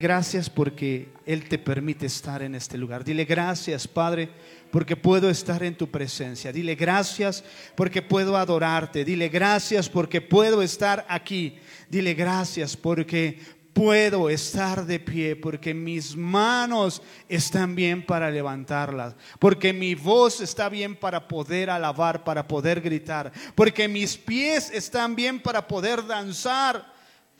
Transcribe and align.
Gracias 0.00 0.48
porque 0.48 1.12
Él 1.26 1.46
te 1.46 1.58
permite 1.58 2.06
estar 2.06 2.40
en 2.40 2.54
este 2.54 2.78
lugar. 2.78 3.04
Dile 3.04 3.26
gracias, 3.26 3.86
Padre, 3.86 4.30
porque 4.70 4.96
puedo 4.96 5.28
estar 5.28 5.62
en 5.62 5.76
tu 5.76 5.90
presencia. 5.90 6.50
Dile 6.52 6.74
gracias 6.74 7.44
porque 7.74 8.00
puedo 8.00 8.38
adorarte. 8.38 9.04
Dile 9.04 9.28
gracias 9.28 9.90
porque 9.90 10.22
puedo 10.22 10.62
estar 10.62 11.04
aquí. 11.06 11.58
Dile 11.90 12.14
gracias 12.14 12.78
porque 12.78 13.38
puedo 13.74 14.30
estar 14.30 14.86
de 14.86 15.00
pie, 15.00 15.36
porque 15.36 15.74
mis 15.74 16.16
manos 16.16 17.02
están 17.28 17.74
bien 17.74 18.04
para 18.04 18.30
levantarlas, 18.30 19.14
porque 19.38 19.74
mi 19.74 19.94
voz 19.94 20.40
está 20.40 20.70
bien 20.70 20.96
para 20.96 21.28
poder 21.28 21.68
alabar, 21.68 22.24
para 22.24 22.48
poder 22.48 22.80
gritar, 22.80 23.32
porque 23.54 23.86
mis 23.86 24.16
pies 24.16 24.70
están 24.70 25.14
bien 25.14 25.40
para 25.40 25.68
poder 25.68 26.06
danzar 26.06 26.89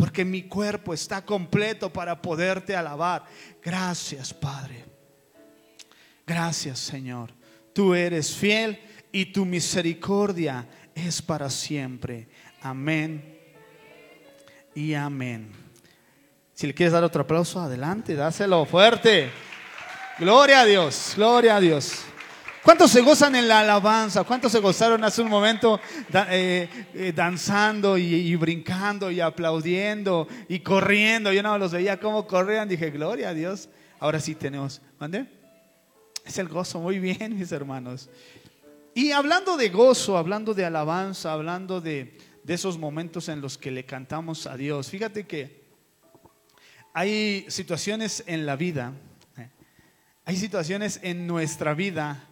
porque 0.00 0.24
mi 0.24 0.44
cuerpo 0.44 0.94
está 0.94 1.26
completo 1.26 1.92
para 1.92 2.22
poderte 2.22 2.74
alabar. 2.74 3.22
Gracias, 3.62 4.32
Padre. 4.32 4.86
Gracias, 6.26 6.78
Señor. 6.78 7.34
Tú 7.74 7.94
eres 7.94 8.34
fiel 8.34 8.80
y 9.12 9.26
tu 9.26 9.44
misericordia 9.44 10.66
es 10.94 11.20
para 11.20 11.50
siempre. 11.50 12.28
Amén 12.62 13.38
y 14.74 14.94
amén. 14.94 15.52
Si 16.54 16.66
le 16.66 16.72
quieres 16.72 16.94
dar 16.94 17.04
otro 17.04 17.20
aplauso, 17.20 17.60
adelante, 17.60 18.14
dáselo 18.14 18.64
fuerte. 18.64 19.30
Gloria 20.18 20.62
a 20.62 20.64
Dios, 20.64 21.12
gloria 21.14 21.56
a 21.56 21.60
Dios. 21.60 22.06
¿Cuántos 22.62 22.90
se 22.90 23.00
gozan 23.00 23.34
en 23.36 23.48
la 23.48 23.60
alabanza? 23.60 24.22
¿Cuántos 24.24 24.52
se 24.52 24.60
gozaron 24.60 25.02
hace 25.02 25.22
un 25.22 25.28
momento 25.28 25.80
eh, 26.28 26.68
eh, 26.92 27.12
danzando 27.14 27.96
y, 27.96 28.36
brincando 28.36 29.10
y 29.10 29.20
aplaudiendo 29.20 30.28
y 30.46 30.60
corriendo? 30.60 31.32
Yo 31.32 31.42
no 31.42 31.56
los 31.56 31.72
veía 31.72 31.98
cómo 31.98 32.26
corrían. 32.26 32.68
Dije, 32.68 32.90
gloria 32.90 33.30
a 33.30 33.34
Dios. 33.34 33.70
Ahora 33.98 34.20
sí 34.20 34.34
tenemos. 34.34 34.82
¿Mande? 34.98 35.26
Es 36.26 36.36
el 36.36 36.48
gozo. 36.48 36.80
Muy 36.80 36.98
bien, 36.98 37.38
mis 37.38 37.50
hermanos. 37.50 38.10
Y 38.94 39.12
hablando 39.12 39.56
de 39.56 39.70
gozo, 39.70 40.18
hablando 40.18 40.52
de 40.52 40.66
alabanza, 40.66 41.32
hablando 41.32 41.80
de, 41.80 42.18
esos 42.46 42.76
momentos 42.76 43.28
en 43.28 43.40
los 43.40 43.56
que 43.56 43.70
le 43.70 43.86
cantamos 43.86 44.46
a 44.46 44.56
Dios. 44.56 44.90
Fíjate 44.90 45.26
que 45.26 45.62
hay 46.92 47.46
situaciones 47.48 48.24
en 48.26 48.44
la 48.44 48.56
vida, 48.56 48.92
eh, 49.38 49.48
hay 50.24 50.36
situaciones 50.36 50.98
en 51.04 51.28
nuestra 51.28 51.74
vida 51.74 52.26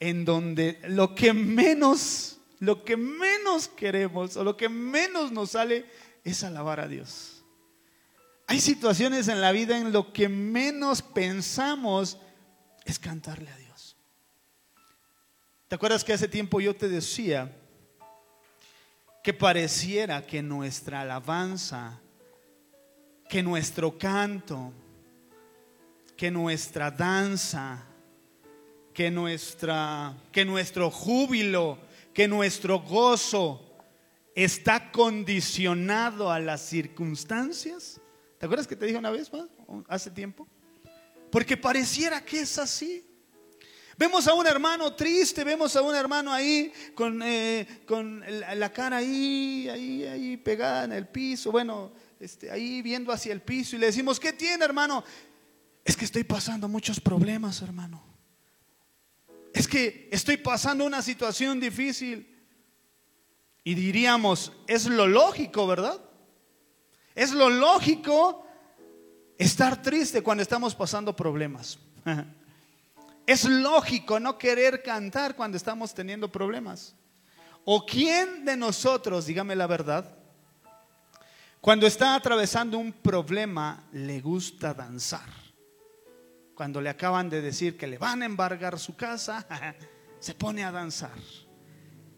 en 0.00 0.24
donde 0.24 0.80
lo 0.88 1.14
que 1.14 1.34
menos, 1.34 2.38
lo 2.58 2.84
que 2.84 2.96
menos 2.96 3.68
queremos 3.68 4.36
o 4.36 4.42
lo 4.42 4.56
que 4.56 4.68
menos 4.68 5.30
nos 5.30 5.50
sale 5.50 5.84
es 6.24 6.42
alabar 6.42 6.80
a 6.80 6.88
Dios. 6.88 7.44
Hay 8.46 8.60
situaciones 8.60 9.28
en 9.28 9.40
la 9.40 9.52
vida 9.52 9.78
en 9.78 9.92
lo 9.92 10.12
que 10.12 10.28
menos 10.28 11.02
pensamos 11.02 12.18
es 12.84 12.98
cantarle 12.98 13.50
a 13.50 13.56
Dios. 13.58 13.96
¿Te 15.68 15.76
acuerdas 15.76 16.02
que 16.02 16.14
hace 16.14 16.26
tiempo 16.26 16.60
yo 16.60 16.74
te 16.74 16.88
decía 16.88 17.56
que 19.22 19.34
pareciera 19.34 20.26
que 20.26 20.42
nuestra 20.42 21.02
alabanza, 21.02 22.00
que 23.28 23.42
nuestro 23.42 23.96
canto, 23.96 24.72
que 26.16 26.30
nuestra 26.30 26.90
danza, 26.90 27.86
que, 28.94 29.10
nuestra, 29.10 30.16
que 30.32 30.44
nuestro 30.44 30.90
júbilo, 30.90 31.78
que 32.12 32.28
nuestro 32.28 32.80
gozo 32.80 33.66
está 34.34 34.90
condicionado 34.90 36.30
a 36.30 36.38
las 36.38 36.62
circunstancias. 36.62 38.00
¿Te 38.38 38.46
acuerdas 38.46 38.66
que 38.66 38.76
te 38.76 38.86
dije 38.86 38.98
una 38.98 39.10
vez, 39.10 39.30
hace 39.88 40.10
tiempo? 40.10 40.48
Porque 41.30 41.56
pareciera 41.56 42.24
que 42.24 42.40
es 42.40 42.58
así. 42.58 43.06
Vemos 43.96 44.26
a 44.26 44.34
un 44.34 44.46
hermano 44.46 44.94
triste, 44.94 45.44
vemos 45.44 45.76
a 45.76 45.82
un 45.82 45.94
hermano 45.94 46.32
ahí 46.32 46.72
con, 46.94 47.22
eh, 47.22 47.82
con 47.86 48.24
la 48.56 48.72
cara 48.72 48.96
ahí, 48.96 49.68
ahí, 49.68 50.04
ahí 50.04 50.36
pegada 50.38 50.84
en 50.84 50.92
el 50.92 51.06
piso, 51.06 51.52
bueno, 51.52 51.92
este, 52.18 52.50
ahí 52.50 52.80
viendo 52.80 53.12
hacia 53.12 53.32
el 53.32 53.42
piso 53.42 53.76
y 53.76 53.78
le 53.78 53.86
decimos, 53.86 54.18
¿qué 54.18 54.32
tiene 54.32 54.64
hermano? 54.64 55.04
Es 55.84 55.96
que 55.96 56.06
estoy 56.06 56.24
pasando 56.24 56.66
muchos 56.66 56.98
problemas, 56.98 57.60
hermano 57.60 58.09
es 59.52 59.66
que 59.66 60.08
estoy 60.12 60.36
pasando 60.36 60.84
una 60.84 61.02
situación 61.02 61.60
difícil. 61.60 62.26
Y 63.64 63.74
diríamos, 63.74 64.52
es 64.66 64.86
lo 64.86 65.06
lógico, 65.06 65.66
¿verdad? 65.66 66.00
Es 67.14 67.32
lo 67.32 67.50
lógico 67.50 68.46
estar 69.36 69.82
triste 69.82 70.22
cuando 70.22 70.42
estamos 70.42 70.74
pasando 70.74 71.14
problemas. 71.14 71.78
Es 73.26 73.44
lógico 73.44 74.18
no 74.18 74.36
querer 74.36 74.82
cantar 74.82 75.36
cuando 75.36 75.56
estamos 75.56 75.94
teniendo 75.94 76.32
problemas. 76.32 76.96
¿O 77.64 77.86
quién 77.86 78.44
de 78.44 78.56
nosotros, 78.56 79.26
dígame 79.26 79.54
la 79.54 79.68
verdad, 79.68 80.16
cuando 81.60 81.86
está 81.86 82.16
atravesando 82.16 82.76
un 82.76 82.92
problema 82.92 83.84
le 83.92 84.20
gusta 84.20 84.74
danzar? 84.74 85.28
Cuando 86.60 86.82
le 86.82 86.90
acaban 86.90 87.30
de 87.30 87.40
decir 87.40 87.78
que 87.78 87.86
le 87.86 87.96
van 87.96 88.20
a 88.20 88.26
embargar 88.26 88.78
su 88.78 88.94
casa, 88.94 89.46
se 90.20 90.34
pone 90.34 90.62
a 90.62 90.70
danzar. 90.70 91.16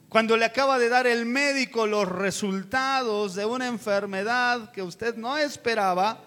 Cuando 0.08 0.36
le 0.36 0.44
acaba 0.44 0.80
de 0.80 0.88
dar 0.88 1.06
el 1.06 1.26
médico 1.26 1.86
los 1.86 2.08
resultados 2.08 3.36
de 3.36 3.44
una 3.44 3.68
enfermedad 3.68 4.72
que 4.72 4.82
usted 4.82 5.14
no 5.14 5.38
esperaba, 5.38 6.24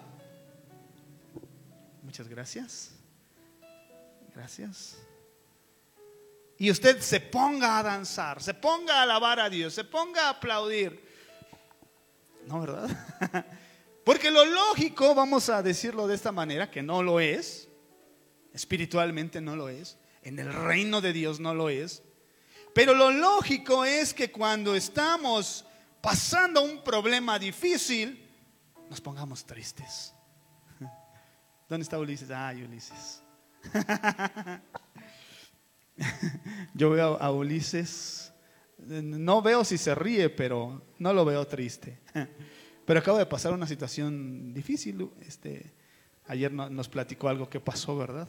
muchas 2.02 2.26
gracias, 2.26 2.92
gracias. 4.34 4.96
Y 6.56 6.70
usted 6.70 7.02
se 7.02 7.20
ponga 7.20 7.78
a 7.78 7.82
danzar, 7.82 8.42
se 8.42 8.54
ponga 8.54 8.94
a 8.94 9.02
alabar 9.02 9.40
a 9.40 9.50
Dios, 9.50 9.74
se 9.74 9.84
ponga 9.84 10.28
a 10.28 10.30
aplaudir. 10.30 11.06
No, 12.46 12.62
¿verdad? 12.62 12.88
Porque 14.06 14.30
lo 14.30 14.46
lógico, 14.46 15.14
vamos 15.14 15.50
a 15.50 15.62
decirlo 15.62 16.06
de 16.06 16.14
esta 16.14 16.32
manera, 16.32 16.70
que 16.70 16.82
no 16.82 17.02
lo 17.02 17.20
es, 17.20 17.65
Espiritualmente 18.56 19.42
no 19.42 19.54
lo 19.54 19.68
es. 19.68 19.98
En 20.22 20.38
el 20.38 20.50
reino 20.50 21.02
de 21.02 21.12
Dios 21.12 21.40
no 21.40 21.54
lo 21.54 21.68
es. 21.68 22.02
Pero 22.74 22.94
lo 22.94 23.10
lógico 23.10 23.84
es 23.84 24.14
que 24.14 24.32
cuando 24.32 24.74
estamos 24.74 25.66
pasando 26.00 26.62
un 26.62 26.82
problema 26.82 27.38
difícil, 27.38 28.26
nos 28.88 28.98
pongamos 29.02 29.44
tristes. 29.44 30.14
¿Dónde 31.68 31.82
está 31.82 31.98
Ulises? 31.98 32.30
Ay, 32.30 32.62
Ulises. 32.62 33.22
Yo 36.72 36.88
veo 36.88 37.20
a 37.20 37.30
Ulises, 37.30 38.32
no 38.78 39.42
veo 39.42 39.64
si 39.64 39.76
se 39.76 39.94
ríe, 39.94 40.30
pero 40.30 40.82
no 40.98 41.12
lo 41.12 41.26
veo 41.26 41.46
triste. 41.46 42.00
Pero 42.86 43.00
acabo 43.00 43.18
de 43.18 43.26
pasar 43.26 43.52
una 43.52 43.66
situación 43.66 44.54
difícil. 44.54 45.10
Este, 45.20 45.72
ayer 46.28 46.52
nos 46.52 46.88
platicó 46.88 47.28
algo 47.28 47.50
que 47.50 47.58
pasó, 47.58 47.98
¿verdad? 47.98 48.28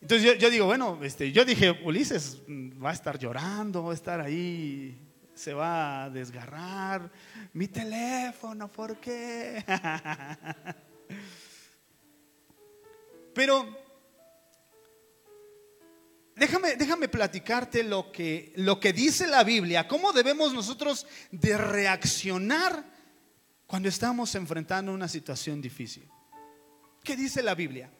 Entonces 0.00 0.38
yo, 0.38 0.50
digo, 0.50 0.66
bueno, 0.66 0.98
este, 1.02 1.30
yo 1.30 1.44
dije, 1.44 1.70
Ulises 1.84 2.40
va 2.82 2.90
a 2.90 2.94
estar 2.94 3.18
llorando, 3.18 3.84
va 3.84 3.90
a 3.90 3.94
estar 3.94 4.20
ahí, 4.20 4.98
se 5.34 5.52
va 5.52 6.04
a 6.04 6.10
desgarrar. 6.10 7.10
Mi 7.52 7.68
teléfono, 7.68 8.72
¿por 8.72 8.98
qué? 8.98 9.62
Pero 13.34 13.68
déjame, 16.34 16.76
déjame 16.76 17.08
platicarte 17.08 17.84
lo 17.84 18.10
que, 18.10 18.54
lo 18.56 18.80
que 18.80 18.94
dice 18.94 19.26
la 19.26 19.44
Biblia, 19.44 19.86
cómo 19.86 20.12
debemos 20.12 20.54
nosotros 20.54 21.06
de 21.30 21.58
reaccionar 21.58 22.84
cuando 23.66 23.90
estamos 23.90 24.34
enfrentando 24.34 24.92
una 24.94 25.08
situación 25.08 25.60
difícil. 25.60 26.08
¿Qué 27.04 27.16
dice 27.16 27.42
la 27.42 27.54
Biblia? 27.54 27.90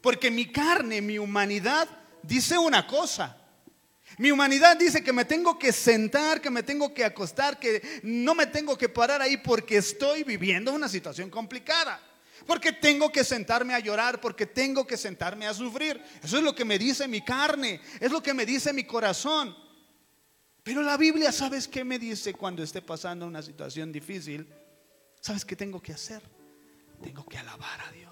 Porque 0.00 0.30
mi 0.30 0.46
carne, 0.50 1.00
mi 1.00 1.18
humanidad 1.18 1.88
dice 2.22 2.56
una 2.58 2.86
cosa. 2.86 3.36
Mi 4.18 4.30
humanidad 4.30 4.76
dice 4.76 5.04
que 5.04 5.12
me 5.12 5.24
tengo 5.24 5.58
que 5.58 5.72
sentar, 5.72 6.40
que 6.40 6.50
me 6.50 6.62
tengo 6.62 6.92
que 6.92 7.04
acostar, 7.04 7.58
que 7.58 8.00
no 8.02 8.34
me 8.34 8.46
tengo 8.46 8.76
que 8.76 8.88
parar 8.88 9.22
ahí 9.22 9.36
porque 9.36 9.76
estoy 9.76 10.24
viviendo 10.24 10.72
una 10.72 10.88
situación 10.88 11.30
complicada. 11.30 12.00
Porque 12.46 12.72
tengo 12.72 13.12
que 13.12 13.22
sentarme 13.22 13.74
a 13.74 13.78
llorar, 13.78 14.20
porque 14.20 14.46
tengo 14.46 14.86
que 14.86 14.96
sentarme 14.96 15.46
a 15.46 15.54
sufrir. 15.54 16.02
Eso 16.22 16.38
es 16.38 16.42
lo 16.42 16.54
que 16.54 16.64
me 16.64 16.78
dice 16.78 17.06
mi 17.06 17.20
carne, 17.20 17.80
es 18.00 18.10
lo 18.10 18.22
que 18.22 18.34
me 18.34 18.46
dice 18.46 18.72
mi 18.72 18.84
corazón. 18.84 19.54
Pero 20.62 20.82
la 20.82 20.96
Biblia, 20.96 21.32
¿sabes 21.32 21.68
qué 21.68 21.84
me 21.84 21.98
dice 21.98 22.32
cuando 22.32 22.62
esté 22.62 22.82
pasando 22.82 23.26
una 23.26 23.42
situación 23.42 23.92
difícil? 23.92 24.46
¿Sabes 25.20 25.44
qué 25.44 25.56
tengo 25.56 25.80
que 25.80 25.92
hacer? 25.92 26.22
Tengo 27.02 27.24
que 27.26 27.38
alabar 27.38 27.80
a 27.80 27.92
Dios. 27.92 28.09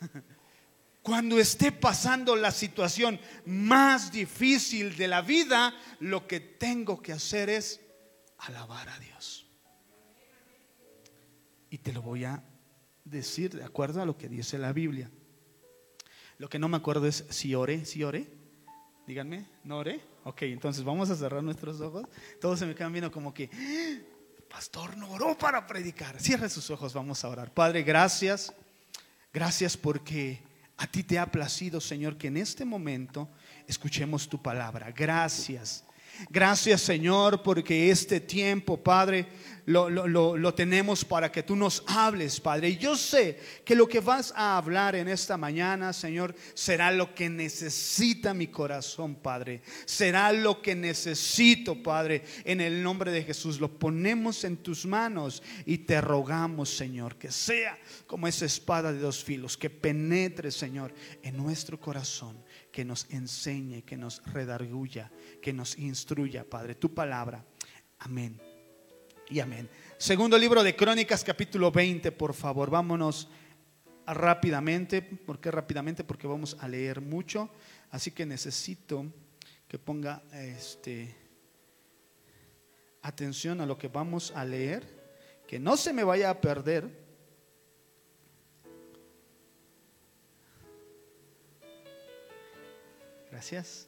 Cuando 1.02 1.38
esté 1.38 1.70
pasando 1.70 2.34
la 2.34 2.50
situación 2.50 3.20
más 3.44 4.10
difícil 4.10 4.96
de 4.96 5.06
la 5.06 5.22
vida, 5.22 5.72
lo 6.00 6.26
que 6.26 6.40
tengo 6.40 7.00
que 7.00 7.12
hacer 7.12 7.48
es 7.48 7.80
alabar 8.38 8.88
a 8.88 8.98
Dios. 8.98 9.46
y 11.70 11.78
te 11.78 11.92
lo 11.92 12.00
voy 12.02 12.24
a 12.24 12.42
decir 13.04 13.54
de 13.54 13.64
acuerdo 13.64 14.00
a 14.02 14.06
lo 14.06 14.16
que 14.16 14.28
dice 14.28 14.58
la 14.58 14.72
Biblia. 14.72 15.10
Lo 16.38 16.48
que 16.48 16.58
no 16.58 16.68
me 16.68 16.76
acuerdo 16.76 17.06
es 17.06 17.24
si 17.30 17.54
oré, 17.54 17.84
si 17.84 18.02
oré. 18.02 18.28
Díganme, 19.06 19.46
¿no 19.64 19.78
oré? 19.78 20.00
Ok, 20.24 20.42
entonces 20.42 20.84
vamos 20.84 21.10
a 21.10 21.16
cerrar 21.16 21.42
nuestros 21.42 21.80
ojos. 21.80 22.04
Todos 22.40 22.58
se 22.58 22.66
me 22.66 22.74
quedan 22.74 22.92
viendo 22.92 23.10
como 23.12 23.32
que, 23.32 23.48
¡Ah! 23.52 24.46
pastor, 24.48 24.96
no 24.96 25.10
oró 25.12 25.36
para 25.38 25.66
predicar. 25.66 26.20
Cierre 26.20 26.48
sus 26.48 26.70
ojos, 26.70 26.92
vamos 26.92 27.24
a 27.24 27.28
orar. 27.28 27.52
Padre, 27.52 27.82
gracias. 27.82 28.52
Gracias 29.36 29.76
porque 29.76 30.40
a 30.78 30.86
ti 30.86 31.02
te 31.02 31.18
ha 31.18 31.30
placido, 31.30 31.78
Señor, 31.78 32.16
que 32.16 32.28
en 32.28 32.38
este 32.38 32.64
momento 32.64 33.28
escuchemos 33.66 34.30
tu 34.30 34.40
palabra. 34.40 34.90
Gracias. 34.92 35.84
Gracias 36.30 36.82
Señor 36.82 37.42
porque 37.42 37.90
este 37.90 38.20
tiempo, 38.20 38.82
Padre, 38.82 39.26
lo, 39.66 39.88
lo, 39.90 40.54
tenemos 40.54 41.04
para 41.04 41.30
que 41.30 41.42
tú 41.42 41.56
nos 41.56 41.82
hables, 41.88 42.40
Padre. 42.40 42.70
Y 42.70 42.76
yo 42.76 42.96
sé 42.96 43.38
que 43.64 43.74
lo 43.74 43.88
que 43.88 43.98
vas 43.98 44.32
a 44.36 44.56
hablar 44.56 44.94
en 44.94 45.08
esta 45.08 45.36
mañana, 45.36 45.92
Señor, 45.92 46.36
será 46.54 46.92
lo 46.92 47.14
que 47.14 47.28
necesita 47.28 48.32
mi 48.32 48.46
corazón, 48.46 49.16
Padre. 49.16 49.62
Será 49.84 50.30
lo 50.32 50.62
que 50.62 50.76
necesito, 50.76 51.82
Padre. 51.82 52.22
En 52.44 52.60
el 52.60 52.80
nombre 52.80 53.10
de 53.10 53.24
Jesús 53.24 53.58
lo 53.58 53.76
ponemos 53.76 54.44
en 54.44 54.56
tus 54.58 54.86
manos 54.86 55.42
y 55.64 55.78
te 55.78 56.00
rogamos, 56.00 56.70
Señor, 56.70 57.16
que 57.16 57.32
sea 57.32 57.76
como 58.06 58.28
esa 58.28 58.44
espada 58.44 58.92
de 58.92 59.00
dos 59.00 59.24
filos, 59.24 59.56
que 59.56 59.68
penetre, 59.68 60.52
Señor, 60.52 60.94
en 61.22 61.36
nuestro 61.36 61.80
corazón 61.80 62.36
que 62.76 62.84
nos 62.84 63.06
enseñe, 63.08 63.84
que 63.84 63.96
nos 63.96 64.22
redarguya, 64.34 65.10
que 65.40 65.54
nos 65.54 65.78
instruya, 65.78 66.44
Padre, 66.44 66.74
tu 66.74 66.92
palabra. 66.92 67.42
Amén. 68.00 68.38
Y 69.30 69.40
amén. 69.40 69.66
Segundo 69.96 70.36
libro 70.36 70.62
de 70.62 70.76
Crónicas, 70.76 71.24
capítulo 71.24 71.72
20, 71.72 72.12
por 72.12 72.34
favor, 72.34 72.68
vámonos 72.68 73.30
rápidamente. 74.06 75.00
¿Por 75.00 75.40
qué 75.40 75.50
rápidamente? 75.50 76.04
Porque 76.04 76.26
vamos 76.26 76.54
a 76.60 76.68
leer 76.68 77.00
mucho. 77.00 77.48
Así 77.92 78.10
que 78.10 78.26
necesito 78.26 79.06
que 79.66 79.78
ponga 79.78 80.22
este, 80.34 81.16
atención 83.00 83.62
a 83.62 83.66
lo 83.66 83.78
que 83.78 83.88
vamos 83.88 84.32
a 84.36 84.44
leer, 84.44 85.16
que 85.48 85.58
no 85.58 85.78
se 85.78 85.94
me 85.94 86.04
vaya 86.04 86.28
a 86.28 86.42
perder 86.42 87.05
Gracias. 93.36 93.86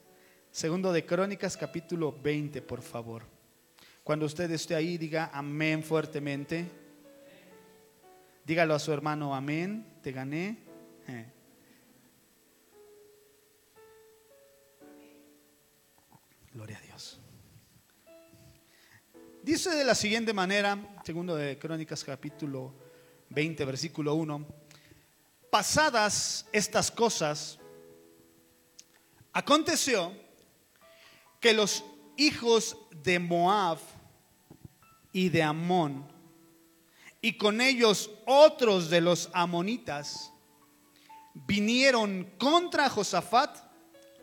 Segundo 0.51 0.93
de 0.93 1.07
Crónicas, 1.07 1.57
capítulo 1.57 2.13
20, 2.13 2.61
por 2.61 2.83
favor. 2.83 3.23
Cuando 4.05 4.27
usted 4.27 4.51
esté 4.51 4.75
ahí, 4.75 4.99
diga 4.99 5.31
amén 5.33 5.83
fuertemente. 5.83 6.71
Dígalo 8.45 8.75
a 8.75 8.79
su 8.79 8.93
hermano, 8.93 9.35
amén, 9.35 10.01
te 10.03 10.13
gané. 10.13 10.59
Eh. 11.09 11.33
Gloria 16.53 16.77
a 16.77 16.81
Dios. 16.83 17.19
Dice 19.43 19.71
de 19.71 19.85
la 19.87 19.95
siguiente 19.95 20.35
manera, 20.35 20.79
segundo 21.05 21.35
de 21.37 21.59
Crónicas 21.59 22.05
capítulo 22.05 22.75
20, 23.31 23.65
versículo 23.65 24.15
1, 24.15 24.47
pasadas 25.51 26.47
estas 26.53 26.91
cosas, 26.91 27.58
Aconteció 29.39 30.13
que 31.39 31.53
los 31.53 31.85
hijos 32.17 32.77
de 33.05 33.21
Moab 33.21 33.79
y 35.13 35.29
de 35.29 35.45
Amón, 35.45 36.11
y 37.21 37.35
con 37.35 37.61
ellos 37.61 38.11
otros 38.27 38.91
de 38.91 39.01
los 39.01 39.31
amonitas, 39.33 40.33
vinieron 41.47 42.25
contra 42.37 42.89
Josafat 42.89 43.59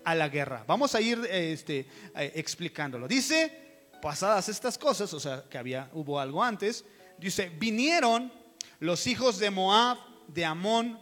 a 0.04 0.16
la 0.16 0.28
guerra. 0.28 0.66
Vamos 0.68 0.96
a 0.96 1.00
ir 1.00 1.26
este, 1.32 1.88
eh, 2.14 2.34
explicándolo. 2.36 3.08
Dice, 3.08 3.88
pasadas 4.02 4.50
estas 4.50 4.78
cosas, 4.78 5.14
o 5.14 5.20
sea, 5.22 5.46
que 5.50 5.58
había, 5.58 5.90
hubo 5.94 6.20
algo 6.20 6.44
antes, 6.44 6.84
dice, 7.18 7.48
vinieron 7.58 8.34
los 8.82 9.08
hijos 9.08 9.40
de 9.40 9.50
Moab, 9.50 9.98
de 10.28 10.44
Amón 10.44 11.00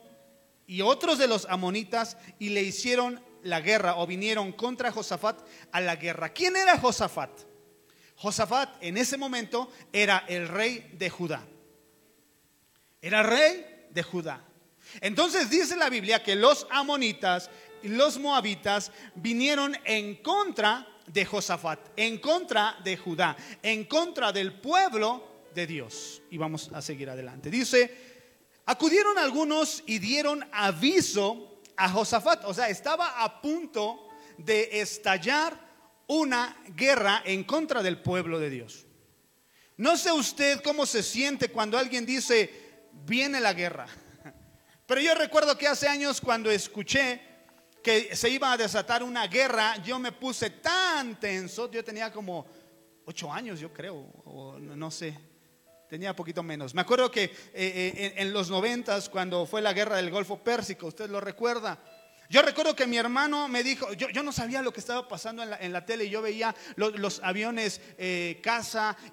y 0.68 0.81
otros 0.81 1.18
de 1.18 1.27
los 1.27 1.48
amonitas 1.50 2.15
y 2.38 2.50
le 2.50 2.62
hicieron 2.62 3.33
la 3.44 3.62
guerra 3.62 3.98
o 3.98 4.07
vinieron 4.07 4.51
contra 4.54 4.92
Josafat 4.92 5.42
a 5.72 5.81
la 5.81 5.95
guerra. 5.95 6.30
¿Quién 6.30 6.56
era 6.56 6.78
Josafat? 6.78 7.30
Josafat 8.16 8.81
en 8.81 8.98
ese 8.98 9.18
momento 9.18 9.72
era 9.92 10.25
el 10.28 10.48
rey 10.48 10.92
de 10.94 11.10
Judá. 11.10 11.45
Era 13.01 13.24
rey 13.24 13.88
de 13.90 14.04
Judá. 14.04 14.44
Entonces 15.01 15.50
dice 15.50 15.75
la 15.75 15.90
Biblia 15.90 16.24
que 16.24 16.36
los 16.36 16.68
amonitas 16.69 17.50
y 17.81 17.90
los 17.90 18.18
moabitas 18.18 18.92
vinieron 19.16 19.78
en 19.84 20.16
contra 20.16 20.88
de 21.07 21.25
Josafat, 21.25 21.80
en 21.98 22.19
contra 22.19 22.78
de 22.84 22.96
Judá, 22.96 23.36
en 23.62 23.84
contra 23.86 24.31
del 24.31 24.54
pueblo 24.54 25.28
de 25.54 25.68
Dios. 25.68 26.22
Y 26.30 26.38
vamos 26.38 26.72
a 26.74 26.81
seguir 26.81 27.10
adelante. 27.10 27.50
Dice, 27.50 27.94
acudieron 28.66 29.18
algunos 29.18 29.84
y 29.86 30.00
dieron 30.00 30.48
aviso 30.51 31.53
a 31.78 31.90
Josafat. 31.90 32.46
O 32.46 32.54
sea, 32.54 32.70
estaba 32.70 33.24
a 33.24 33.42
punto 33.42 34.08
de 34.38 34.81
estallar 34.81 35.60
una 36.08 36.56
guerra 36.75 37.22
en 37.25 37.44
contra 37.44 37.81
del 37.81 38.02
pueblo 38.02 38.40
de 38.40 38.50
Dios. 38.50 38.86
No 39.78 39.98
sé 39.98 40.12
usted 40.12 40.62
cómo 40.62 40.86
se 40.86 41.02
siente 41.02 41.50
cuando 41.50 41.78
alguien 41.78 42.06
dice, 42.06 42.90
viene 43.06 43.40
la 43.40 43.54
guerra. 43.54 43.88
Pero 44.86 45.02
yo 45.02 45.16
recuerdo 45.16 45.58
que 45.58 45.68
hace 45.68 45.88
años 45.88 46.22
cuando 46.22 46.52
escuché 46.52 47.22
que 47.84 48.16
se 48.16 48.30
iba 48.30 48.52
a 48.52 48.58
desatar 48.58 49.04
una 49.04 49.28
guerra, 49.28 49.78
yo 49.84 50.00
me 50.00 50.12
puse 50.12 50.50
tan 50.50 51.20
tenso, 51.20 51.70
yo 51.70 51.84
tenía 51.84 52.12
como 52.12 52.46
ocho 53.06 53.31
años, 53.31 53.60
yo 53.60 53.74
creo, 53.74 53.96
o 53.96 54.58
no 54.58 54.90
sé, 54.90 55.18
tenía 55.94 56.16
poquito 56.16 56.42
menos. 56.42 56.74
Me 56.74 56.81
acuerdo 56.81 57.12
que 57.12 57.25
eh, 57.25 57.31
eh, 57.54 58.13
en, 58.18 58.34
los 58.34 58.50
noventas, 58.50 59.10
cuando 59.10 59.45
fue 59.45 59.62
la 59.62 59.74
guerra 59.74 59.98
del 59.98 60.10
Golfo 60.10 60.40
Pérsico, 60.40 60.88
usted 60.88 61.07
lo 61.07 61.22
recuerda. 61.22 61.78
Yo 62.31 62.42
recuerdo 62.42 62.75
que 62.75 62.88
mi 62.88 62.98
hermano 62.98 63.48
me 63.48 63.62
dijo, 63.62 63.94
yo, 63.94 64.24
no 64.24 64.31
sabía 64.31 64.63
lo 64.63 64.74
que 64.74 64.80
estaba 64.80 65.07
pasando 65.07 65.44
en 65.44 65.72
la, 65.72 65.86
tele, 65.86 66.10
yo 66.10 66.24
veía 66.24 66.56
los, 66.78 67.19
aviones 67.24 67.80
eh, 68.00 68.42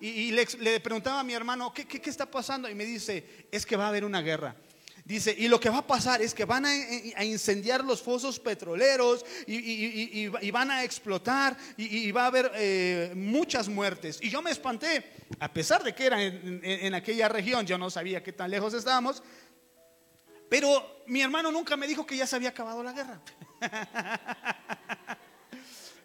y, 0.00 0.32
le, 0.32 0.80
preguntaba 0.80 1.20
a 1.20 1.24
mi 1.24 1.34
hermano, 1.34 1.70
¿qué, 1.74 1.86
¿qué, 1.86 2.00
qué 2.00 2.08
está 2.08 2.24
pasando? 2.24 2.66
Y 2.66 2.74
me 2.74 2.86
dice, 2.86 3.46
es 3.52 3.66
que 3.66 3.76
va 3.76 3.84
a 3.84 3.88
haber 3.88 4.06
una 4.06 4.22
guerra. 4.22 4.56
Dice, 5.04 5.34
y 5.36 5.48
lo 5.48 5.58
que 5.58 5.70
va 5.70 5.78
a 5.78 5.86
pasar 5.86 6.22
es 6.22 6.34
que 6.34 6.44
van 6.44 6.64
a, 6.66 7.24
incendiar 7.24 7.84
los 7.84 8.00
fosos 8.00 8.38
petroleros 8.38 9.26
y, 9.46 10.28
van 10.50 10.70
a 10.70 10.84
explotar 10.84 11.56
y, 11.76 12.12
va 12.12 12.22
a 12.22 12.26
haber 12.26 12.52
eh, 12.54 13.12
muchas 13.16 13.68
muertes. 13.68 14.20
Y 14.22 14.30
yo 14.30 14.40
me 14.40 14.50
espanté, 14.52 15.04
a 15.38 15.52
pesar 15.52 15.82
de 15.82 15.94
que 15.94 16.06
era 16.06 16.22
en, 16.22 16.94
aquella 16.94 17.28
región, 17.28 17.66
yo 17.66 17.78
no 17.78 17.90
sabía 17.90 18.22
qué 18.22 18.32
tan 18.32 18.50
lejos 18.50 18.74
estábamos, 18.74 19.22
pero 20.48 21.02
mi 21.06 21.22
hermano 21.22 21.52
nunca 21.52 21.76
me 21.76 21.86
dijo 21.86 22.04
que 22.04 22.16
ya 22.16 22.26
se 22.26 22.36
había 22.36 22.48
acabado 22.48 22.82
la 22.82 22.92
guerra. 22.92 23.20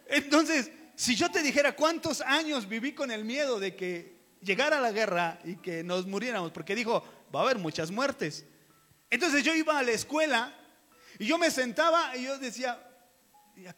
Entonces, 0.08 0.72
si 0.96 1.16
yo 1.16 1.32
te 1.32 1.42
dijera 1.42 1.76
cuántos 1.76 2.22
años 2.22 2.70
viví 2.70 2.94
con 2.94 3.10
el 3.10 3.26
miedo 3.26 3.60
de 3.60 3.76
que 3.76 4.16
llegara 4.42 4.80
la 4.80 4.92
guerra 4.92 5.40
y 5.44 5.56
que 5.58 5.84
nos 5.84 6.06
muriéramos, 6.06 6.52
porque 6.52 6.76
dijo, 6.76 7.04
va 7.34 7.40
a 7.40 7.44
haber 7.44 7.58
muchas 7.58 7.90
muertes. 7.90 8.46
Entonces 9.10 9.44
yo 9.44 9.54
iba 9.56 9.80
a 9.80 9.84
la 9.84 9.92
escuela 9.92 10.54
y 11.18 11.26
yo 11.26 11.38
me 11.38 11.50
sentaba 11.50 12.16
y 12.16 12.26
yo 12.26 12.38
decía, 12.38 12.80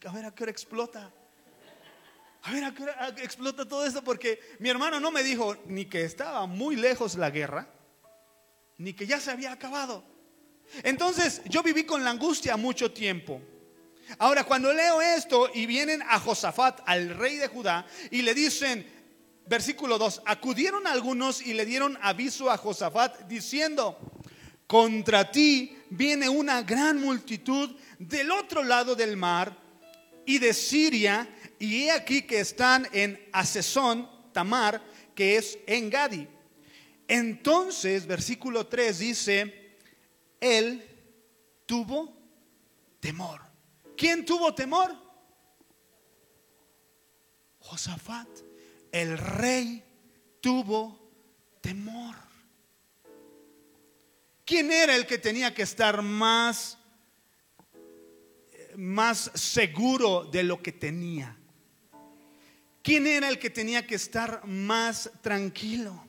a 0.06 0.12
ver 0.12 0.25
a 0.25 0.36
qué 0.36 0.44
hora 0.44 0.51
explota. 0.51 1.13
A 2.48 2.51
ver 2.51 2.63
a 2.63 2.74
qué 3.13 3.24
explota 3.24 3.68
todo 3.68 3.86
esto 3.86 4.01
porque 4.01 4.39
mi 4.60 4.70
hermano 4.70 5.01
no 5.01 5.12
me 5.12 5.22
dijo 5.22 5.58
ni 5.66 5.84
que 5.84 6.04
estaba 6.04 6.46
muy 6.46 6.77
lejos 6.77 7.16
la 7.16 7.30
guerra, 7.30 7.68
ni 8.77 8.94
que 8.94 9.06
ya 9.06 9.20
se 9.20 9.32
había 9.32 9.51
acabado. 9.51 10.06
Entonces 10.84 11.42
yo 11.46 11.62
viví 11.62 11.84
con 11.84 12.06
la 12.06 12.12
angustia 12.12 12.56
mucho 12.56 12.89
tiempo. 12.94 13.42
Ahora, 14.18 14.46
cuando 14.46 14.72
leo 14.72 15.01
esto 15.01 15.50
y 15.54 15.66
vienen 15.66 16.01
a 16.04 16.22
Josafat, 16.22 16.80
al 16.86 17.10
rey 17.10 17.36
de 17.36 17.50
Judá, 17.50 17.86
y 18.12 18.22
le 18.22 18.34
dicen, 18.34 18.88
versículo 19.46 19.98
2, 19.98 20.22
acudieron 20.25 20.88
algunos 20.88 21.42
y 21.42 21.54
le 21.54 21.66
dieron 21.66 22.00
aviso 22.01 22.50
a 22.50 22.56
Josafat 22.56 23.27
diciendo, 23.27 24.00
contra 24.68 25.30
ti 25.30 25.77
viene 25.89 26.30
una 26.30 26.62
gran 26.62 27.01
multitud 27.01 27.75
del 28.00 28.32
otro 28.32 28.63
lado 28.63 28.96
del 28.96 29.18
mar 29.18 29.68
y 30.25 30.39
de 30.39 30.54
Siria, 30.54 31.27
y 31.59 31.83
he 31.83 31.91
aquí 31.91 32.21
que 32.21 32.39
están 32.39 32.87
en 32.91 33.19
Asesón, 33.31 34.09
Tamar, 34.31 34.81
que 35.15 35.37
es 35.37 35.57
en 35.65 35.89
Gadi. 35.89 36.27
Entonces, 37.07 38.05
versículo 38.05 38.67
3 38.67 38.99
dice, 38.99 39.77
él 40.39 40.83
tuvo 41.65 42.13
temor. 42.99 43.41
¿Quién 43.95 44.25
tuvo 44.25 44.53
temor? 44.53 44.95
Josafat, 47.59 48.27
el 48.91 49.17
rey 49.17 49.83
tuvo 50.39 51.11
temor. 51.61 52.15
¿Quién 54.45 54.71
era 54.71 54.95
el 54.95 55.05
que 55.05 55.17
tenía 55.17 55.53
que 55.53 55.63
estar 55.63 56.01
más, 56.01 56.77
más 58.77 59.31
seguro 59.33 60.23
de 60.23 60.43
lo 60.43 60.61
que 60.61 60.71
tenía? 60.71 61.37
¿Quién 62.88 63.06
era 63.06 63.27
el 63.27 63.38
que 63.38 63.50
tenía 63.50 63.86
que 63.86 63.96
estar 63.96 64.46
más 64.46 65.12
tranquilo? 65.22 66.08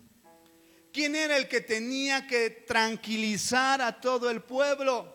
¿Quién 0.93 1.17
era 1.17 1.37
el 1.37 1.49
que 1.49 1.61
tenía 1.61 2.25
que 2.29 2.51
tranquilizar 2.51 3.83
a 3.83 4.01
todo 4.01 4.31
el 4.31 4.43
pueblo? 4.43 5.13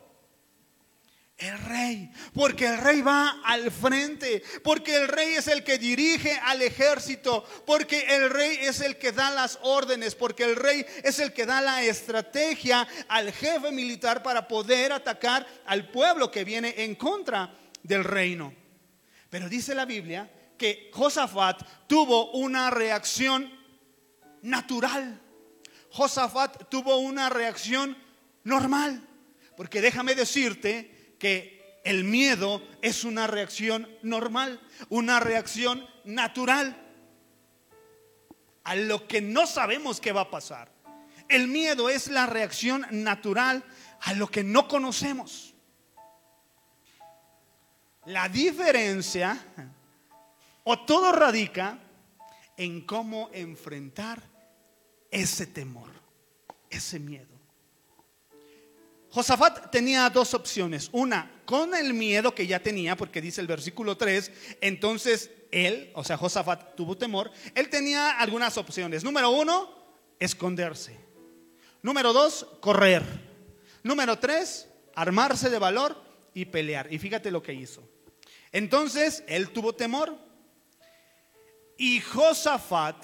El 1.38 1.58
rey, 1.60 2.12
porque 2.34 2.66
el 2.66 2.80
rey 2.80 3.02
va 3.02 3.40
al 3.46 3.72
frente, 3.72 4.44
porque 4.62 4.94
el 4.98 5.08
rey 5.08 5.36
es 5.36 5.48
el 5.48 5.64
que 5.64 5.78
dirige 5.78 6.38
al 6.44 6.62
ejército, 6.62 7.46
porque 7.66 8.08
el 8.10 8.30
rey 8.30 8.58
es 8.60 8.82
el 8.82 8.98
que 8.98 9.14
da 9.14 9.32
las 9.32 9.58
órdenes, 9.62 10.16
porque 10.16 10.44
el 10.44 10.58
rey 10.58 10.86
es 11.02 11.20
el 11.20 11.32
que 11.32 11.46
da 11.46 11.62
la 11.62 11.82
estrategia 11.82 12.86
al 13.08 13.32
jefe 13.32 13.72
militar 13.72 14.22
para 14.22 14.50
poder 14.50 14.92
atacar 14.92 15.48
al 15.66 15.90
pueblo 15.92 16.30
que 16.30 16.44
viene 16.44 16.74
en 16.80 16.96
contra 16.96 17.58
del 17.82 18.04
reino. 18.04 18.54
Pero 19.30 19.48
dice 19.48 19.74
la 19.74 19.86
Biblia 19.86 20.30
que 20.58 20.90
Josafat 20.94 21.62
tuvo 21.88 22.32
una 22.32 22.70
reacción 22.70 23.52
natural. 24.42 25.22
Josafat 25.90 26.70
tuvo 26.70 26.98
una 26.98 27.30
reacción 27.30 27.98
normal, 28.44 29.08
porque 29.56 29.82
déjame 29.82 30.16
decirte 30.16 31.16
que 31.20 31.82
el 31.84 32.04
miedo 32.04 32.62
es 32.82 33.04
una 33.04 33.28
reacción 33.28 33.88
normal, 34.02 34.62
una 34.90 35.20
reacción 35.20 35.88
natural 36.06 36.80
a 38.64 38.76
lo 38.76 39.08
que 39.08 39.22
no 39.22 39.46
sabemos 39.46 40.00
que 40.00 40.12
va 40.12 40.22
a 40.22 40.32
pasar. 40.32 40.72
El 41.28 41.48
miedo 41.48 41.90
es 41.90 42.08
la 42.08 42.26
reacción 42.26 42.86
natural 42.92 43.64
a 44.02 44.14
lo 44.14 44.28
que 44.28 44.44
no 44.44 44.68
conocemos. 44.68 45.54
La 48.06 48.28
diferencia 48.28 49.38
o 50.64 50.80
todo 50.86 51.12
radica 51.12 51.80
en 52.58 52.82
cómo 52.82 53.30
enfrentar 53.34 54.22
ese 55.12 55.48
temor, 55.48 55.90
ese 56.70 57.00
miedo. 57.00 57.34
Josafat 59.10 59.70
tenía 59.70 60.10
dos 60.10 60.34
opciones. 60.34 60.90
Una, 60.92 61.44
con 61.46 61.76
el 61.76 61.94
miedo 61.94 62.34
que 62.34 62.48
ya 62.48 62.60
tenía, 62.60 62.98
porque 62.98 63.22
dice 63.22 63.42
el 63.42 63.48
versículo 63.48 63.96
3, 63.96 64.32
entonces 64.62 65.30
él, 65.52 65.92
o 65.94 66.04
sea, 66.04 66.18
Josafat 66.18 66.76
tuvo 66.76 66.98
temor. 66.98 67.32
Él 67.54 67.70
tenía 67.70 68.20
algunas 68.20 68.58
opciones. 68.58 69.04
Número 69.04 69.30
uno, 69.30 69.70
esconderse. 70.20 70.98
Número 71.84 72.12
dos, 72.12 72.48
correr. 72.60 73.04
Número 73.84 74.18
tres, 74.18 74.68
armarse 74.96 75.50
de 75.50 75.60
valor 75.60 76.02
y 76.34 76.46
pelear. 76.46 76.92
Y 76.92 76.98
fíjate 76.98 77.30
lo 77.30 77.44
que 77.44 77.54
hizo. 77.54 77.88
Entonces 78.52 79.24
él 79.28 79.50
tuvo 79.50 79.74
temor 79.74 80.18
y 81.84 82.00
Josafat 82.00 82.96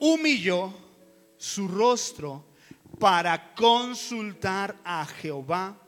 humilló 0.00 0.74
su 1.36 1.68
rostro 1.68 2.44
para 2.98 3.54
consultar 3.54 4.76
a 4.84 5.06
Jehová 5.06 5.78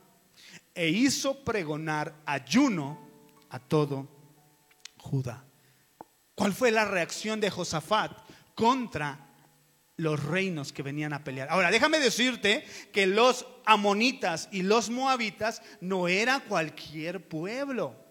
e 0.72 0.88
hizo 0.88 1.42
pregonar 1.42 2.14
ayuno 2.26 3.00
a 3.50 3.58
todo 3.58 4.06
Judá. 4.98 5.44
¿Cuál 6.36 6.52
fue 6.52 6.70
la 6.70 6.84
reacción 6.84 7.40
de 7.40 7.50
Josafat 7.50 8.12
contra 8.54 9.34
los 9.96 10.22
reinos 10.22 10.72
que 10.72 10.84
venían 10.84 11.12
a 11.12 11.24
pelear? 11.24 11.48
Ahora, 11.50 11.72
déjame 11.72 11.98
decirte 11.98 12.64
que 12.92 13.08
los 13.08 13.48
amonitas 13.66 14.48
y 14.52 14.62
los 14.62 14.90
moabitas 14.90 15.60
no 15.80 16.06
era 16.06 16.38
cualquier 16.38 17.26
pueblo. 17.28 18.03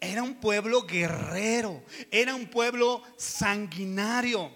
Era 0.00 0.22
un 0.22 0.34
pueblo 0.34 0.82
guerrero, 0.82 1.82
era 2.10 2.34
un 2.34 2.46
pueblo 2.46 3.02
sanguinario. 3.16 4.50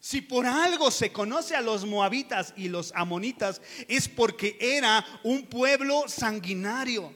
Si 0.00 0.20
por 0.20 0.44
algo 0.44 0.90
se 0.90 1.12
conoce 1.12 1.56
a 1.56 1.62
los 1.62 1.86
moabitas 1.86 2.52
y 2.56 2.68
los 2.68 2.92
amonitas 2.94 3.62
es 3.88 4.06
porque 4.06 4.58
era 4.60 5.04
un 5.22 5.46
pueblo 5.46 6.04
sanguinario. 6.08 7.10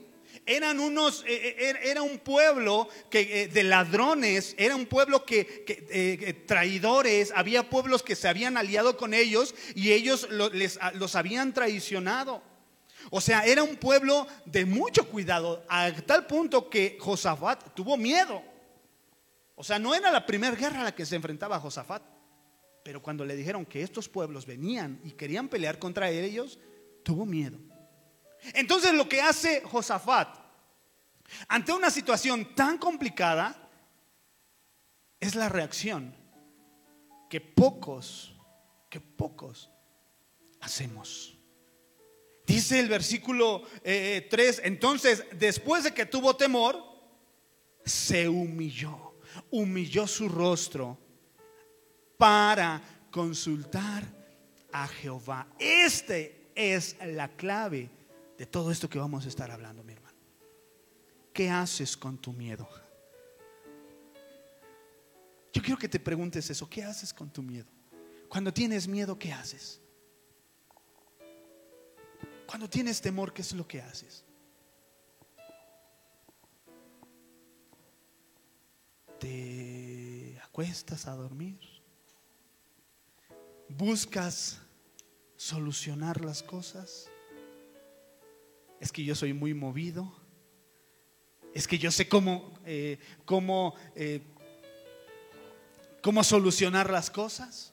Eran 0.46 0.80
unos, 0.80 1.22
eh, 1.26 1.48
eh, 1.48 1.68
er, 1.68 1.80
era 1.82 2.00
un 2.00 2.18
pueblo 2.18 2.88
que, 3.10 3.42
eh, 3.42 3.48
de 3.48 3.62
ladrones, 3.64 4.54
era 4.56 4.74
un 4.74 4.86
pueblo 4.86 5.26
que, 5.26 6.42
traidores, 6.46 7.30
había 7.36 7.68
pueblos 7.68 8.02
que 8.02 8.16
se 8.16 8.28
habían 8.28 8.56
aliado 8.56 8.96
con 8.96 9.12
ellos 9.12 9.54
y 9.74 9.92
ellos 9.92 10.26
les, 10.54 10.78
los 10.94 11.14
habían 11.16 11.52
traicionado. 11.52 12.42
O 13.10 13.20
sea, 13.20 13.44
era 13.44 13.62
un 13.62 13.76
pueblo 13.76 14.26
de 14.44 14.64
mucho 14.64 15.08
cuidado, 15.08 15.64
a 15.68 15.90
tal 16.06 16.26
punto 16.26 16.68
que 16.68 16.98
Josafat 17.00 17.74
tuvo 17.74 17.96
miedo. 17.96 18.42
O 19.54 19.64
sea, 19.64 19.78
no 19.78 19.94
era 19.94 20.10
la 20.10 20.24
primera 20.26 20.54
guerra 20.54 20.82
a 20.82 20.84
la 20.84 20.94
que 20.94 21.06
se 21.06 21.16
enfrentaba 21.16 21.58
Josafat. 21.58 22.02
Pero 22.84 23.02
cuando 23.02 23.24
le 23.24 23.36
dijeron 23.36 23.66
que 23.66 23.82
estos 23.82 24.08
pueblos 24.08 24.46
venían 24.46 25.00
y 25.04 25.12
querían 25.12 25.48
pelear 25.48 25.78
contra 25.78 26.10
ellos, 26.10 26.58
tuvo 27.02 27.26
miedo. 27.26 27.58
Entonces 28.54 28.94
lo 28.94 29.08
que 29.08 29.20
hace 29.20 29.62
Josafat 29.62 30.28
ante 31.48 31.72
una 31.72 31.90
situación 31.90 32.54
tan 32.54 32.78
complicada 32.78 33.68
es 35.20 35.34
la 35.34 35.48
reacción 35.48 36.14
que 37.28 37.40
pocos, 37.40 38.34
que 38.88 39.00
pocos 39.00 39.70
hacemos. 40.60 41.37
Dice 42.48 42.80
el 42.80 42.88
versículo 42.88 43.62
3, 43.82 43.84
eh, 43.84 44.60
entonces 44.64 45.22
después 45.38 45.84
de 45.84 45.92
que 45.92 46.06
tuvo 46.06 46.34
temor, 46.34 46.82
se 47.84 48.26
humilló, 48.26 49.14
humilló 49.50 50.06
su 50.06 50.30
rostro 50.30 50.96
para 52.16 52.80
consultar 53.10 54.02
a 54.72 54.88
Jehová. 54.88 55.46
Este 55.58 56.50
es 56.54 56.96
la 57.04 57.28
clave 57.28 57.90
de 58.38 58.46
todo 58.46 58.72
esto 58.72 58.88
que 58.88 58.98
vamos 58.98 59.26
a 59.26 59.28
estar 59.28 59.50
hablando, 59.50 59.84
mi 59.84 59.92
hermano. 59.92 60.16
¿Qué 61.34 61.50
haces 61.50 61.98
con 61.98 62.16
tu 62.16 62.32
miedo? 62.32 62.66
Yo 65.52 65.60
quiero 65.60 65.78
que 65.78 65.88
te 65.88 66.00
preguntes 66.00 66.48
eso. 66.48 66.66
¿Qué 66.68 66.82
haces 66.82 67.12
con 67.12 67.30
tu 67.30 67.42
miedo? 67.42 67.68
Cuando 68.26 68.54
tienes 68.54 68.88
miedo, 68.88 69.18
¿qué 69.18 69.34
haces? 69.34 69.82
Cuando 72.48 72.68
tienes 72.68 73.00
temor, 73.00 73.32
¿qué 73.32 73.42
es 73.42 73.52
lo 73.52 73.68
que 73.68 73.80
haces? 73.80 74.24
¿Te 79.20 80.40
acuestas 80.42 81.06
a 81.06 81.12
dormir? 81.14 81.78
buscas 83.68 84.58
solucionar 85.36 86.24
las 86.24 86.42
cosas. 86.42 87.10
Es 88.80 88.92
que 88.92 89.04
yo 89.04 89.14
soy 89.14 89.32
muy 89.32 89.54
movido. 89.54 90.12
Es 91.54 91.66
que 91.66 91.78
yo 91.78 91.90
sé 91.90 92.08
cómo, 92.08 92.58
eh, 92.64 92.98
cómo, 93.24 93.74
eh, 93.94 94.22
cómo 96.02 96.22
solucionar 96.24 96.90
las 96.90 97.10
cosas. 97.10 97.72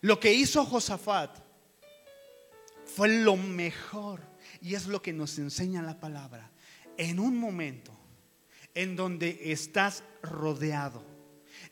Lo 0.00 0.18
que 0.18 0.32
hizo 0.32 0.64
Josafat 0.64 1.49
fue 2.94 3.08
lo 3.08 3.36
mejor 3.36 4.20
y 4.60 4.74
es 4.74 4.86
lo 4.86 5.02
que 5.02 5.12
nos 5.12 5.38
enseña 5.38 5.82
la 5.82 6.00
palabra. 6.00 6.50
En 6.96 7.18
un 7.18 7.38
momento 7.38 7.96
en 8.74 8.96
donde 8.96 9.52
estás 9.52 10.04
rodeado 10.22 11.10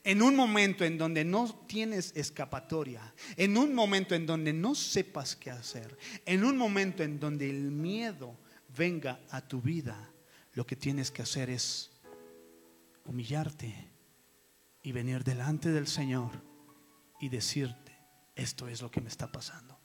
en 0.04 0.22
un 0.22 0.36
momento 0.36 0.84
en 0.84 0.98
donde 0.98 1.24
no 1.24 1.54
tienes 1.66 2.12
escapatoria, 2.16 3.14
en 3.36 3.56
un 3.56 3.74
momento 3.74 4.14
en 4.14 4.26
donde 4.26 4.52
no 4.52 4.74
sepas 4.74 5.36
qué 5.36 5.50
hacer, 5.50 5.98
en 6.24 6.44
un 6.44 6.56
momento 6.56 7.02
en 7.02 7.18
donde 7.18 7.48
el 7.50 7.70
miedo 7.70 8.36
venga 8.76 9.20
a 9.30 9.40
tu 9.40 9.60
vida, 9.60 10.10
lo 10.54 10.66
que 10.66 10.76
tienes 10.76 11.10
que 11.10 11.22
hacer 11.22 11.50
es 11.50 11.90
humillarte 13.04 13.74
y 14.82 14.92
venir 14.92 15.24
delante 15.24 15.70
del 15.70 15.86
Señor 15.86 16.42
y 17.20 17.28
decirte, 17.28 17.96
esto 18.34 18.68
es 18.68 18.80
lo 18.82 18.90
que 18.90 19.00
me 19.00 19.08
está 19.08 19.30
pasando, 19.30 19.77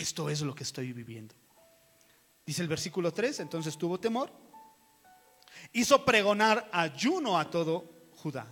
esto 0.00 0.30
es 0.30 0.40
lo 0.40 0.54
que 0.54 0.64
estoy 0.64 0.92
viviendo. 0.92 1.34
Dice 2.46 2.62
el 2.62 2.68
versículo 2.68 3.12
3, 3.12 3.40
entonces 3.40 3.76
tuvo 3.76 4.00
temor, 4.00 4.32
hizo 5.72 6.04
pregonar 6.04 6.68
ayuno 6.72 7.38
a 7.38 7.50
todo 7.50 8.08
Judá 8.16 8.46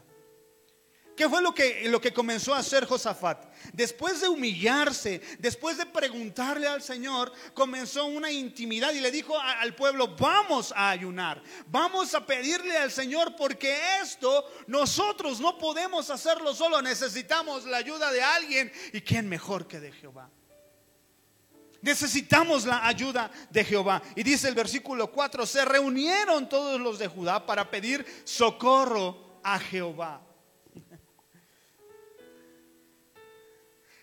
¿Qué 1.19 1.29
fue 1.29 1.43
lo 1.43 1.53
que, 1.53 1.89
lo 1.89 2.01
que 2.01 2.13
comenzó 2.13 2.55
a 2.55 2.59
hacer 2.59 2.87
Josafat? 2.87 3.45
Después 3.73 4.21
de 4.21 4.29
humillarse, 4.29 5.21
después 5.41 5.77
de 5.77 5.85
preguntarle 5.85 6.69
al 6.69 6.81
Señor, 6.81 7.33
comenzó 7.55 8.05
una 8.05 8.31
intimidad 8.31 8.93
y 8.93 9.01
le 9.01 9.11
dijo 9.11 9.37
al 9.37 9.75
pueblo, 9.75 10.15
vamos 10.17 10.73
a 10.77 10.91
ayunar, 10.91 11.43
vamos 11.67 12.15
a 12.15 12.25
pedirle 12.25 12.77
al 12.77 12.93
Señor 12.93 13.35
porque 13.35 13.77
esto 14.01 14.49
nosotros 14.69 15.41
no 15.41 15.59
podemos 15.59 16.09
hacerlo 16.09 16.55
solo, 16.55 16.81
necesitamos 16.81 17.65
la 17.65 17.79
ayuda 17.79 18.13
de 18.13 18.23
alguien 18.23 18.71
y 18.93 19.01
quién 19.01 19.29
mejor 19.29 19.67
que 19.67 19.81
de 19.81 19.91
Jehová. 19.91 20.31
Necesitamos 21.81 22.65
la 22.65 22.87
ayuda 22.87 23.31
de 23.51 23.65
Jehová. 23.65 24.03
Y 24.17 24.23
dice 24.23 24.49
el 24.49 24.55
versículo 24.55 25.11
4, 25.13 25.47
se 25.47 25.65
reunieron 25.65 26.49
todos 26.49 26.81
los 26.81 26.99
de 26.99 27.07
Judá 27.07 27.45
para 27.45 27.71
pedir 27.71 28.05
socorro 28.25 29.41
a 29.45 29.59
Jehová. 29.59 30.23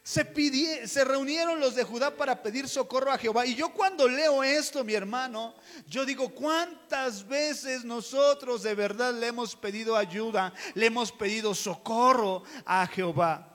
Se, 0.04 0.88
se 0.88 1.04
reunieron 1.04 1.60
los 1.60 1.74
de 1.74 1.84
Judá 1.84 2.16
para 2.16 2.42
pedir 2.44 2.70
socorro 2.70 3.12
a 3.12 3.18
Jehová. 3.18 3.46
Y 3.46 3.56
yo 3.56 3.74
cuando 3.74 4.08
leo 4.08 4.44
esto, 4.44 4.84
mi 4.84 4.94
hermano, 4.94 5.56
yo 5.88 6.06
digo, 6.06 6.30
¿cuántas 6.30 7.28
veces 7.28 7.84
nosotros 7.84 8.62
de 8.62 8.76
verdad 8.76 9.14
le 9.16 9.28
hemos 9.28 9.56
pedido 9.56 9.98
ayuda, 9.98 10.54
le 10.76 10.86
hemos 10.86 11.12
pedido 11.12 11.56
socorro 11.56 12.44
a 12.66 12.86
Jehová? 12.86 13.55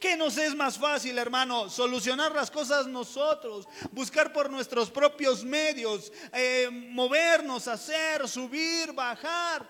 ¿Qué 0.00 0.16
nos 0.16 0.38
es 0.38 0.54
más 0.54 0.78
fácil, 0.78 1.18
hermano? 1.18 1.68
Solucionar 1.68 2.32
las 2.32 2.50
cosas 2.50 2.86
nosotros, 2.86 3.68
buscar 3.90 4.32
por 4.32 4.48
nuestros 4.50 4.90
propios 4.90 5.44
medios, 5.44 6.12
eh, 6.32 6.68
movernos, 6.70 7.66
hacer, 7.66 8.28
subir, 8.28 8.92
bajar 8.92 9.68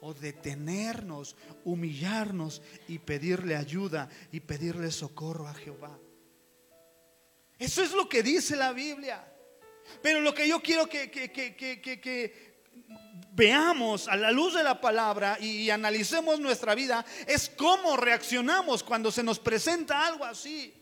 o 0.00 0.12
detenernos, 0.12 1.36
humillarnos 1.64 2.60
y 2.88 2.98
pedirle 2.98 3.54
ayuda 3.54 4.08
y 4.32 4.40
pedirle 4.40 4.90
socorro 4.90 5.46
a 5.46 5.54
Jehová. 5.54 5.96
Eso 7.56 7.84
es 7.84 7.92
lo 7.92 8.08
que 8.08 8.24
dice 8.24 8.56
la 8.56 8.72
Biblia. 8.72 9.32
Pero 10.02 10.20
lo 10.20 10.34
que 10.34 10.48
yo 10.48 10.60
quiero 10.60 10.88
que, 10.88 11.10
que, 11.10 12.51
veamos 13.34 14.08
a 14.08 14.16
la 14.16 14.30
luz 14.30 14.54
de 14.54 14.62
la 14.62 14.80
palabra 14.80 15.38
y, 15.40 15.70
analicemos 15.70 16.38
nuestra 16.38 16.74
vida 16.74 17.04
es 17.26 17.50
cómo 17.56 17.96
reaccionamos 17.96 18.82
cuando 18.82 19.10
se 19.10 19.22
nos 19.22 19.38
presenta 19.38 20.06
algo 20.06 20.24
así. 20.24 20.74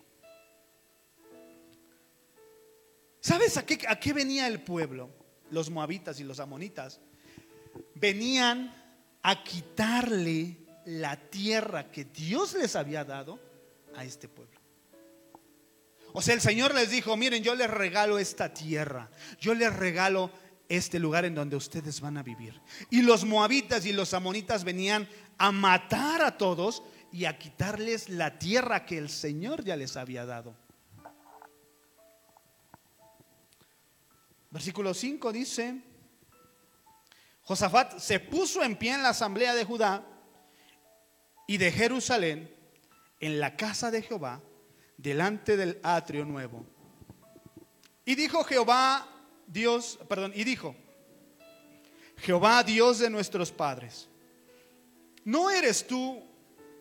¿Sabes 3.21 3.57
a 3.57 3.65
qué, 3.65 3.79
a 3.87 3.99
qué 4.01 4.13
venía 4.13 4.47
el 4.47 4.63
pueblo? 4.63 5.11
Los 5.51 5.71
moabitas 5.71 6.19
y 6.21 6.25
los 6.25 6.41
amonitas. 6.41 7.01
Venían 7.95 8.75
a 9.23 9.45
quitarle 9.45 10.57
la 10.87 11.17
tierra 11.17 11.91
que 11.91 12.05
Dios 12.05 12.55
les 12.55 12.75
había 12.75 13.05
dado 13.05 13.39
a 13.95 14.05
este 14.05 14.29
pueblo. 14.29 14.59
O 16.13 16.23
sea, 16.23 16.35
el 16.35 16.41
Señor 16.41 16.75
les 16.75 16.91
dijo, 16.91 17.17
miren, 17.17 17.43
yo 17.45 17.55
les 17.55 17.71
regalo 17.71 18.19
esta 18.19 18.53
tierra, 18.53 19.11
yo 19.39 19.55
les 19.55 19.75
regalo 19.77 20.31
este 20.71 21.01
lugar 21.01 21.25
en 21.25 21.35
donde 21.35 21.57
ustedes 21.57 22.01
van 22.01 22.17
a 22.17 22.23
vivir. 22.23 22.63
Y 22.91 23.03
los 23.03 23.25
moabitas 23.25 23.85
y 23.87 23.93
los 23.93 24.15
amonitas 24.15 24.63
venían 24.63 25.09
a 25.37 25.51
matar 25.51 26.23
a 26.23 26.39
todos 26.39 26.85
y 27.13 27.25
a 27.25 27.37
quitarles 27.37 28.09
la 28.09 28.39
tierra 28.39 28.87
que 28.87 28.97
el 28.97 29.11
Señor 29.11 29.65
ya 29.65 29.75
les 29.75 29.97
había 29.97 30.25
dado. 30.25 30.55
Versículo 34.53 34.95
5 34.95 35.33
dice, 35.33 35.83
Josafat 37.43 37.99
se 37.99 38.21
puso 38.21 38.63
en 38.63 38.77
pie 38.77 38.95
en 38.95 39.03
la 39.03 39.09
asamblea 39.09 39.57
de 39.57 39.65
Judá 39.65 40.07
y 41.49 41.57
de 41.57 41.73
Jerusalén, 41.73 42.55
en 43.19 43.41
la 43.41 43.57
casa 43.57 43.91
de 43.91 44.03
Jehová, 44.03 44.41
delante 44.97 45.57
del 45.57 45.81
atrio 45.83 46.25
nuevo. 46.25 46.65
Y 48.05 48.15
dijo 48.15 48.45
Jehová, 48.45 49.20
Dios, 49.51 49.99
perdón, 50.09 50.33
y 50.35 50.45
dijo, 50.45 50.77
Jehová, 52.19 52.63
Dios 52.63 53.01
de 53.01 53.11
nuestros 53.11 53.51
padres, 53.51 54.09
¿no 55.25 55.51
eres 55.51 55.87
tú 55.87 56.23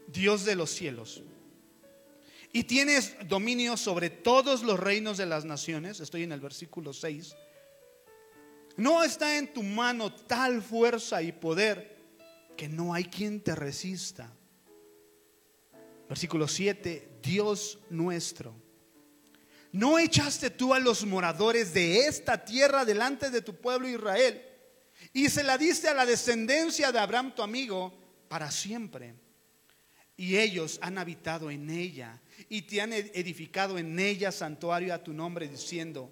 Dios 0.07 0.45
de 0.45 0.55
los 0.55 0.69
cielos? 0.69 1.23
Y 2.51 2.63
tienes 2.63 3.15
dominio 3.27 3.77
sobre 3.77 4.09
todos 4.09 4.63
los 4.63 4.79
reinos 4.79 5.17
de 5.17 5.25
las 5.25 5.45
naciones. 5.45 5.99
Estoy 5.99 6.23
en 6.23 6.31
el 6.31 6.39
versículo 6.39 6.93
6. 6.93 7.36
No 8.77 9.03
está 9.03 9.38
en 9.38 9.53
tu 9.53 9.62
mano 9.62 10.13
tal 10.13 10.62
fuerza 10.62 11.21
y 11.21 11.32
poder 11.32 11.97
que 12.58 12.67
no 12.67 12.93
hay 12.93 13.05
quien 13.05 13.41
te 13.41 13.55
resista. 13.55 14.34
Versículo 16.08 16.47
7, 16.47 17.19
Dios 17.21 17.79
nuestro. 17.91 18.55
¿No 19.71 19.99
echaste 19.99 20.49
tú 20.49 20.73
a 20.73 20.79
los 20.79 21.05
moradores 21.05 21.73
de 21.73 22.08
esta 22.08 22.43
tierra 22.43 22.86
delante 22.86 23.29
de 23.29 23.41
tu 23.41 23.55
pueblo 23.55 23.88
Israel? 23.88 24.43
Y 25.13 25.29
se 25.29 25.43
la 25.43 25.58
diste 25.58 25.88
a 25.88 25.93
la 25.93 26.05
descendencia 26.05 26.91
de 26.91 26.99
Abraham 26.99 27.36
tu 27.36 27.43
amigo 27.43 27.93
para 28.27 28.49
siempre. 28.51 29.15
Y 30.17 30.38
ellos 30.38 30.79
han 30.82 30.97
habitado 30.97 31.49
en 31.49 31.69
ella 31.69 32.19
y 32.49 32.63
te 32.63 32.82
han 32.82 32.93
edificado 32.93 33.77
en 33.77 33.97
ella 33.99 34.32
santuario 34.32 34.93
a 34.93 35.03
tu 35.03 35.13
nombre 35.13 35.47
diciendo, 35.47 36.12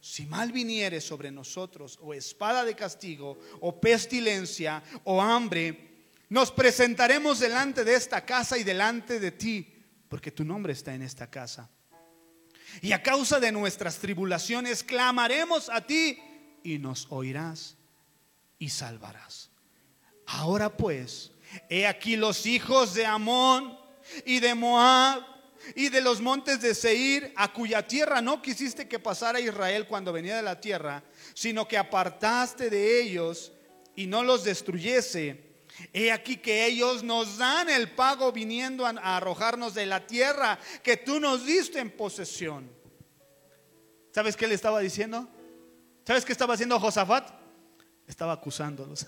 si 0.00 0.26
mal 0.26 0.50
viniere 0.50 1.00
sobre 1.00 1.30
nosotros, 1.30 1.98
o 2.02 2.12
espada 2.12 2.64
de 2.64 2.74
castigo, 2.74 3.38
o 3.60 3.80
pestilencia, 3.80 4.82
o 5.04 5.22
hambre, 5.22 5.90
nos 6.28 6.50
presentaremos 6.50 7.40
delante 7.40 7.84
de 7.84 7.94
esta 7.94 8.24
casa 8.24 8.58
y 8.58 8.64
delante 8.64 9.20
de 9.20 9.32
ti, 9.32 9.74
porque 10.08 10.30
tu 10.30 10.44
nombre 10.44 10.72
está 10.72 10.94
en 10.94 11.02
esta 11.02 11.30
casa. 11.30 11.70
Y 12.82 12.92
a 12.92 13.02
causa 13.02 13.40
de 13.40 13.52
nuestras 13.52 13.98
tribulaciones 13.98 14.82
clamaremos 14.82 15.68
a 15.68 15.86
ti 15.86 16.18
y 16.62 16.78
nos 16.78 17.06
oirás 17.10 17.76
y 18.58 18.68
salvarás. 18.68 19.50
Ahora 20.26 20.76
pues, 20.76 21.32
he 21.68 21.86
aquí 21.86 22.16
los 22.16 22.46
hijos 22.46 22.94
de 22.94 23.06
Amón 23.06 23.78
y 24.24 24.40
de 24.40 24.54
Moab 24.54 25.24
y 25.74 25.88
de 25.88 26.00
los 26.00 26.20
montes 26.20 26.60
de 26.60 26.74
Seir, 26.74 27.32
a 27.36 27.52
cuya 27.52 27.86
tierra 27.86 28.22
no 28.22 28.40
quisiste 28.40 28.88
que 28.88 28.98
pasara 28.98 29.40
Israel 29.40 29.86
cuando 29.86 30.12
venía 30.12 30.36
de 30.36 30.42
la 30.42 30.60
tierra, 30.60 31.02
sino 31.34 31.68
que 31.68 31.76
apartaste 31.76 32.70
de 32.70 33.02
ellos 33.02 33.52
y 33.94 34.06
no 34.06 34.22
los 34.22 34.44
destruyese. 34.44 35.49
He 35.92 36.12
aquí 36.12 36.36
que 36.36 36.66
ellos 36.66 37.02
nos 37.02 37.38
dan 37.38 37.68
el 37.68 37.90
pago 37.90 38.32
viniendo 38.32 38.86
a, 38.86 38.90
arrojarnos 38.90 39.74
de 39.74 39.86
la 39.86 40.06
tierra 40.06 40.58
que 40.82 40.96
tú 40.96 41.20
nos 41.20 41.44
diste 41.44 41.78
en 41.78 41.90
posesión. 41.90 42.70
¿Sabes 44.12 44.36
qué 44.36 44.46
le 44.46 44.54
estaba 44.54 44.80
diciendo? 44.80 45.28
¿Sabes 46.06 46.24
qué 46.24 46.32
estaba 46.32 46.54
haciendo 46.54 46.78
Josafat? 46.80 47.30
Estaba 48.06 48.32
acusándolos. 48.32 49.06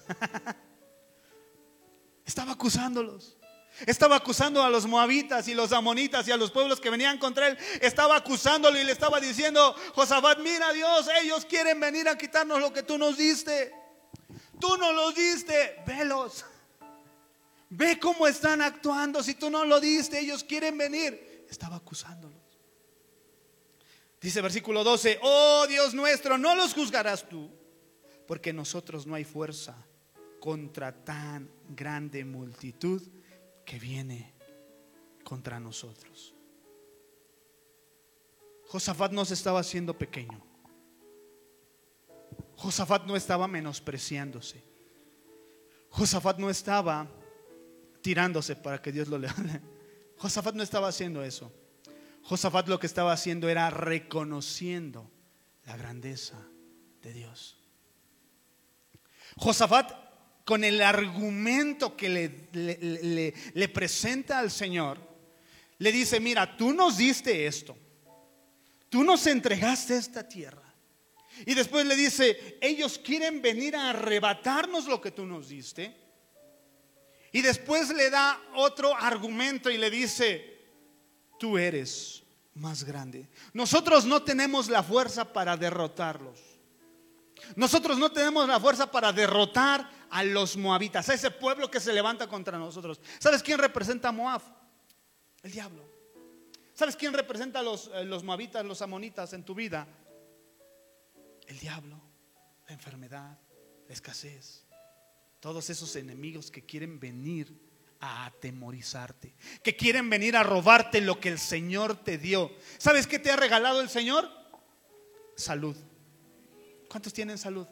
estaba 2.25 2.53
acusándolos. 2.53 3.37
Estaba 3.87 4.17
acusando 4.17 4.63
a 4.63 4.71
los 4.71 4.87
moabitas 4.87 5.49
y 5.49 5.55
los 5.55 5.73
amonitas 5.73 6.29
y 6.29 6.31
a 6.31 6.37
los 6.37 6.51
pueblos 6.51 6.81
que 6.81 6.91
venían 6.91 7.19
contra 7.19 7.49
él. 7.49 7.59
Estaba 7.81 8.17
acusándolo 8.17 8.79
y 8.79 8.85
le 8.85 8.93
estaba 8.93 9.19
diciendo, 9.19 9.75
Josafat, 9.95 10.39
mira 10.41 10.73
Dios, 10.73 11.09
ellos 11.23 11.45
quieren 11.47 11.81
venir 11.81 12.09
a 12.09 12.17
quitarnos 12.17 12.61
lo 12.61 12.73
que 12.73 12.83
tú 12.83 12.99
nos 12.99 13.17
diste. 13.17 13.73
Tú 14.61 14.77
no 14.77 14.93
los 14.93 15.15
diste, 15.15 15.83
velos. 15.87 16.45
Ve 17.75 17.99
cómo 17.99 18.27
están 18.27 18.61
actuando. 18.61 19.23
Si 19.23 19.35
tú 19.35 19.49
no 19.49 19.65
lo 19.65 19.81
diste, 19.81 20.21
ellos 20.21 20.45
quieren 20.45 20.77
venir. 20.77 21.47
Estaba 21.49 21.77
acusándolos. 21.77 22.39
Dice 24.21 24.43
versículo 24.43 24.85
12, 24.85 25.19
oh 25.23 25.67
Dios 25.67 25.95
nuestro, 25.95 26.37
no 26.37 26.55
los 26.55 26.75
juzgarás 26.75 27.27
tú, 27.29 27.51
porque 28.29 28.53
nosotros 28.53 29.07
no 29.07 29.15
hay 29.15 29.25
fuerza 29.25 29.75
contra 30.39 30.93
tan 30.93 31.51
grande 31.71 32.27
multitud 32.27 33.03
que 33.65 33.79
viene 33.79 34.35
contra 35.25 35.59
nosotros. 35.59 36.35
Josafat 38.67 39.13
no 39.13 39.25
se 39.25 39.33
estaba 39.33 39.61
haciendo 39.61 39.97
pequeño. 39.97 40.45
Josafat 42.57 43.07
no 43.07 43.17
estaba 43.17 43.49
menospreciándose. 43.49 44.63
Josafat 45.89 46.39
no 46.39 46.51
estaba 46.51 47.09
tirándose 48.03 48.57
para 48.57 48.83
que 48.83 48.93
Dios 48.93 49.09
lo 49.09 49.19
lea. 49.19 49.35
Josafat 50.19 50.55
no 50.55 50.63
estaba 50.63 50.89
haciendo 50.89 51.25
eso. 51.25 51.53
Josafat 52.23 52.69
lo 52.69 52.79
que 52.79 52.87
estaba 52.87 53.13
haciendo 53.13 53.49
era 53.49 53.71
reconociendo 53.71 55.11
la 55.65 55.77
grandeza 55.77 56.39
de 57.03 57.13
Dios. 57.13 57.59
Josafat 59.37 59.93
con 60.45 60.65
el 60.65 60.81
argumento 60.81 61.97
que 61.97 62.09
le, 62.53 63.33
le, 63.55 63.69
presenta 63.69 64.39
al 64.39 64.51
Señor, 64.51 64.99
le 65.79 65.93
dice, 65.93 66.21
mira, 66.21 66.57
tú 66.57 66.73
nos 66.73 66.99
diste 66.99 67.47
esto, 67.47 67.77
tú 68.89 69.05
nos 69.05 69.27
entregaste 69.27 69.97
esta 69.97 70.29
tierra. 70.29 70.63
Y 71.47 71.55
después 71.55 71.87
le 71.87 71.97
dice, 71.97 72.59
ellos 72.61 72.99
quieren 72.99 73.41
venir 73.41 73.75
a 73.75 73.91
arrebatarnos 73.91 74.87
lo 74.87 75.01
que 75.01 75.11
tú 75.11 75.25
nos 75.27 75.49
diste. 75.49 76.02
Y 77.33 77.41
después 77.41 77.89
le 77.91 78.11
da 78.11 78.39
otro 78.55 78.95
argumento 78.95 79.71
y 79.71 79.79
le 79.79 79.91
dice, 79.91 80.61
tú 81.39 81.57
eres 81.57 82.23
más 82.55 82.85
grande. 82.85 83.29
Nosotros 83.55 84.05
no 84.05 84.23
tenemos 84.23 84.69
la 84.69 84.83
fuerza 84.83 85.33
para 85.33 85.57
derrotarlos. 85.57 86.39
Nosotros 87.57 87.99
no 87.99 88.13
tenemos 88.13 88.47
la 88.47 88.61
fuerza 88.61 88.91
para 88.91 89.13
derrotar 89.13 89.91
a 90.11 90.23
los 90.23 90.57
moabitas, 90.57 91.09
a 91.09 91.15
ese 91.15 91.31
pueblo 91.31 91.71
que 91.71 91.81
se 91.81 91.93
levanta 91.93 92.29
contra 92.29 92.59
nosotros. 92.59 93.01
¿Sabes 93.19 93.43
quién 93.43 93.59
representa 93.59 94.09
a 94.09 94.13
Moab? 94.13 94.43
El 95.43 95.51
diablo. 95.51 95.83
¿Sabes 96.75 96.97
quién 96.97 97.13
representa 97.13 97.61
a 97.61 97.63
los, 97.63 97.91
eh, 97.95 98.05
los 98.05 98.23
moabitas, 98.23 98.65
los 98.65 98.83
amonitas 98.83 99.33
en 99.33 99.45
tu 99.45 99.55
vida? 99.55 99.87
El 101.47 101.59
diablo, 101.59 102.01
la 102.67 102.75
enfermedad, 102.75 103.39
la 103.89 103.93
escasez. 103.93 104.67
Todos 105.43 105.71
esos 105.71 105.97
enemigos 105.97 106.53
que 106.53 106.63
quieren 106.63 107.01
venir 107.01 107.53
a 107.99 108.27
atemorizarte, 108.27 109.35
que 109.65 109.75
quieren 109.75 110.09
venir 110.09 110.37
a 110.37 110.45
robarte 110.45 111.01
lo 111.01 111.19
que 111.19 111.31
el 111.31 111.39
Señor 111.41 111.97
te 111.97 112.17
dio. 112.17 112.53
¿Sabes 112.79 113.09
qué 113.09 113.19
te 113.19 113.33
ha 113.33 113.35
regalado 113.35 113.81
el 113.81 113.89
Señor? 113.89 114.31
Salud. 115.35 115.77
¿Cuántos 116.89 117.13
tienen 117.13 117.39
salud? 117.39 117.67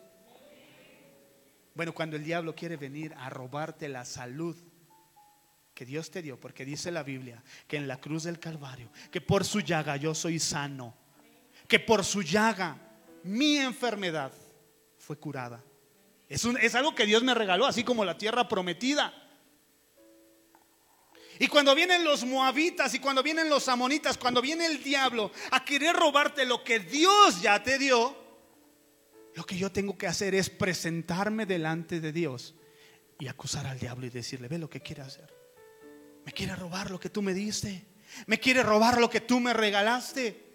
Bueno, 1.76 1.94
cuando 1.94 2.16
el 2.16 2.24
diablo 2.24 2.56
quiere 2.56 2.76
venir 2.76 3.14
a 3.16 3.30
robarte 3.30 3.88
la 3.88 4.04
salud 4.04 4.56
que 5.72 5.86
Dios 5.86 6.10
te 6.10 6.22
dio, 6.22 6.40
porque 6.40 6.64
dice 6.64 6.90
la 6.90 7.04
Biblia 7.04 7.40
que 7.68 7.76
en 7.76 7.86
la 7.86 8.00
cruz 8.00 8.24
del 8.24 8.40
Calvario, 8.40 8.90
que 9.12 9.20
por 9.20 9.44
su 9.44 9.60
llaga 9.60 9.94
yo 9.94 10.12
soy 10.12 10.40
sano, 10.40 10.96
que 11.68 11.78
por 11.78 12.04
su 12.04 12.22
llaga 12.22 12.76
mi 13.22 13.58
enfermedad 13.58 14.32
fue 14.98 15.16
curada. 15.16 15.62
Es, 16.30 16.42
es 16.44 16.74
algo 16.74 16.94
que 16.94 17.04
Dios 17.04 17.22
me 17.22 17.34
regaló, 17.34 17.66
así 17.66 17.84
como 17.84 18.06
la 18.06 18.16
tierra 18.16 18.48
prometida. 18.48 19.12
Y 21.38 21.48
cuando 21.48 21.74
vienen 21.74 22.04
los 22.04 22.24
moabitas 22.24 22.94
y 22.94 22.98
cuando 22.98 23.22
vienen 23.22 23.50
los 23.50 23.68
amonitas, 23.68 24.16
cuando 24.16 24.40
viene 24.40 24.64
el 24.64 24.82
diablo 24.82 25.30
a 25.50 25.62
querer 25.64 25.94
robarte 25.94 26.46
lo 26.46 26.64
que 26.64 26.80
Dios 26.80 27.42
ya 27.42 27.62
te 27.62 27.78
dio, 27.78 28.16
lo 29.34 29.44
que 29.44 29.56
yo 29.56 29.70
tengo 29.72 29.96
que 29.96 30.06
hacer 30.06 30.34
es 30.34 30.50
presentarme 30.50 31.46
delante 31.46 32.00
de 32.00 32.12
Dios 32.12 32.54
y 33.18 33.28
acusar 33.28 33.66
al 33.66 33.78
diablo 33.78 34.06
y 34.06 34.10
decirle, 34.10 34.48
ve 34.48 34.58
lo 34.58 34.70
que 34.70 34.80
quiere 34.80 35.02
hacer. 35.02 35.32
Me 36.24 36.32
quiere 36.32 36.54
robar 36.56 36.90
lo 36.90 37.00
que 37.00 37.10
tú 37.10 37.22
me 37.22 37.34
diste. 37.34 37.86
Me 38.26 38.38
quiere 38.38 38.62
robar 38.62 39.00
lo 39.00 39.08
que 39.08 39.20
tú 39.20 39.40
me 39.40 39.52
regalaste. 39.52 40.48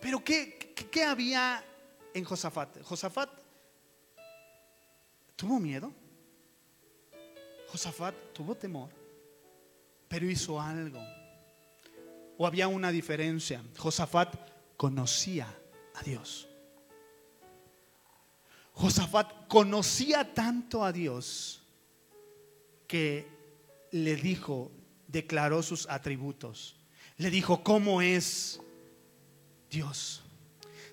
Pero 0.00 0.24
¿qué, 0.24 0.74
qué, 0.90 1.04
había 1.04 1.64
en 2.14 2.24
Josafat? 2.24 2.82
Josafat 2.82 3.30
tuvo 5.36 5.58
miedo. 5.58 5.92
Josafat 7.68 8.14
tuvo 8.32 8.54
temor. 8.54 8.90
Pero 10.08 10.30
hizo 10.30 10.60
algo. 10.60 11.00
O 12.38 12.46
había 12.46 12.68
una 12.68 12.90
diferencia. 12.90 13.62
Josafat 13.78 14.34
conocía 14.76 15.46
a 15.94 16.02
Dios. 16.02 16.48
Josafat 18.74 19.48
conocía 19.48 20.32
tanto 20.34 20.84
a 20.84 20.92
Dios 20.92 21.62
que 22.86 23.26
le 23.90 24.16
dijo, 24.16 24.70
declaró 25.06 25.62
sus 25.62 25.88
atributos. 25.88 26.76
Le 27.18 27.30
dijo, 27.30 27.62
¿cómo 27.62 28.02
es 28.02 28.60
Dios? 29.70 30.21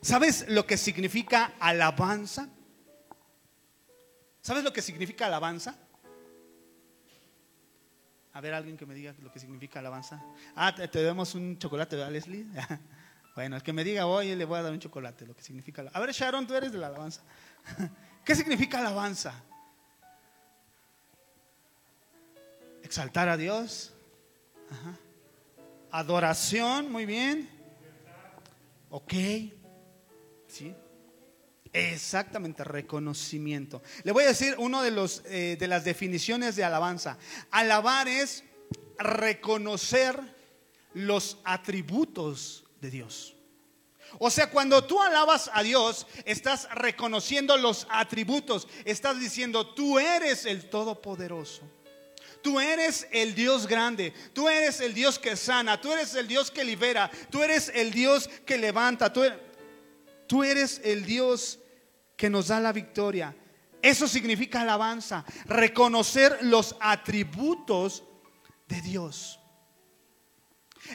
¿Sabes 0.02 0.48
lo 0.48 0.66
que 0.66 0.78
significa 0.78 1.54
alabanza? 1.60 2.50
¿Sabes 4.42 4.64
lo 4.64 4.72
que 4.72 4.82
significa 4.82 5.26
alabanza? 5.26 5.78
A 8.34 8.42
ver, 8.42 8.54
alguien 8.54 8.78
que 8.78 8.86
me 8.86 8.94
diga 8.94 9.14
lo 9.22 9.32
que 9.32 9.40
significa 9.40 9.80
alabanza. 9.80 10.24
Ah, 10.56 10.74
te, 10.74 10.88
debemos 10.88 11.36
un 11.36 11.58
chocolate, 11.58 11.98
¿verdad, 11.98 12.12
Leslie? 12.12 12.46
bueno, 13.36 13.58
el 13.58 13.64
que 13.64 13.74
me 13.74 13.84
diga 13.84 14.06
hoy 14.06 14.34
le 14.36 14.46
voy 14.46 14.60
a 14.60 14.64
dar 14.64 14.72
un 14.72 14.80
chocolate, 14.80 15.26
lo 15.26 15.36
que 15.36 15.44
significa. 15.44 15.84
A 15.92 16.00
ver, 16.00 16.12
Sharon, 16.12 16.48
tú 16.48 16.56
eres 16.56 16.72
de 16.72 16.78
la 16.78 16.88
alabanza. 16.88 17.22
¿Qué 18.24 18.36
significa 18.36 18.80
alabanza? 18.80 19.34
Exaltar 22.82 23.28
a 23.28 23.36
Dios. 23.36 23.94
Adoración, 25.92 26.90
muy 26.90 27.06
bien. 27.06 27.50
Ok. 28.90 29.14
¿Sí? 30.50 30.76
Exactamente, 31.72 32.64
reconocimiento. 32.64 33.82
Le 34.04 34.12
voy 34.12 34.24
a 34.24 34.30
decir 34.30 34.56
uno 34.58 34.82
de 34.82 35.10
eh, 35.26 35.56
de 35.58 35.68
las 35.68 35.84
definiciones 35.86 36.56
de 36.56 36.64
alabanza. 36.64 37.18
Alabar 37.52 38.08
es 38.08 38.44
reconocer 38.98 40.20
los 40.94 41.38
atributos 41.44 42.66
de 42.82 42.90
Dios. 42.90 43.36
O 44.18 44.32
sea, 44.32 44.50
cuando 44.50 44.84
tú 44.84 45.00
alabas 45.00 45.52
a 45.54 45.62
Dios, 45.62 46.08
estás 46.26 46.68
reconociendo 46.74 47.56
los 47.58 47.86
atributos, 47.92 48.68
estás 48.84 49.20
diciendo, 49.20 49.68
tú 49.68 50.00
eres 50.00 50.46
el 50.46 50.68
Todopoderoso. 50.70 51.62
Tú 52.42 52.60
eres 52.60 53.06
el 53.12 53.36
Dios 53.36 53.68
grande, 53.68 54.14
tú 54.34 54.48
eres 54.48 54.80
el 54.80 54.94
Dios 54.94 55.20
que 55.20 55.36
sana, 55.36 55.82
tú 55.82 55.92
eres 55.92 56.16
el 56.16 56.28
Dios 56.28 56.50
que 56.50 56.64
libera, 56.64 57.12
tú 57.30 57.44
eres 57.44 57.70
el 57.76 57.92
Dios 57.92 58.30
que 58.46 58.58
levanta, 58.58 59.12
tú 59.12 59.26
eres, 59.26 59.38
tú 60.30 60.44
eres 60.44 60.80
el 60.84 61.06
Dios 61.06 61.60
que 62.16 62.30
nos 62.30 62.48
da 62.50 62.60
la 62.60 62.72
victoria. 62.72 63.36
Eso 63.82 64.08
significa 64.08 64.62
alabanza, 64.62 65.26
reconocer 65.46 66.38
los 66.44 66.76
atributos 66.80 68.04
de 68.68 68.80
Dios. 68.82 69.40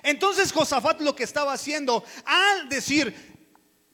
Entonces 0.02 0.52
Josafat 0.52 1.00
lo 1.00 1.16
que 1.16 1.24
estaba 1.24 1.52
haciendo 1.52 2.04
al 2.24 2.68
decir, 2.68 3.12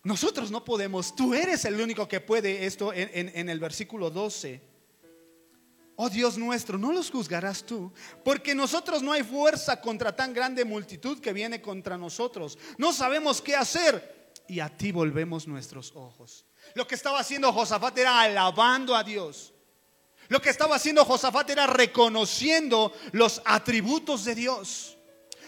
nosotros 0.03 0.51
no 0.51 0.63
podemos, 0.63 1.17
tú 1.17 1.35
eres 1.35 1.65
el 1.65 1.81
único 1.81 2.07
que 2.07 2.21
puede 2.21 2.67
esto 2.67 2.93
en, 2.93 3.49
el 3.49 3.59
versículo 3.59 4.11
12 4.11 4.69
oh 6.03 6.09
Dios 6.09 6.39
nuestro, 6.39 6.79
no 6.79 6.93
los 6.93 7.11
juzgarás 7.11 7.63
tú, 7.65 7.93
porque 8.25 8.55
nosotros 8.55 9.03
no 9.03 9.13
hay 9.13 9.23
fuerza 9.23 9.83
contra 9.83 10.17
tan 10.17 10.33
grande 10.33 10.65
multitud 10.65 11.21
que 11.21 11.35
viene 11.35 11.61
contra 11.61 11.99
nosotros. 11.99 12.59
No 12.79 12.95
sabemos 12.95 13.43
qué 13.43 13.55
hacer 13.55 14.20
y 14.51 14.59
a 14.59 14.69
ti 14.69 14.91
volvemos 14.91 15.47
nuestros 15.47 15.93
ojos. 15.95 16.45
Lo 16.75 16.85
que 16.85 16.97
estaba 16.97 17.21
haciendo 17.21 17.53
Josafat 17.53 17.97
era 17.97 18.21
alabando 18.21 18.97
a 18.97 19.05
Dios. 19.05 19.55
Lo 20.27 20.43
que 20.43 20.51
estaba 20.51 20.75
haciendo 20.75 21.05
Josafat 21.05 21.51
era 21.51 21.69
reconociendo 21.69 22.93
los 23.13 23.41
atributos 23.45 24.25
de 24.25 24.35
Dios. 24.35 24.97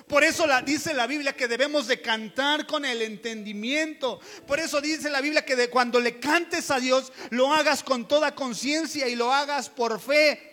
Por 0.07 0.23
eso 0.23 0.47
la, 0.47 0.63
dice 0.63 0.95
la 0.95 1.09
Biblia 1.09 1.35
que 1.35 1.49
debemos 1.49 1.89
de 1.89 2.01
cantar 2.01 2.65
con 2.65 2.85
el 2.85 3.03
entendimiento. 3.03 4.21
Por 4.47 4.61
eso 4.61 4.81
dice 4.81 5.11
la 5.11 5.21
Biblia 5.21 5.45
que 5.45 5.57
de 5.57 5.69
cuando 5.69 5.99
le 5.99 6.21
cantes 6.21 6.71
a 6.71 6.79
Dios, 6.79 7.13
lo 7.31 7.53
hagas 7.53 7.83
con 7.83 8.07
toda 8.07 8.37
conciencia 8.37 9.09
y 9.09 9.17
lo 9.17 9.33
hagas 9.33 9.69
por 9.69 10.01
fe. 10.01 10.52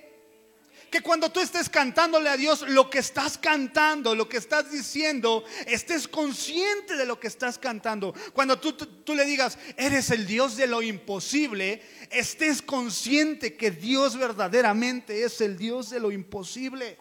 Que 0.91 1.01
cuando 1.01 1.31
tú 1.31 1.39
estés 1.39 1.69
cantándole 1.69 2.29
a 2.29 2.37
Dios, 2.37 2.61
lo 2.67 2.89
que 2.89 2.99
estás 2.99 3.37
cantando, 3.37 4.15
lo 4.15 4.27
que 4.27 4.37
estás 4.37 4.71
diciendo, 4.71 5.43
estés 5.67 6.07
consciente 6.07 6.95
de 6.95 7.05
lo 7.05 7.19
que 7.19 7.27
estás 7.27 7.57
cantando. 7.57 8.13
Cuando 8.33 8.59
tú, 8.59 8.73
tú 8.73 9.15
le 9.15 9.25
digas, 9.25 9.57
eres 9.77 10.09
el 10.11 10.25
Dios 10.25 10.55
de 10.55 10.67
lo 10.67 10.81
imposible, 10.81 11.81
estés 12.09 12.61
consciente 12.61 13.55
que 13.55 13.71
Dios 13.71 14.17
verdaderamente 14.17 15.23
es 15.23 15.41
el 15.41 15.57
Dios 15.57 15.89
de 15.89 15.99
lo 15.99 16.11
imposible. 16.11 16.97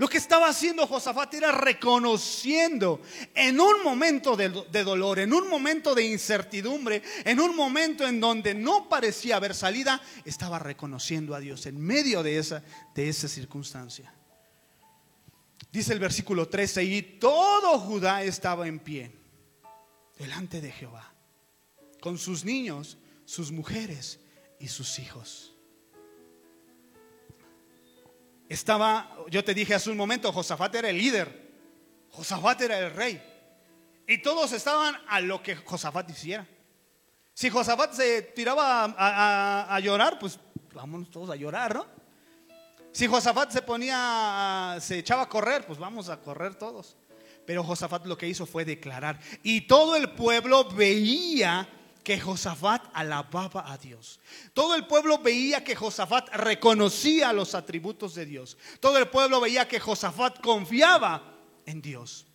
Lo 0.00 0.08
que 0.08 0.16
estaba 0.16 0.48
haciendo 0.48 0.86
Josafat 0.86 1.34
era 1.34 1.52
reconociendo 1.52 3.02
en 3.34 3.60
un 3.60 3.82
momento 3.84 4.34
de, 4.34 4.48
dolor, 4.82 5.18
en 5.18 5.30
un 5.30 5.46
momento 5.46 5.94
de 5.94 6.06
incertidumbre, 6.06 7.02
en 7.22 7.38
un 7.38 7.54
momento 7.54 8.08
en 8.08 8.18
donde 8.18 8.54
no 8.54 8.88
parecía 8.88 9.36
haber 9.36 9.54
salida, 9.54 10.00
estaba 10.24 10.58
reconociendo 10.58 11.34
a 11.34 11.38
Dios 11.38 11.66
en 11.66 11.78
medio 11.78 12.22
de 12.22 12.38
esa, 12.38 12.62
de 12.94 13.10
esa 13.10 13.28
circunstancia. 13.28 14.10
Dice 15.70 15.92
el 15.92 15.98
versículo 15.98 16.48
13, 16.48 16.82
y 16.82 17.02
todo 17.02 17.78
Judá 17.78 18.22
estaba 18.22 18.66
en 18.66 18.78
pie 18.78 19.12
delante 20.18 20.62
de 20.62 20.72
Jehová, 20.72 21.12
con 22.00 22.16
sus 22.16 22.46
niños, 22.46 22.96
sus 23.26 23.52
mujeres 23.52 24.18
y 24.58 24.68
sus 24.68 24.98
hijos. 24.98 25.49
Estaba, 28.50 29.16
yo 29.28 29.44
te 29.44 29.54
dije 29.54 29.74
hace 29.74 29.90
un 29.90 29.96
momento, 29.96 30.32
Josafat 30.32 30.74
era 30.74 30.90
el 30.90 30.98
líder, 30.98 31.52
Josafat 32.10 32.60
era 32.62 32.80
el 32.80 32.92
rey. 32.92 33.22
Y 34.08 34.18
todos 34.18 34.50
estaban 34.50 34.96
a 35.06 35.20
lo 35.20 35.40
que 35.40 35.54
Josafat 35.54 36.10
hiciera. 36.10 36.44
Si 37.32 37.48
Josafat 37.48 37.92
se 37.92 38.22
tiraba 38.22 38.92
a, 38.98 39.78
llorar, 39.78 40.18
pues 40.18 40.40
vámonos 40.74 41.12
todos 41.12 41.30
a 41.30 41.36
llorar, 41.36 41.76
¿no? 41.76 41.86
Si 42.90 43.06
Josafat 43.06 43.52
se 43.52 43.62
ponía, 43.62 44.78
se 44.80 44.98
echaba 44.98 45.22
a 45.22 45.28
correr, 45.28 45.64
pues 45.64 45.78
vamos 45.78 46.08
a 46.08 46.20
correr 46.20 46.56
todos. 46.56 46.96
Pero 47.46 47.62
Josafat 47.62 48.04
lo 48.06 48.18
que 48.18 48.26
hizo 48.26 48.46
fue 48.46 48.64
declarar. 48.64 49.20
Y 49.44 49.60
todo 49.68 49.94
el 49.94 50.10
pueblo 50.10 50.64
veía 50.64 51.68
que 52.02 52.18
Josafat 52.18 52.84
alababa 52.92 53.70
a 53.70 53.78
Dios. 53.78 54.20
Todo 54.52 54.74
el 54.74 54.86
pueblo 54.86 55.18
veía 55.18 55.62
que 55.62 55.76
Josafat 55.76 56.28
reconocía 56.34 57.32
los 57.32 57.54
atributos 57.54 58.14
de 58.14 58.26
Dios. 58.26 58.56
Todo 58.80 58.98
el 58.98 59.08
pueblo 59.08 59.40
veía 59.40 59.68
que 59.68 59.80
Josafat 59.80 60.40
confiaba 60.40 61.38
en 61.66 61.80
Dios. 61.82 62.26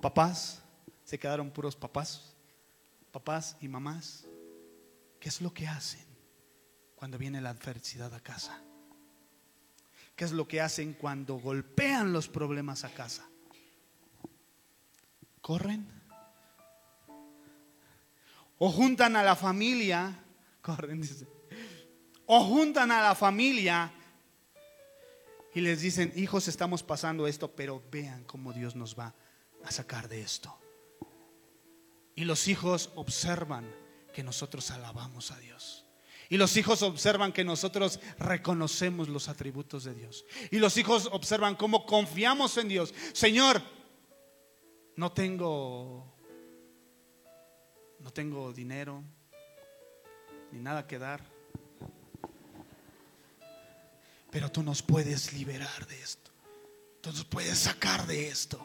Papás, 0.00 0.62
se 1.04 1.18
quedaron 1.18 1.50
puros 1.50 1.76
papás, 1.76 2.34
papás 3.10 3.56
y 3.60 3.68
mamás. 3.68 4.24
¿Qué 5.20 5.28
es 5.28 5.40
lo 5.40 5.54
que 5.54 5.68
hacen 5.68 6.04
cuando 6.96 7.18
viene 7.18 7.40
la 7.40 7.50
adversidad 7.50 8.12
a 8.14 8.20
casa? 8.20 8.60
¿Qué 10.16 10.24
es 10.24 10.32
lo 10.32 10.48
que 10.48 10.60
hacen 10.60 10.94
cuando 10.94 11.36
golpean 11.36 12.12
los 12.12 12.28
problemas 12.28 12.84
a 12.84 12.90
casa? 12.90 13.28
Corren. 15.42 15.86
O 18.58 18.70
juntan 18.70 19.16
a 19.16 19.22
la 19.22 19.36
familia, 19.36 20.24
corren. 20.62 21.02
O 22.26 22.44
juntan 22.44 22.90
a 22.92 23.02
la 23.02 23.14
familia 23.14 23.92
y 25.54 25.60
les 25.60 25.80
dicen, 25.82 26.12
hijos, 26.16 26.48
estamos 26.48 26.82
pasando 26.82 27.26
esto, 27.26 27.50
pero 27.50 27.82
vean 27.90 28.24
cómo 28.24 28.52
Dios 28.52 28.74
nos 28.74 28.98
va 28.98 29.14
a 29.64 29.70
sacar 29.70 30.08
de 30.08 30.22
esto. 30.22 30.56
Y 32.14 32.24
los 32.24 32.48
hijos 32.48 32.90
observan 32.94 33.70
que 34.14 34.22
nosotros 34.22 34.70
alabamos 34.70 35.30
a 35.30 35.38
Dios. 35.38 35.84
Y 36.28 36.38
los 36.38 36.56
hijos 36.56 36.82
observan 36.82 37.32
que 37.32 37.44
nosotros 37.44 38.00
reconocemos 38.18 39.08
los 39.08 39.28
atributos 39.28 39.84
de 39.84 39.94
Dios. 39.94 40.24
Y 40.50 40.58
los 40.58 40.76
hijos 40.78 41.08
observan 41.12 41.56
cómo 41.56 41.84
confiamos 41.84 42.56
en 42.56 42.68
Dios. 42.68 42.94
Señor, 43.12 43.60
no 44.96 45.12
tengo 45.12 46.12
no 47.98 48.12
tengo 48.12 48.52
dinero 48.52 49.02
ni 50.50 50.60
nada 50.60 50.86
que 50.86 50.98
dar. 50.98 51.20
Pero 54.30 54.50
tú 54.50 54.62
nos 54.62 54.82
puedes 54.82 55.32
liberar 55.32 55.86
de 55.86 56.00
esto. 56.00 56.30
Tú 57.00 57.10
nos 57.10 57.24
puedes 57.24 57.58
sacar 57.58 58.06
de 58.06 58.28
esto. 58.28 58.60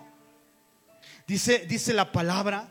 Dice, 1.28 1.66
dice 1.68 1.94
la 1.94 2.12
palabra 2.12 2.70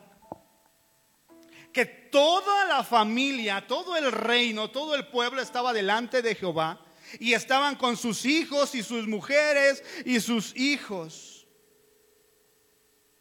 que 1.73 1.85
toda 1.85 2.65
la 2.65 2.83
familia, 2.83 3.67
todo 3.67 3.97
el 3.97 4.11
reino, 4.11 4.71
todo 4.71 4.95
el 4.95 5.07
pueblo 5.09 5.43
estaba 5.43 5.75
delante 5.75 6.23
de 6.23 6.35
Jehová 6.35 6.81
y 7.21 7.35
estaban 7.35 7.77
con 7.77 7.97
sus 7.97 8.25
hijos 8.25 8.75
y 8.75 8.83
sus 8.83 9.07
mujeres 9.07 9.85
y 10.05 10.21
sus 10.21 10.57
hijos. 10.57 11.36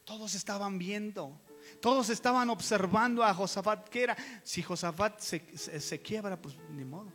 Todos 0.05 0.35
estaban 0.35 0.77
viendo, 0.77 1.41
todos 1.81 2.09
estaban 2.09 2.49
observando 2.51 3.23
a 3.23 3.33
Josafat. 3.33 3.89
¿Qué 3.89 4.03
era? 4.03 4.15
Si 4.43 4.61
Josafat 4.61 5.19
se, 5.19 6.01
quiebra, 6.01 6.39
pues 6.39 6.55
ni 6.69 6.85
modo. 6.85 7.11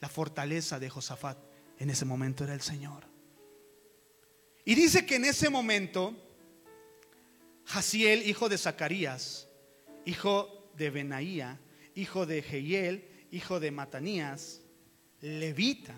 La 0.00 0.08
fortaleza 0.08 0.78
de 0.78 0.88
Josafat 0.88 1.38
en 1.78 1.90
ese 1.90 2.06
momento 2.06 2.44
era 2.44 2.54
el 2.54 2.62
Señor. 2.62 3.04
Y 4.64 4.74
dice 4.74 5.04
que 5.04 5.16
en 5.16 5.26
ese 5.26 5.50
momento, 5.50 6.16
Jaciel, 7.66 8.26
hijo 8.26 8.48
de 8.48 8.56
Zacarías, 8.56 9.46
hijo 10.06 10.70
de 10.74 10.90
Benaía, 10.90 11.60
hijo 11.94 12.24
de 12.24 12.42
Jehiel, 12.42 13.26
hijo 13.30 13.60
de 13.60 13.70
Matanías, 13.70 14.62
levita, 15.20 15.94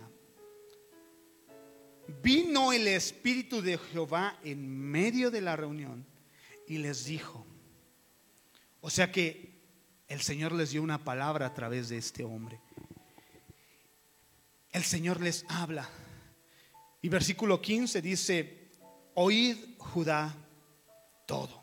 vino 2.23 2.73
el 2.73 2.89
Espíritu 2.89 3.63
de 3.63 3.79
Jehová 3.79 4.39
en 4.43 4.69
medio 4.69 5.31
de 5.31 5.41
la 5.41 5.57
reunión 5.57 6.07
y 6.67 6.79
les 6.79 7.05
dijo, 7.05 7.47
o 8.81 8.91
sea 8.91 9.13
que 9.13 9.59
el 10.09 10.21
Señor 10.21 10.53
les 10.53 10.71
dio 10.71 10.83
una 10.83 11.05
palabra 11.05 11.47
a 11.47 11.55
través 11.55 11.89
de 11.89 11.99
este 11.99 12.25
hombre. 12.25 12.61
El 14.73 14.85
Señor 14.85 15.21
les 15.21 15.45
habla. 15.49 15.89
Y 17.03 17.09
versículo 17.09 17.61
15 17.61 18.01
dice, 18.03 18.71
oíd 19.15 19.57
Judá 19.79 20.35
todo. 21.27 21.63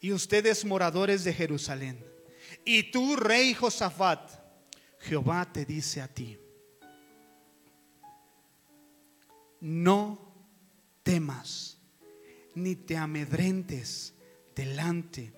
Y 0.00 0.12
ustedes 0.12 0.64
moradores 0.64 1.24
de 1.24 1.32
Jerusalén. 1.32 2.04
Y 2.64 2.90
tú, 2.90 3.16
rey 3.16 3.54
Josafat, 3.54 4.30
Jehová 4.98 5.50
te 5.52 5.64
dice 5.64 6.00
a 6.00 6.08
ti 6.08 6.38
no 9.60 10.18
temas 11.02 11.78
ni 12.54 12.76
te 12.76 12.96
amedrentes 12.96 14.14
delante 14.54 15.32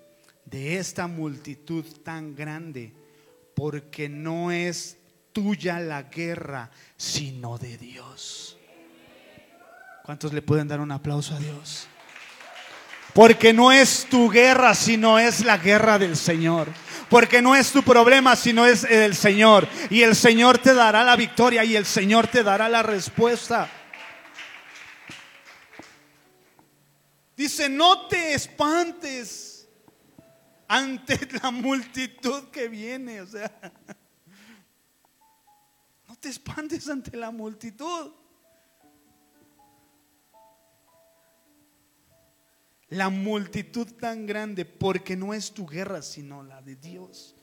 de 0.44 0.78
esta 0.78 1.06
multitud 1.06 1.85
tan 2.02 2.35
grande, 2.35 2.92
porque 3.54 4.08
no 4.08 4.50
es 4.50 4.98
tuya 5.32 5.80
la 5.80 6.04
guerra, 6.04 6.70
sino 6.96 7.58
de 7.58 7.78
Dios. 7.78 8.58
¿Cuántos 10.04 10.32
le 10.32 10.42
pueden 10.42 10.68
dar 10.68 10.80
un 10.80 10.90
aplauso 10.90 11.35
a 11.35 11.38
Dios? 11.38 11.87
Porque 13.14 13.52
no 13.52 13.72
es 13.72 14.06
tu 14.11 14.28
guerra, 14.28 14.74
sino 14.74 15.18
es 15.18 15.44
la 15.44 15.58
guerra 15.58 15.98
del 15.98 16.16
Señor. 16.16 16.68
Porque 17.08 17.42
no 17.42 17.54
es 17.54 17.70
tu 17.70 17.82
problema, 17.82 18.37
sino 18.37 18.64
es 18.66 18.85
el 18.85 19.14
Señor. 19.14 19.68
Y 19.90 20.02
el 20.02 20.16
Señor 20.16 20.58
te 20.58 20.72
dará 20.72 21.04
la 21.04 21.14
victoria 21.14 21.62
y 21.62 21.76
el 21.76 21.85
Señor 21.85 22.26
te 22.26 22.42
dará 22.42 22.70
la 22.70 22.82
respuesta. 22.82 23.70
Dice, 27.42 27.68
no 27.68 28.07
te 28.07 28.35
espantes 28.35 29.66
ante 30.68 31.18
la 31.42 31.50
multitud 31.50 32.44
que 32.52 32.68
viene. 32.68 33.20
O 33.20 33.26
sea, 33.26 33.50
no 36.09 36.14
te 36.14 36.28
espantes 36.28 36.88
ante 36.88 37.16
la 37.16 37.33
multitud. 37.33 38.12
La 42.90 43.09
multitud 43.09 43.88
tan 43.94 44.24
grande, 44.24 44.64
porque 44.64 45.16
no 45.16 45.35
es 45.35 45.50
tu 45.50 45.66
guerra, 45.66 46.00
sino 46.00 46.44
la 46.44 46.62
de 46.62 46.76
Dios. 46.76 47.35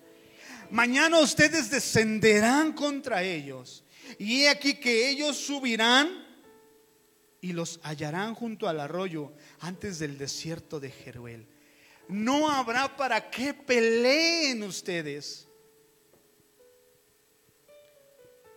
Mañana 0.72 1.20
ustedes 1.20 1.70
descenderán 1.70 2.72
contra 2.72 3.22
ellos. 3.22 3.84
Y 4.18 4.44
he 4.44 4.50
aquí 4.50 4.76
que 4.76 5.10
ellos 5.10 5.36
subirán 5.36 6.29
y 7.42 7.54
los 7.54 7.80
hallarán 7.84 8.36
junto 8.36 8.68
al 8.68 8.80
arroyo 8.80 9.34
antes 9.60 10.00
del 10.00 10.18
desierto 10.18 10.80
de 10.80 10.92
Jeruel. 10.92 11.48
No 12.08 12.50
habrá 12.50 12.96
para 12.98 13.30
qué 13.30 13.54
peleen 13.54 14.64
ustedes. 14.64 15.48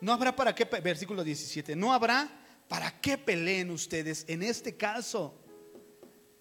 No 0.01 0.12
habrá 0.12 0.35
para 0.35 0.55
qué, 0.55 0.64
versículo 0.64 1.23
17, 1.23 1.77
no 1.77 1.92
habrá 1.92 2.29
para 2.66 3.01
qué 3.01 3.18
peleen 3.18 3.71
ustedes 3.71 4.25
en 4.27 4.42
este 4.42 4.77
caso. 4.77 5.38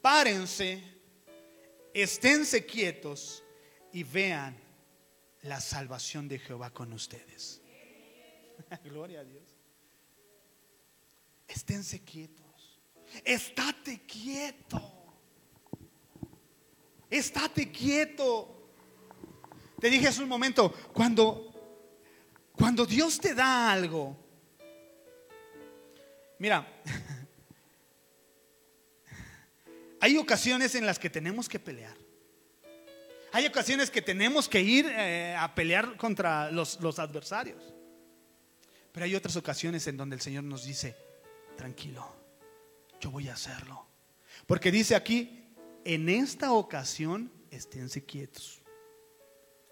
Párense, 0.01 0.83
esténse 1.93 2.65
quietos 2.65 3.43
y 3.91 4.03
vean 4.03 4.57
la 5.43 5.59
salvación 5.59 6.27
de 6.27 6.39
Jehová 6.39 6.71
con 6.71 6.93
ustedes. 6.93 7.61
Gloria 8.83 9.19
a 9.19 9.23
Dios. 9.23 9.50
Esténse 11.53 12.03
quietos. 12.03 12.79
Estate 13.23 14.01
quieto. 14.05 14.81
Estate 17.09 17.71
quieto. 17.71 18.57
Te 19.79 19.89
dije 19.89 20.07
hace 20.07 20.23
un 20.23 20.29
momento, 20.29 20.71
cuando 20.93 21.51
cuando 22.61 22.85
Dios 22.85 23.19
te 23.19 23.33
da 23.33 23.71
algo, 23.71 24.15
mira, 26.37 26.67
hay 29.99 30.15
ocasiones 30.17 30.75
en 30.75 30.85
las 30.85 30.99
que 30.99 31.09
tenemos 31.09 31.49
que 31.49 31.57
pelear. 31.57 31.97
Hay 33.31 33.47
ocasiones 33.47 33.89
que 33.89 34.03
tenemos 34.03 34.47
que 34.47 34.61
ir 34.61 34.85
eh, 34.85 35.35
a 35.35 35.55
pelear 35.55 35.97
contra 35.97 36.51
los, 36.51 36.79
los 36.81 36.99
adversarios. 36.99 37.63
Pero 38.91 39.05
hay 39.05 39.15
otras 39.15 39.35
ocasiones 39.37 39.87
en 39.87 39.97
donde 39.97 40.17
el 40.17 40.21
Señor 40.21 40.43
nos 40.43 40.65
dice, 40.65 40.95
tranquilo, 41.55 42.15
yo 42.99 43.11
voy 43.11 43.29
a 43.29 43.33
hacerlo. 43.33 43.85
Porque 44.47 44.71
dice 44.71 44.95
aquí, 44.95 45.43
en 45.83 46.09
esta 46.09 46.53
ocasión, 46.53 47.31
esténse 47.49 48.05
quietos. 48.05 48.61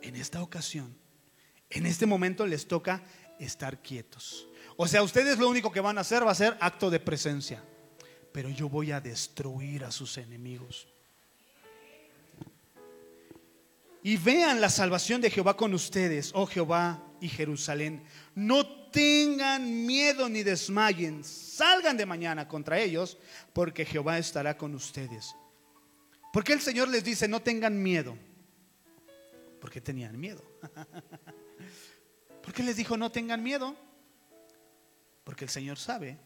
En 0.01 0.15
esta 0.15 0.41
ocasión, 0.41 0.97
en 1.69 1.85
este 1.85 2.05
momento 2.05 2.45
les 2.45 2.67
toca 2.67 3.03
estar 3.39 3.81
quietos. 3.81 4.47
O 4.77 4.87
sea, 4.87 5.03
ustedes 5.03 5.37
lo 5.37 5.49
único 5.49 5.71
que 5.71 5.81
van 5.81 5.97
a 5.97 6.01
hacer 6.01 6.25
va 6.25 6.31
a 6.31 6.35
ser 6.35 6.57
acto 6.61 6.89
de 6.89 6.99
presencia. 6.99 7.63
Pero 8.31 8.49
yo 8.49 8.69
voy 8.69 8.91
a 8.91 9.01
destruir 9.01 9.83
a 9.83 9.91
sus 9.91 10.17
enemigos. 10.17 10.87
Y 14.01 14.15
vean 14.17 14.61
la 14.61 14.69
salvación 14.69 15.19
de 15.19 15.29
Jehová 15.29 15.57
con 15.57 15.73
ustedes, 15.73 16.31
oh 16.33 16.45
Jehová 16.45 17.03
y 17.21 17.29
Jerusalén. 17.29 18.03
No 18.35 18.65
tengan 18.91 19.85
miedo 19.85 20.29
ni 20.29 20.43
desmayen, 20.43 21.23
salgan 21.23 21.97
de 21.97 22.05
mañana 22.05 22.47
contra 22.47 22.79
ellos, 22.79 23.17
porque 23.53 23.85
Jehová 23.85 24.17
estará 24.17 24.57
con 24.57 24.73
ustedes. 24.75 25.35
¿Por 26.31 26.43
qué 26.43 26.53
el 26.53 26.61
Señor 26.61 26.87
les 26.89 27.03
dice 27.03 27.27
no 27.27 27.41
tengan 27.41 27.81
miedo? 27.81 28.17
Porque 29.59 29.81
tenían 29.81 30.19
miedo. 30.19 30.43
¿Por 32.43 32.53
qué 32.53 32.63
les 32.63 32.77
dijo 32.77 32.97
no 32.97 33.11
tengan 33.11 33.43
miedo? 33.43 33.75
Porque 35.23 35.45
el 35.45 35.49
Señor 35.49 35.77
sabe 35.77 36.17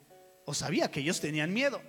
o 0.45 0.53
sabía 0.53 0.91
que 0.91 0.99
ellos 0.99 1.19
tenían 1.19 1.53
miedo. 1.53 1.81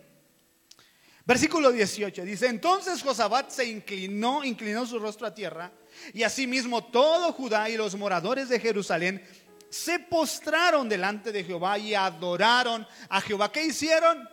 Versículo 1.27 1.73
18 1.73 2.23
dice, 2.23 2.49
entonces 2.49 3.03
Josabat 3.03 3.51
se 3.51 3.65
inclinó, 3.65 4.45
inclinó 4.45 4.87
su 4.87 4.99
rostro 4.99 5.27
a 5.27 5.35
tierra, 5.35 5.73
y 6.13 6.23
asimismo 6.23 6.85
todo 6.85 7.33
Judá 7.33 7.69
y 7.69 7.77
los 7.77 7.95
moradores 7.97 8.49
de 8.49 8.61
Jerusalén 8.61 9.25
se 9.71 9.99
postraron 9.99 10.89
delante 10.89 11.33
de 11.33 11.43
Jehová 11.43 11.79
y 11.79 11.95
adoraron 11.95 12.87
a 13.09 13.21
Jehová. 13.21 13.51
¿Qué 13.51 13.67
hicieron? 13.67 14.29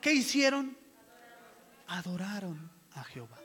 ¿Qué 0.00 0.12
hicieron? 0.12 0.76
Adoraron 1.86 2.70
a 2.94 3.04
Jehová. 3.04 3.38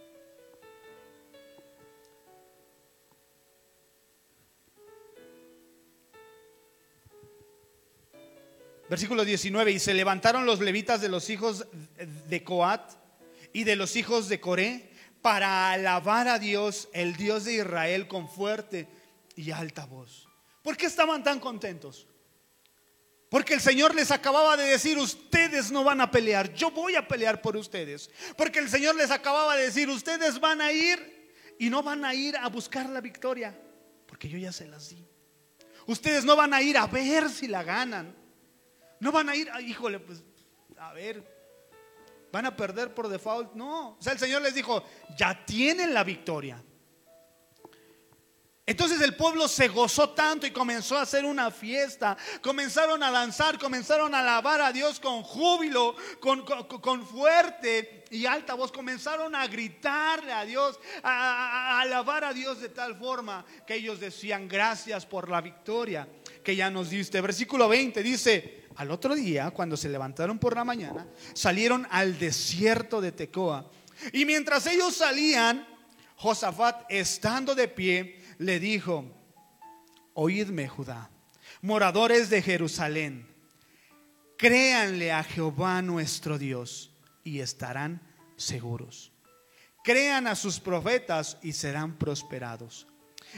Versículo 8.90 9.26
19, 9.26 9.72
y 9.72 9.80
se 9.80 9.94
levantaron 9.94 10.46
los 10.46 10.60
levitas 10.60 11.02
de 11.02 11.10
los 11.10 11.30
hijos 11.30 11.66
de 12.28 12.44
Coat 12.44 12.92
y 13.52 13.64
de 13.64 13.76
los 13.76 13.96
hijos 13.96 14.30
de 14.30 14.40
Coré 14.40 14.95
para 15.26 15.72
alabar 15.72 16.28
a 16.28 16.38
Dios, 16.38 16.88
el 16.94 17.16
Dios 17.16 17.46
de 17.46 17.56
Israel, 17.56 18.08
con 18.08 18.30
fuerte 18.30 18.88
y 19.36 19.50
alta 19.50 19.88
voz. 19.88 20.30
¿Por 20.62 20.78
qué 20.78 20.86
estaban 20.86 21.24
tan 21.24 21.40
contentos? 21.40 22.08
Porque 23.28 23.56
el 23.56 23.60
Señor 23.60 23.96
les 23.96 24.12
acababa 24.12 24.56
de 24.56 24.66
decir, 24.66 25.00
ustedes 25.00 25.72
no 25.72 25.84
van 25.84 26.00
a 26.00 26.12
pelear, 26.12 26.54
yo 26.54 26.70
voy 26.70 26.96
a 26.96 27.08
pelear 27.08 27.42
por 27.42 27.58
ustedes. 27.58 28.12
Porque 28.38 28.60
el 28.60 28.70
Señor 28.70 28.94
les 28.98 29.10
acababa 29.10 29.58
de 29.58 29.64
decir, 29.64 29.90
ustedes 29.90 30.40
van 30.40 30.62
a 30.62 30.72
ir 30.72 31.34
y 31.58 31.72
no 31.72 31.82
van 31.82 32.06
a 32.06 32.14
ir 32.14 32.38
a 32.38 32.48
buscar 32.48 32.88
la 32.88 33.02
victoria, 33.02 33.60
porque 34.06 34.30
yo 34.30 34.38
ya 34.38 34.52
se 34.52 34.68
las 34.68 34.90
di. 34.90 35.04
Ustedes 35.88 36.24
no 36.24 36.36
van 36.36 36.54
a 36.54 36.62
ir 36.62 36.78
a 36.78 36.86
ver 36.86 37.32
si 37.32 37.48
la 37.48 37.64
ganan. 37.64 38.16
No 39.00 39.12
van 39.12 39.30
a 39.30 39.36
ir, 39.36 39.50
híjole, 39.62 40.00
pues, 40.00 40.24
a 40.78 40.94
ver, 40.94 41.35
van 42.36 42.48
a 42.48 42.54
perder 42.54 42.94
por 42.94 43.08
default. 43.08 43.54
No, 43.54 43.92
o 43.92 43.98
sea, 43.98 44.12
el 44.12 44.20
Señor 44.20 44.42
les 44.42 44.54
dijo, 44.54 44.84
ya 45.18 45.46
tienen 45.46 45.94
la 45.94 46.04
victoria. 46.04 46.62
Entonces 48.66 49.00
el 49.00 49.16
pueblo 49.16 49.48
se 49.48 49.70
gozó 49.70 50.10
tanto 50.10 50.46
y 50.46 50.52
comenzó 50.52 50.98
a 50.98 51.04
hacer 51.04 51.24
una 51.24 51.50
fiesta. 51.50 52.18
Comenzaron 52.42 53.02
a 53.04 53.12
danzar, 53.12 53.58
comenzaron 53.58 54.14
a 54.14 54.20
alabar 54.20 54.60
a 54.60 54.74
Dios 54.74 55.00
con 55.00 55.24
júbilo, 55.24 55.96
con, 56.20 56.44
con, 56.44 57.08
fuerte 57.08 58.04
y 58.12 58.26
alta 58.26 58.56
voz. 58.56 58.70
Comenzaron 58.70 59.34
a 59.34 59.48
gritarle 59.48 60.34
a 60.34 60.44
Dios, 60.44 60.78
a 61.04 61.80
alabar 61.80 62.26
a 62.26 62.34
Dios 62.34 62.60
de 62.60 62.68
tal 62.68 62.98
forma 62.98 63.46
que 63.66 63.76
ellos 63.76 64.02
decían 64.02 64.50
gracias 64.50 65.06
por 65.06 65.30
la 65.30 65.40
victoria 65.40 66.06
que 66.44 66.54
ya 66.54 66.70
nos 66.70 66.90
diste. 66.90 67.22
Versículo 67.22 67.70
20 67.70 68.04
dice, 68.04 68.65
al 68.76 68.92
otro 68.92 69.16
día, 69.16 69.52
cuando 69.52 69.78
se 69.78 69.90
levantaron 69.90 70.38
por 70.38 70.56
la 70.56 70.64
mañana, 70.64 71.08
salieron 71.34 71.88
al 71.90 72.20
desierto 72.20 73.02
de 73.02 73.12
Tecoa. 73.12 73.70
Y 74.12 74.26
mientras 74.26 74.68
ellos 74.68 74.96
salían, 74.96 75.68
Josafat, 76.18 76.86
estando 76.90 77.56
de 77.56 77.68
pie, 77.68 78.22
le 78.38 78.60
dijo, 78.60 79.06
oídme 80.14 80.68
Judá, 80.68 81.10
moradores 81.62 82.30
de 82.30 82.42
Jerusalén, 82.42 83.28
créanle 84.38 85.12
a 85.12 85.24
Jehová 85.24 85.82
nuestro 85.82 86.38
Dios 86.38 86.92
y 87.24 87.40
estarán 87.40 88.02
seguros. 88.36 89.12
Crean 89.84 90.28
a 90.28 90.36
sus 90.36 90.60
profetas 90.60 91.38
y 91.42 91.54
serán 91.54 91.98
prosperados. 91.98 92.88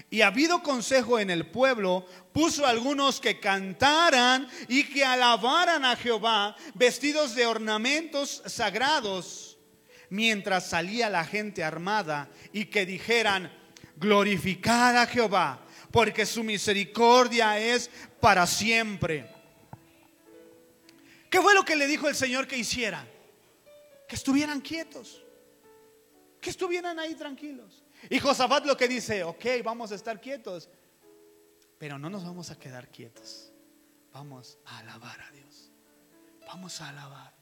Y 0.10 0.22
habido 0.22 0.64
consejo 0.64 1.20
en 1.20 1.30
el 1.30 1.48
pueblo, 1.48 2.06
puso 2.34 2.66
algunos 2.66 3.20
que 3.20 3.40
cantaran 3.40 4.48
y 4.68 4.84
que 4.84 5.04
alabaran 5.04 5.84
a 5.86 5.96
Jehová, 5.96 6.56
vestidos 6.76 7.36
de 7.36 7.46
ornamentos 7.46 8.42
sagrados, 8.46 9.58
mientras 10.10 10.70
salía 10.70 11.10
la 11.10 11.26
gente 11.26 11.64
armada 11.64 12.30
y 12.54 12.66
que 12.66 12.86
dijeran, 12.86 13.52
glorificad 13.98 14.98
a 14.98 15.08
Jehová, 15.08 15.66
porque 15.92 16.26
su 16.26 16.44
misericordia 16.44 17.60
es 17.60 17.90
para 18.20 18.46
siempre. 18.46 19.30
¿Qué 21.30 21.42
fue 21.42 21.54
lo 21.54 21.66
que 21.66 21.76
le 21.76 21.88
dijo 21.88 22.08
el 22.08 22.16
Señor 22.16 22.48
que 22.48 22.58
hiciera? 22.58 23.06
Que 24.08 24.16
estuvieran 24.16 24.62
quietos, 24.62 25.22
que 26.40 26.50
estuvieran 26.50 27.00
ahí 27.00 27.16
tranquilos. 27.16 27.84
Y 28.10 28.20
Josafat 28.20 28.66
lo 28.66 28.78
que 28.78 28.88
dice, 28.88 29.24
ok, 29.24 29.46
vamos 29.64 29.92
a 29.92 29.96
estar 29.96 30.22
quietos, 30.22 30.70
pero 31.78 32.00
no 32.00 32.10
nos 32.10 32.24
vamos 32.24 32.52
a 32.52 32.58
quedar 32.58 32.90
quietos. 32.90 33.52
Vamos 34.14 34.58
a 34.66 34.80
alabar 34.80 35.20
a 35.22 35.32
Dios. 35.32 35.72
Vamos 36.48 36.82
a 36.82 36.90
alabar. 36.90 37.34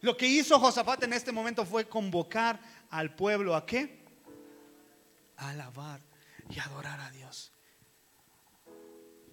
Lo 0.00 0.16
que 0.16 0.26
hizo 0.26 0.58
Josafat 0.58 1.02
en 1.04 1.12
este 1.12 1.32
momento 1.32 1.64
fue 1.64 1.88
convocar 1.88 2.60
al 2.90 3.14
pueblo 3.14 3.54
a 3.54 3.66
qué? 3.66 4.04
A 5.36 5.50
alabar 5.50 6.00
y 6.50 6.58
adorar 6.58 7.00
a 7.00 7.10
Dios. 7.10 7.52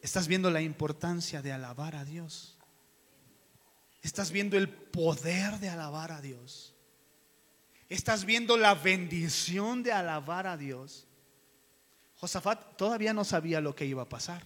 ¿Estás 0.02 0.28
viendo 0.28 0.52
la 0.52 0.62
importancia 0.62 1.42
de 1.42 1.54
alabar 1.54 1.96
a 1.96 2.04
Dios? 2.04 2.58
¿Estás 4.02 4.32
viendo 4.32 4.58
el 4.58 4.68
poder 4.68 5.60
de 5.60 5.70
alabar 5.70 6.12
a 6.12 6.22
Dios? 6.22 6.73
Estás 7.90 8.26
viendo 8.26 8.58
la 8.58 8.76
bendición 8.76 9.84
de 9.84 9.92
alabar 9.92 10.48
a 10.48 10.58
Dios. 10.58 11.08
Josafat 12.16 12.78
todavía 12.78 13.14
no 13.14 13.24
sabía 13.24 13.62
lo 13.62 13.76
que 13.76 13.86
iba 13.86 14.04
a 14.04 14.10
pasar, 14.10 14.44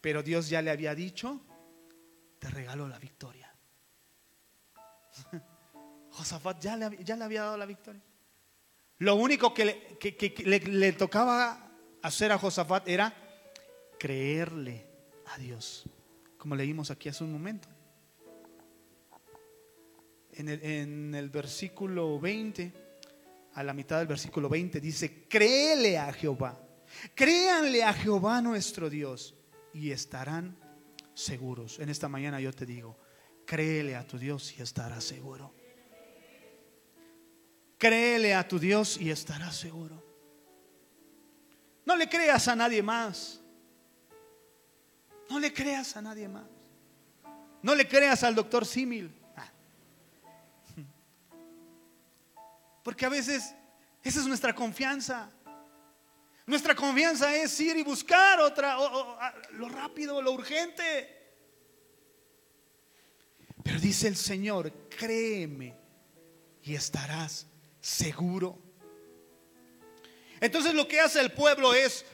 pero 0.00 0.22
Dios 0.22 0.48
ya 0.48 0.62
le 0.62 0.70
había 0.70 0.94
dicho, 0.94 1.40
te 2.38 2.48
regalo 2.48 2.88
la 2.88 2.98
victoria. 2.98 3.54
Josafat 6.10 6.60
ya 6.60 6.76
le, 6.76 7.04
ya 7.04 7.16
le 7.16 7.24
había 7.24 7.42
dado 7.42 7.56
la 7.56 7.66
victoria. 7.66 8.02
Lo 8.98 9.14
único 9.14 9.52
que, 9.52 9.98
le, 10.44 10.60
le 10.60 10.92
tocaba 10.92 11.70
hacer 12.02 12.32
a 12.32 12.38
Josafat 12.38 12.88
era 12.88 13.12
creerle 13.98 14.86
a 15.26 15.38
Dios, 15.38 15.84
como 16.38 16.56
leímos 16.56 16.90
aquí 16.90 17.08
hace 17.08 17.22
un 17.22 17.32
momento 17.32 17.75
en 20.36 21.14
el, 21.14 21.30
versículo 21.30 22.20
20, 22.20 22.72
a 23.54 23.62
la 23.62 23.72
mitad 23.72 23.98
del 23.98 24.06
versículo 24.06 24.48
20, 24.48 24.80
dice, 24.80 25.26
créele 25.28 25.98
a 25.98 26.12
Jehová, 26.12 26.60
créanle 27.14 27.82
a 27.82 27.92
Jehová 27.92 28.42
nuestro 28.42 28.90
Dios 28.90 29.34
y 29.72 29.90
estarán 29.90 30.56
seguros. 31.14 31.78
En 31.78 31.88
esta 31.88 32.08
mañana 32.08 32.40
yo 32.40 32.52
te 32.52 32.66
digo, 32.66 32.98
créele 33.46 33.96
a 33.96 34.06
tu 34.06 34.18
Dios 34.18 34.54
y 34.58 34.62
estarás 34.62 35.04
seguro. 35.04 35.54
Créele 37.78 38.34
a 38.34 38.46
tu 38.46 38.58
Dios 38.58 38.98
y 39.00 39.10
estarás 39.10 39.56
seguro. 39.56 40.02
No 41.84 41.96
le 41.96 42.08
creas 42.08 42.48
a 42.48 42.56
nadie 42.56 42.82
más. 42.82 43.40
No 45.30 45.38
le 45.38 45.52
creas 45.52 45.96
a 45.96 46.02
nadie 46.02 46.28
más. 46.28 46.46
No 47.62 47.74
le 47.74 47.86
creas 47.86 48.22
al 48.22 48.34
doctor 48.34 48.64
Simil. 48.64 49.25
Porque 52.86 53.04
a 53.04 53.08
veces 53.08 53.52
esa 54.00 54.20
es 54.20 54.26
nuestra 54.28 54.54
confianza. 54.54 55.28
Nuestra 56.46 56.72
confianza 56.72 57.34
es 57.34 57.58
ir 57.58 57.76
y 57.76 57.82
buscar 57.82 58.38
otra, 58.38 58.76
lo 59.54 59.68
rápido, 59.68 60.22
lo 60.22 60.30
urgente. 60.30 61.34
Pero 63.64 63.80
dice 63.80 64.06
el 64.06 64.14
Señor, 64.14 64.72
créeme 64.88 65.74
y 66.62 66.76
estarás 66.76 67.48
seguro. 67.80 68.56
Entonces 70.38 70.72
lo 70.72 70.86
que 70.86 71.00
hace 71.00 71.20
el 71.20 71.32
pueblo 71.32 71.74
es, 71.74 72.04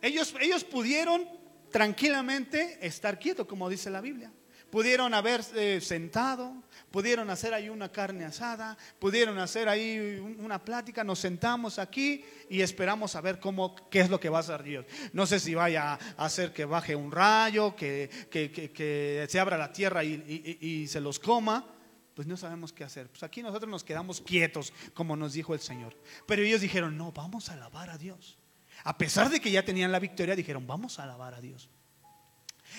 ellos, 0.00 0.34
ellos 0.40 0.64
pudieron 0.64 1.28
tranquilamente 1.70 2.76
estar 2.84 3.20
quietos, 3.20 3.46
como 3.46 3.70
dice 3.70 3.88
la 3.88 4.00
Biblia. 4.00 4.32
Pudieron 4.72 5.12
haberse 5.12 5.82
sentado, 5.82 6.54
pudieron 6.90 7.28
hacer 7.28 7.52
ahí 7.52 7.68
una 7.68 7.92
carne 7.92 8.24
asada, 8.24 8.78
pudieron 8.98 9.38
hacer 9.38 9.68
ahí 9.68 10.16
una 10.38 10.64
plática, 10.64 11.04
nos 11.04 11.18
sentamos 11.18 11.78
aquí 11.78 12.24
y 12.48 12.62
esperamos 12.62 13.14
a 13.14 13.20
ver 13.20 13.38
cómo, 13.38 13.76
qué 13.90 14.00
es 14.00 14.08
lo 14.08 14.18
que 14.18 14.30
va 14.30 14.38
a 14.38 14.40
hacer 14.40 14.62
Dios. 14.62 14.86
No 15.12 15.26
sé 15.26 15.40
si 15.40 15.54
vaya 15.54 15.92
a 15.92 16.24
hacer 16.24 16.54
que 16.54 16.64
baje 16.64 16.96
un 16.96 17.12
rayo, 17.12 17.76
que, 17.76 18.08
que, 18.30 19.26
se 19.28 19.38
abra 19.38 19.58
la 19.58 19.70
tierra 19.74 20.04
y, 20.04 20.56
y 20.58 20.88
se 20.88 21.02
los 21.02 21.18
coma, 21.18 21.66
pues 22.14 22.26
no 22.26 22.38
sabemos 22.38 22.72
qué 22.72 22.84
hacer. 22.84 23.10
Pues 23.10 23.22
aquí 23.24 23.42
nosotros 23.42 23.70
nos 23.70 23.84
quedamos 23.84 24.22
quietos, 24.22 24.72
como 24.94 25.16
nos 25.16 25.34
dijo 25.34 25.52
el 25.52 25.60
Señor. 25.60 25.94
Pero 26.26 26.40
ellos 26.40 26.62
dijeron, 26.62 26.96
no, 26.96 27.12
vamos 27.12 27.50
a 27.50 27.52
alabar 27.52 27.90
a 27.90 27.98
Dios. 27.98 28.38
A 28.84 28.96
pesar 28.96 29.28
de 29.28 29.38
que 29.38 29.50
ya 29.50 29.66
tenían 29.66 29.92
la 29.92 29.98
victoria, 29.98 30.34
dijeron, 30.34 30.66
vamos 30.66 30.98
a 30.98 31.02
alabar 31.02 31.34
a 31.34 31.42
Dios. 31.42 31.68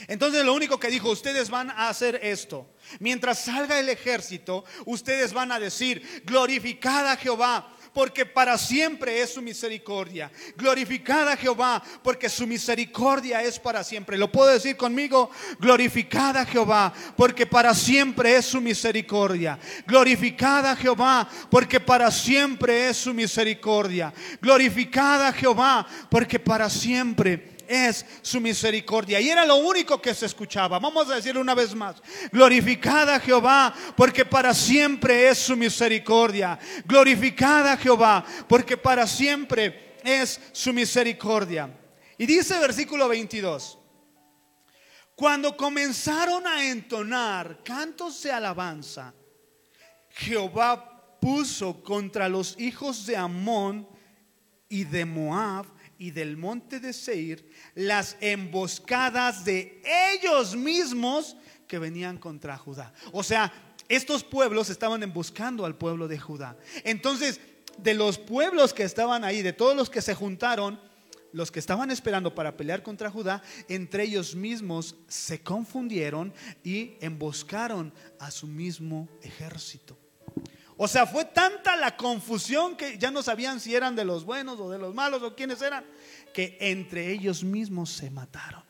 Entonces 0.07 0.43
lo 0.43 0.53
único 0.53 0.79
que 0.79 0.89
dijo, 0.89 1.09
ustedes 1.09 1.49
van 1.49 1.69
a 1.71 1.89
hacer 1.89 2.19
esto. 2.23 2.67
Mientras 2.99 3.45
salga 3.45 3.79
el 3.79 3.89
ejército, 3.89 4.65
ustedes 4.85 5.33
van 5.33 5.51
a 5.51 5.59
decir, 5.59 6.23
glorificad 6.25 7.07
a 7.07 7.15
Jehová, 7.15 7.73
porque 7.93 8.25
para 8.25 8.57
siempre 8.57 9.21
es 9.21 9.33
su 9.33 9.41
misericordia. 9.41 10.31
Glorificad 10.57 11.29
a 11.29 11.37
Jehová, 11.37 11.81
porque 12.01 12.27
su 12.27 12.47
misericordia 12.47 13.41
es 13.43 13.59
para 13.59 13.83
siempre. 13.83 14.17
¿Lo 14.17 14.31
puedo 14.31 14.51
decir 14.51 14.75
conmigo? 14.75 15.29
Glorificad 15.59 16.35
a 16.37 16.45
Jehová, 16.45 16.91
porque 17.15 17.45
para 17.45 17.73
siempre 17.73 18.35
es 18.35 18.45
su 18.45 18.59
misericordia. 18.59 19.59
Glorificad 19.85 20.65
a 20.65 20.75
Jehová, 20.75 21.29
porque 21.49 21.79
para 21.79 22.09
siempre 22.09 22.89
es 22.89 22.97
su 22.97 23.13
misericordia. 23.13 24.11
Glorificad 24.41 25.27
a 25.27 25.31
Jehová, 25.31 25.87
porque 26.09 26.39
para 26.39 26.69
siempre 26.69 27.52
es 27.73 28.05
su 28.21 28.39
misericordia. 28.39 29.19
Y 29.19 29.29
era 29.29 29.45
lo 29.45 29.55
único 29.55 29.99
que 29.99 30.13
se 30.13 30.27
escuchaba. 30.27 30.77
Vamos 30.77 31.09
a 31.09 31.15
decir 31.15 31.37
una 31.37 31.55
vez 31.55 31.73
más. 31.73 31.95
Glorificada 32.31 33.19
Jehová, 33.19 33.73
porque 33.97 34.25
para 34.25 34.53
siempre 34.53 35.29
es 35.29 35.39
su 35.39 35.57
misericordia. 35.57 36.59
Glorificada 36.85 37.75
Jehová, 37.75 38.23
porque 38.47 38.77
para 38.77 39.07
siempre 39.07 39.97
es 40.03 40.39
su 40.51 40.71
misericordia. 40.71 41.75
Y 42.17 42.27
dice 42.27 42.59
versículo 42.59 43.07
22. 43.07 43.79
Cuando 45.15 45.57
comenzaron 45.57 46.45
a 46.45 46.67
entonar 46.67 47.63
cantos 47.63 48.21
de 48.21 48.31
alabanza, 48.31 49.13
Jehová 50.09 51.17
puso 51.19 51.81
contra 51.83 52.29
los 52.29 52.59
hijos 52.59 53.05
de 53.05 53.17
Amón 53.17 53.87
y 54.69 54.83
de 54.83 55.05
Moab 55.05 55.72
y 55.97 56.11
del 56.11 56.37
monte 56.37 56.79
de 56.79 56.93
Seir 56.93 57.49
las 57.75 58.17
emboscadas 58.21 59.45
de 59.45 59.81
ellos 60.13 60.55
mismos 60.55 61.37
que 61.67 61.79
venían 61.79 62.17
contra 62.17 62.57
Judá. 62.57 62.93
O 63.11 63.23
sea, 63.23 63.51
estos 63.89 64.23
pueblos 64.23 64.69
estaban 64.69 65.03
emboscando 65.03 65.65
al 65.65 65.77
pueblo 65.77 66.07
de 66.07 66.19
Judá. 66.19 66.57
Entonces, 66.83 67.39
de 67.77 67.93
los 67.93 68.17
pueblos 68.17 68.73
que 68.73 68.83
estaban 68.83 69.23
ahí, 69.23 69.41
de 69.41 69.53
todos 69.53 69.75
los 69.75 69.89
que 69.89 70.01
se 70.01 70.15
juntaron, 70.15 70.79
los 71.31 71.51
que 71.51 71.59
estaban 71.59 71.89
esperando 71.91 72.35
para 72.35 72.55
pelear 72.55 72.83
contra 72.83 73.09
Judá, 73.09 73.41
entre 73.67 74.03
ellos 74.03 74.35
mismos 74.35 74.95
se 75.07 75.41
confundieron 75.41 76.33
y 76.63 76.93
emboscaron 77.01 77.93
a 78.19 78.29
su 78.29 78.47
mismo 78.47 79.09
ejército. 79.21 79.97
O 80.77 80.87
sea, 80.87 81.05
fue 81.05 81.25
tanta 81.25 81.75
la 81.75 81.95
confusión 81.95 82.75
que 82.75 82.97
ya 82.97 83.11
no 83.11 83.21
sabían 83.21 83.59
si 83.59 83.75
eran 83.75 83.95
de 83.95 84.05
los 84.05 84.25
buenos 84.25 84.59
o 84.59 84.69
de 84.69 84.79
los 84.79 84.93
malos 84.93 85.21
o 85.21 85.35
quiénes 85.35 85.61
eran, 85.61 85.85
que 86.33 86.57
entre 86.59 87.11
ellos 87.11 87.43
mismos 87.43 87.91
se 87.91 88.09
mataron. 88.09 88.63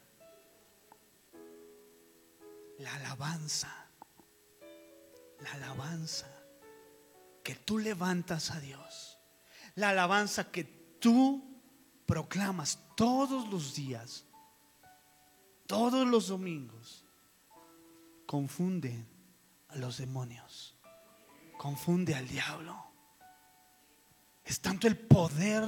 La 2.80 2.94
alabanza, 2.96 3.74
la 5.40 5.52
alabanza 5.54 6.28
que 7.44 7.56
tú 7.56 7.78
levantas 7.78 8.52
a 8.52 8.60
Dios, 8.60 9.20
la 9.76 9.90
alabanza 9.90 10.52
que 10.52 10.64
tú 11.00 11.54
proclamas 12.06 12.80
todos 12.96 13.50
los 13.50 13.76
días, 13.76 14.26
todos 15.68 16.08
los 16.08 16.28
domingos, 16.28 17.06
confunden 18.26 19.08
a 19.70 19.78
los 19.78 19.98
demonios, 19.98 20.73
confunde 21.64 22.14
al 22.14 22.28
diablo. 22.28 22.76
Es 24.44 24.60
tanto 24.60 24.86
el 24.86 24.98
poder 24.98 25.64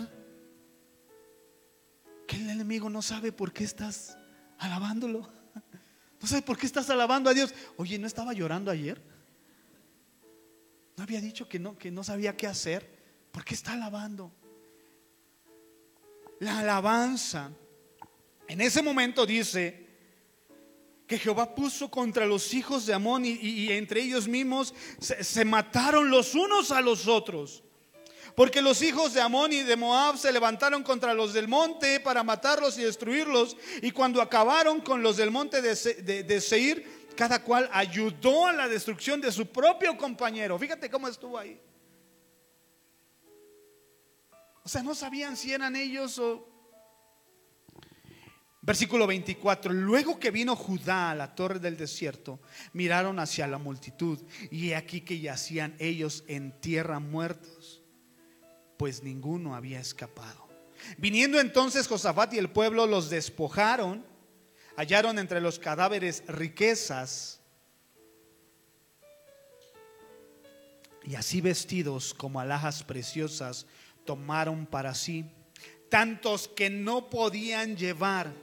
que 2.28 2.36
el 2.36 2.50
enemigo 2.50 2.90
no 2.90 3.02
sabe 3.02 3.32
por 3.32 3.54
qué 3.54 3.64
estás 3.64 4.18
alabándolo. 4.58 5.32
No 6.20 6.28
sabe 6.28 6.42
por 6.42 6.58
qué 6.58 6.66
estás 6.66 6.90
alabando 6.90 7.30
a 7.30 7.34
Dios. 7.34 7.54
Oye, 7.78 7.98
¿no 7.98 8.08
estaba 8.08 8.34
llorando 8.34 8.72
ayer? 8.72 9.02
¿No 10.98 11.04
había 11.04 11.22
dicho 11.22 11.48
que 11.48 11.60
no, 11.60 11.78
que 11.78 11.92
no 11.92 12.04
sabía 12.04 12.36
qué 12.36 12.48
hacer? 12.48 13.30
¿Por 13.32 13.46
qué 13.46 13.54
está 13.54 13.72
alabando? 13.72 14.34
La 16.42 16.60
alabanza. 16.60 17.52
En 18.50 18.60
ese 18.60 18.82
momento 18.82 19.26
dice 19.26 19.85
que 21.08 21.20
Jehová 21.20 21.54
puso 21.54 21.90
contra 21.90 22.26
los 22.26 22.54
hijos 22.54 22.86
de 22.86 22.94
Amón 22.94 23.26
y, 23.26 23.72
entre 23.72 24.02
ellos 24.02 24.28
mismos 24.28 24.74
se 25.00 25.46
mataron 25.46 26.10
los 26.10 26.34
unos 26.34 26.72
a 26.72 26.82
los 26.82 27.08
otros. 27.08 27.64
Porque 28.36 28.62
los 28.62 28.82
hijos 28.82 29.14
de 29.14 29.22
Amón 29.22 29.54
y 29.54 29.64
de 29.64 29.78
Moab 29.78 30.18
se 30.18 30.32
levantaron 30.32 30.84
contra 30.84 31.14
los 31.14 31.34
del 31.34 31.48
monte 31.48 32.02
para 32.02 32.22
matarlos 32.22 32.78
y 32.78 32.84
destruirlos. 32.84 33.56
Y 33.82 33.92
cuando 33.92 34.22
acabaron 34.22 34.82
con 34.82 35.02
los 35.02 35.16
del 35.16 35.32
monte 35.32 35.62
de, 35.62 35.74
de, 36.24 36.42
Seir, 36.42 37.08
cada 37.16 37.42
cual 37.44 37.70
ayudó 37.72 38.48
a 38.48 38.52
la 38.52 38.68
destrucción 38.68 39.22
de 39.22 39.32
su 39.32 39.46
propio 39.46 39.96
compañero. 39.96 40.60
Fíjate 40.60 40.90
cómo 40.90 41.08
estuvo 41.08 41.38
ahí. 41.38 41.58
O 44.64 44.68
sea, 44.68 44.84
no 44.84 44.96
sabían 44.96 45.38
si 45.38 45.54
eran 45.54 45.76
ellos 45.76 46.20
o... 46.20 46.55
Versículo 48.66 49.06
24. 49.08 49.72
Luego 49.72 50.20
que 50.20 50.32
vino 50.32 50.56
Judá 50.56 51.12
a 51.12 51.16
la 51.16 51.36
torre 51.36 51.60
del 51.60 51.78
desierto, 51.78 52.40
miraron 52.74 53.20
hacia 53.20 53.48
la 53.48 53.60
multitud 53.60 54.20
y 54.50 54.74
aquí 54.74 55.02
que 55.02 55.20
yacían 55.20 55.76
ellos 55.80 56.24
en 56.28 56.60
tierra 56.60 57.00
muertos 57.00 57.84
pues 58.78 59.04
ninguno 59.04 59.56
había 59.56 59.80
escapado. 59.80 60.48
Viniendo 60.98 61.40
entonces 61.40 61.88
Josafat 61.88 62.34
y 62.34 62.38
el 62.38 62.50
pueblo 62.50 62.86
los 62.86 63.10
despojaron, 63.10 64.06
hallaron 64.76 65.20
entre 65.20 65.42
los 65.42 65.60
cadáveres 65.60 66.24
riquezas, 66.28 67.42
y 71.04 71.16
así 71.16 71.40
vestidos 71.40 72.14
como 72.16 72.40
alhajas 72.40 72.84
preciosas 72.84 73.68
tomaron 74.06 74.66
para 74.66 74.96
sí, 74.96 75.26
tantos 75.90 76.48
que 76.48 76.70
no 76.70 77.10
podían 77.10 77.78
llevar. 77.78 78.34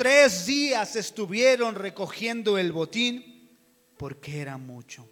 Tres 0.00 0.46
días 0.46 0.96
estuvieron 0.96 1.74
recogiendo 1.74 2.56
el 2.56 2.72
botín 2.72 3.50
porque 3.98 4.40
era 4.40 4.56
mucho. 4.56 5.06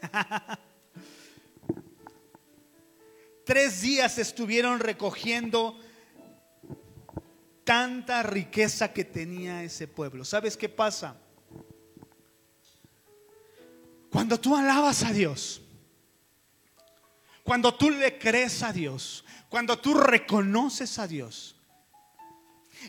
Tres 3.44 3.80
días 3.80 4.16
estuvieron 4.18 4.78
recogiendo 4.78 5.76
tanta 7.64 8.22
riqueza 8.22 8.92
que 8.92 9.04
tenía 9.04 9.64
ese 9.64 9.88
pueblo. 9.88 10.24
¿Sabes 10.24 10.56
qué 10.56 10.68
pasa? 10.68 11.16
Cuando 14.08 14.38
tú 14.38 14.56
alabas 14.56 15.02
a 15.02 15.12
Dios, 15.12 15.62
cuando 17.42 17.74
tú 17.74 17.90
le 17.90 18.20
crees 18.20 18.62
a 18.62 18.72
Dios, 18.72 19.24
cuando 19.48 19.80
tú 19.80 19.94
reconoces 19.94 20.96
a 21.00 21.08
Dios, 21.08 21.56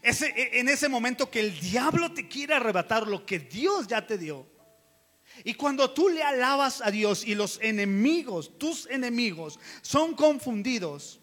ese, 0.01 0.33
en 0.59 0.69
ese 0.69 0.89
momento 0.89 1.29
que 1.29 1.39
el 1.39 1.59
diablo 1.59 2.13
te 2.13 2.27
quiere 2.27 2.53
arrebatar 2.53 3.07
lo 3.07 3.25
que 3.25 3.39
Dios 3.39 3.87
ya 3.87 4.05
te 4.05 4.17
dio, 4.17 4.51
y 5.43 5.53
cuando 5.53 5.91
tú 5.91 6.09
le 6.09 6.23
alabas 6.23 6.81
a 6.81 6.91
Dios 6.91 7.25
y 7.25 7.35
los 7.35 7.59
enemigos, 7.61 8.57
tus 8.57 8.87
enemigos, 8.89 9.59
son 9.81 10.15
confundidos, 10.15 11.19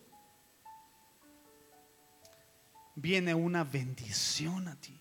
viene 2.97 3.35
una 3.35 3.65
bendición 3.65 4.69
a 4.69 4.81
ti. 4.81 4.95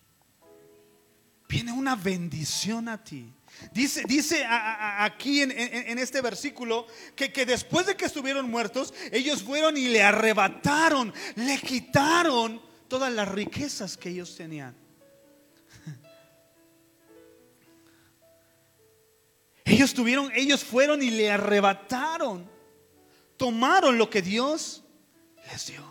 Viene 1.50 1.72
una 1.72 1.96
bendición 1.96 2.90
a 2.90 3.02
ti. 3.02 3.34
Dice, 3.72 4.04
dice 4.06 4.46
aquí 4.46 5.42
en, 5.42 5.98
este 5.98 6.22
versículo 6.22 6.86
que, 7.16 7.32
que 7.32 7.46
después 7.46 7.88
de 7.88 7.96
que 7.96 8.06
estuvieron 8.06 8.50
muertos, 8.52 8.94
ellos 9.12 9.42
fueron 9.42 9.78
y 9.78 9.88
le 9.88 10.04
arrebataron, 10.04 11.14
le 11.36 11.58
quitaron 11.58 12.67
todas 12.88 13.12
las 13.14 13.28
riquezas 13.28 13.98
que 13.98 14.10
ellos 14.10 14.36
tenían. 14.36 14.76
Ellos 19.68 19.94
tuvieron, 19.94 20.32
ellos 20.34 20.64
fueron 20.64 21.04
y 21.04 21.12
le 21.12 21.30
arrebataron, 21.30 22.50
tomaron 23.36 23.98
lo 23.98 24.10
que 24.10 24.22
Dios 24.22 24.82
les 25.52 25.68
dio. 25.68 25.84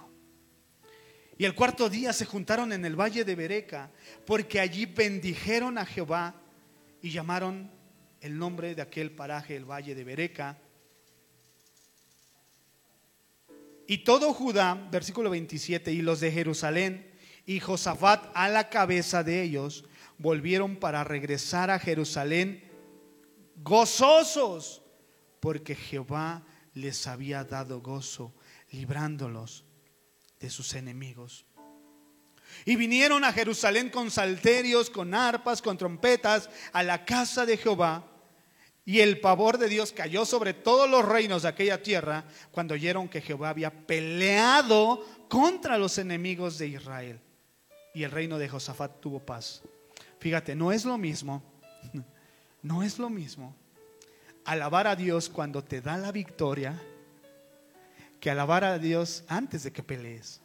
Y 1.36 1.44
el 1.44 1.55
cuarto 1.55 1.90
día 1.90 2.14
se 2.14 2.24
juntaron 2.24 2.72
en 2.72 2.86
el 2.86 2.99
valle 2.99 3.22
de 3.24 3.34
Bereca, 3.34 3.90
porque 4.24 4.61
allí 4.61 4.86
bendijeron 4.86 5.76
a 5.76 5.84
Jehová 5.84 6.34
y 7.03 7.11
llamaron 7.11 7.70
el 8.22 8.38
nombre 8.38 8.74
de 8.74 8.80
aquel 8.80 9.11
paraje 9.11 9.57
el 9.57 9.70
valle 9.70 9.94
de 9.94 10.05
Bereca. 10.05 10.59
Y 13.87 13.99
todo 13.99 14.32
Judá, 14.32 14.74
versículo 14.91 15.30
27, 15.30 15.93
y 15.93 16.03
los 16.03 16.20
de 16.20 16.32
Jerusalén 16.32 17.12
y 17.47 17.61
Josafat 17.61 18.30
a 18.34 18.49
la 18.49 18.68
cabeza 18.68 19.22
de 19.22 19.43
ellos, 19.43 19.84
volvieron 20.18 20.76
para 20.76 21.05
regresar 21.05 21.70
a 21.70 21.78
Jerusalén 21.78 22.64
gozosos, 23.62 24.82
porque 25.41 25.74
Jehová 25.74 26.45
les 26.74 27.07
había 27.07 27.45
dado 27.45 27.80
gozo, 27.80 28.34
librándolos 28.70 29.64
de 30.41 30.51
sus 30.51 30.74
enemigos. 30.74 31.47
Y 32.64 32.76
vinieron 32.76 33.24
a 33.24 33.32
Jerusalén 33.32 33.91
con 33.91 34.11
salterios, 34.11 34.91
con 34.91 35.14
arpas, 35.14 35.62
con 35.62 35.76
trompetas, 35.76 36.51
a 36.72 36.82
la 36.82 37.05
casa 37.05 37.47
de 37.47 37.57
Jehová. 37.57 38.16
Y 38.87 39.01
el 39.01 39.20
pavor 39.20 39.59
de 39.59 39.68
Dios 39.68 39.93
cayó 39.93 40.24
sobre 40.24 40.55
todos 40.55 40.89
los 40.89 41.05
reinos 41.05 41.43
de 41.43 41.49
aquella 41.49 41.82
tierra 41.82 42.24
cuando 42.53 42.72
oyeron 42.72 43.09
que 43.09 43.20
Jehová 43.20 43.51
había 43.51 43.70
peleado 43.70 45.05
contra 45.28 45.76
los 45.76 45.99
enemigos 45.99 46.57
de 46.57 46.68
Israel. 46.68 47.20
Y 47.93 48.05
el 48.05 48.12
reino 48.12 48.39
de 48.39 48.49
Josafat 48.49 49.01
tuvo 49.01 49.18
paz. 49.18 49.62
Fíjate, 50.20 50.55
no 50.55 50.72
es 50.72 50.84
lo 50.84 50.97
mismo, 50.97 51.43
no 52.62 52.82
es 52.82 52.99
lo 52.99 53.11
mismo 53.11 53.55
alabar 54.47 54.87
a 54.87 54.97
Dios 54.97 55.28
cuando 55.28 55.62
te 55.62 55.80
da 55.80 55.99
la 55.99 56.12
victoria 56.12 56.80
que 58.20 58.30
alabar 58.30 58.64
a 58.64 58.78
Dios 58.78 59.24
antes 59.28 59.64
de 59.64 59.72
que 59.72 59.82
pelees. 59.82 60.41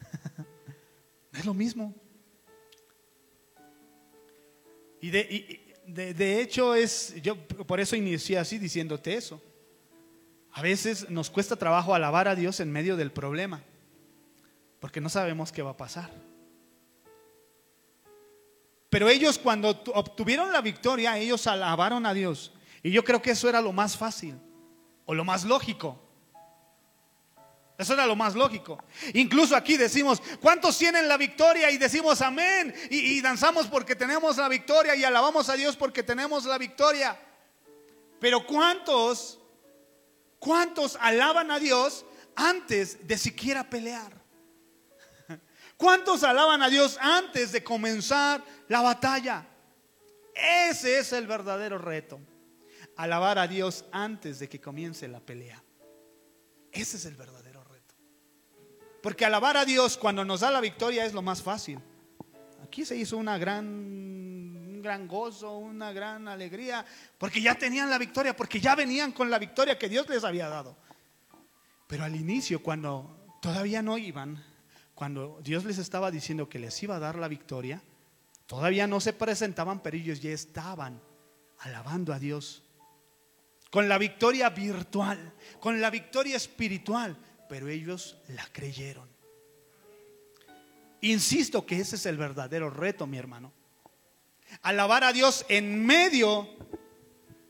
es 1.32 1.44
lo 1.44 1.54
mismo. 1.54 1.94
Y 5.00 5.10
de, 5.10 5.61
de, 5.86 6.40
hecho 6.40 6.74
es, 6.74 7.14
yo 7.22 7.36
por 7.46 7.80
eso 7.80 7.96
inicié 7.96 8.38
así 8.38 8.58
diciéndote 8.58 9.14
eso. 9.14 9.42
A 10.52 10.62
veces 10.62 11.08
nos 11.08 11.30
cuesta 11.30 11.56
trabajo 11.56 11.94
alabar 11.94 12.28
a 12.28 12.34
Dios 12.34 12.60
en 12.60 12.70
medio 12.70 12.96
del 12.96 13.10
problema, 13.10 13.62
porque 14.80 15.00
no 15.00 15.08
sabemos 15.08 15.50
qué 15.50 15.62
va 15.62 15.70
a 15.70 15.76
pasar. 15.76 16.10
Pero 18.90 19.08
ellos 19.08 19.38
cuando 19.38 19.70
obtuvieron 19.70 20.52
la 20.52 20.60
victoria, 20.60 21.16
ellos 21.16 21.46
alabaron 21.46 22.04
a 22.04 22.12
Dios. 22.12 22.52
Y 22.82 22.90
yo 22.90 23.02
creo 23.02 23.22
que 23.22 23.30
eso 23.30 23.48
era 23.48 23.62
lo 23.62 23.72
más 23.72 23.96
fácil 23.96 24.34
o 25.06 25.14
lo 25.14 25.24
más 25.24 25.44
lógico. 25.44 25.98
Eso 27.82 27.94
era 27.94 28.06
lo 28.06 28.14
más 28.14 28.36
lógico. 28.36 28.78
Incluso 29.12 29.56
aquí 29.56 29.76
decimos, 29.76 30.22
¿cuántos 30.40 30.78
tienen 30.78 31.08
la 31.08 31.16
victoria? 31.16 31.68
Y 31.68 31.78
decimos 31.78 32.22
amén. 32.22 32.72
Y, 32.90 33.20
danzamos 33.20 33.66
porque 33.66 33.96
tenemos 33.96 34.36
la 34.36 34.48
victoria 34.48 34.94
y 34.94 35.02
alabamos 35.02 35.48
a 35.48 35.54
Dios 35.54 35.76
porque 35.76 36.04
tenemos 36.04 36.44
la 36.44 36.58
victoria. 36.58 37.18
Pero 38.20 38.46
¿cuántos, 38.46 39.40
cuántos 40.38 40.96
alaban 41.00 41.50
a 41.50 41.58
Dios 41.58 42.06
antes 42.36 43.04
de 43.04 43.18
siquiera 43.18 43.68
pelear? 43.68 44.12
¿Cuántos 45.76 46.22
alaban 46.22 46.62
a 46.62 46.68
Dios 46.68 46.96
antes 47.00 47.50
de 47.50 47.64
comenzar 47.64 48.44
la 48.68 48.80
batalla? 48.80 49.44
Ese 50.36 51.00
es 51.00 51.12
el 51.12 51.26
verdadero 51.26 51.78
reto. 51.78 52.20
Alabar 52.94 53.40
a 53.40 53.48
Dios 53.48 53.84
antes 53.90 54.38
de 54.38 54.48
que 54.48 54.60
comience 54.60 55.08
la 55.08 55.18
pelea. 55.18 55.60
Ese 56.70 56.96
es 56.96 57.04
el 57.06 57.16
verdadero 57.16 57.41
porque 59.02 59.24
alabar 59.24 59.56
a 59.56 59.64
Dios 59.64 59.98
cuando 59.98 60.24
nos 60.24 60.40
da 60.40 60.50
la 60.50 60.60
victoria 60.60 61.04
es 61.04 61.12
lo 61.12 61.22
más 61.22 61.42
fácil. 61.42 61.80
Aquí 62.62 62.84
se 62.84 62.96
hizo 62.96 63.16
una 63.16 63.36
gran, 63.36 63.66
un 63.66 64.80
gran 64.80 65.08
gozo, 65.08 65.58
una 65.58 65.92
gran 65.92 66.28
alegría, 66.28 66.86
porque 67.18 67.42
ya 67.42 67.56
tenían 67.56 67.90
la 67.90 67.98
victoria, 67.98 68.34
porque 68.34 68.60
ya 68.60 68.74
venían 68.76 69.12
con 69.12 69.28
la 69.28 69.38
victoria 69.38 69.76
que 69.76 69.88
Dios 69.88 70.08
les 70.08 70.22
había 70.24 70.48
dado. 70.48 70.76
Pero 71.88 72.04
al 72.04 72.14
inicio, 72.14 72.62
cuando 72.62 73.36
todavía 73.42 73.82
no 73.82 73.98
iban, 73.98 74.42
cuando 74.94 75.40
Dios 75.42 75.64
les 75.64 75.78
estaba 75.78 76.10
diciendo 76.10 76.48
que 76.48 76.60
les 76.60 76.80
iba 76.82 76.96
a 76.96 77.00
dar 77.00 77.16
la 77.16 77.28
victoria, 77.28 77.82
todavía 78.46 78.86
no 78.86 79.00
se 79.00 79.12
presentaban, 79.12 79.80
pero 79.80 79.96
ellos 79.96 80.20
ya 80.20 80.30
estaban 80.30 81.02
alabando 81.58 82.14
a 82.14 82.20
Dios. 82.20 82.62
Con 83.70 83.88
la 83.88 83.98
victoria 83.98 84.50
virtual, 84.50 85.34
con 85.58 85.80
la 85.80 85.90
victoria 85.90 86.36
espiritual 86.36 87.16
pero 87.52 87.68
ellos 87.68 88.16
la 88.28 88.48
creyeron. 88.50 89.06
Insisto 91.02 91.66
que 91.66 91.80
ese 91.80 91.96
es 91.96 92.06
el 92.06 92.16
verdadero 92.16 92.70
reto, 92.70 93.06
mi 93.06 93.18
hermano. 93.18 93.52
Alabar 94.62 95.04
a 95.04 95.12
Dios 95.12 95.44
en 95.50 95.84
medio 95.84 96.48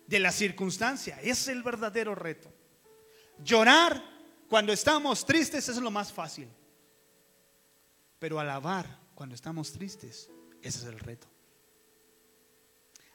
de 0.09 0.19
la 0.19 0.33
circunstancia, 0.33 1.21
es 1.23 1.47
el 1.47 1.63
verdadero 1.63 2.17
reto. 2.17 2.53
Llorar 3.45 4.03
cuando 4.49 4.73
estamos 4.73 5.25
tristes 5.25 5.69
es 5.69 5.77
lo 5.77 5.93
más 5.93 6.13
fácil. 6.13 6.49
Pero 8.19 8.41
alabar 8.41 8.99
cuando 9.15 9.37
estamos 9.37 9.71
tristes, 9.71 10.29
ese 10.63 10.79
es 10.79 10.85
el 10.87 10.99
reto. 10.99 11.29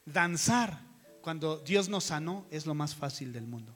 Danzar 0.06 0.80
cuando 1.20 1.58
Dios 1.58 1.90
nos 1.90 2.06
sanó 2.06 2.48
es 2.50 2.66
lo 2.66 2.76
más 2.76 2.96
fácil 2.96 3.34
del 3.34 3.46
mundo. 3.46 3.76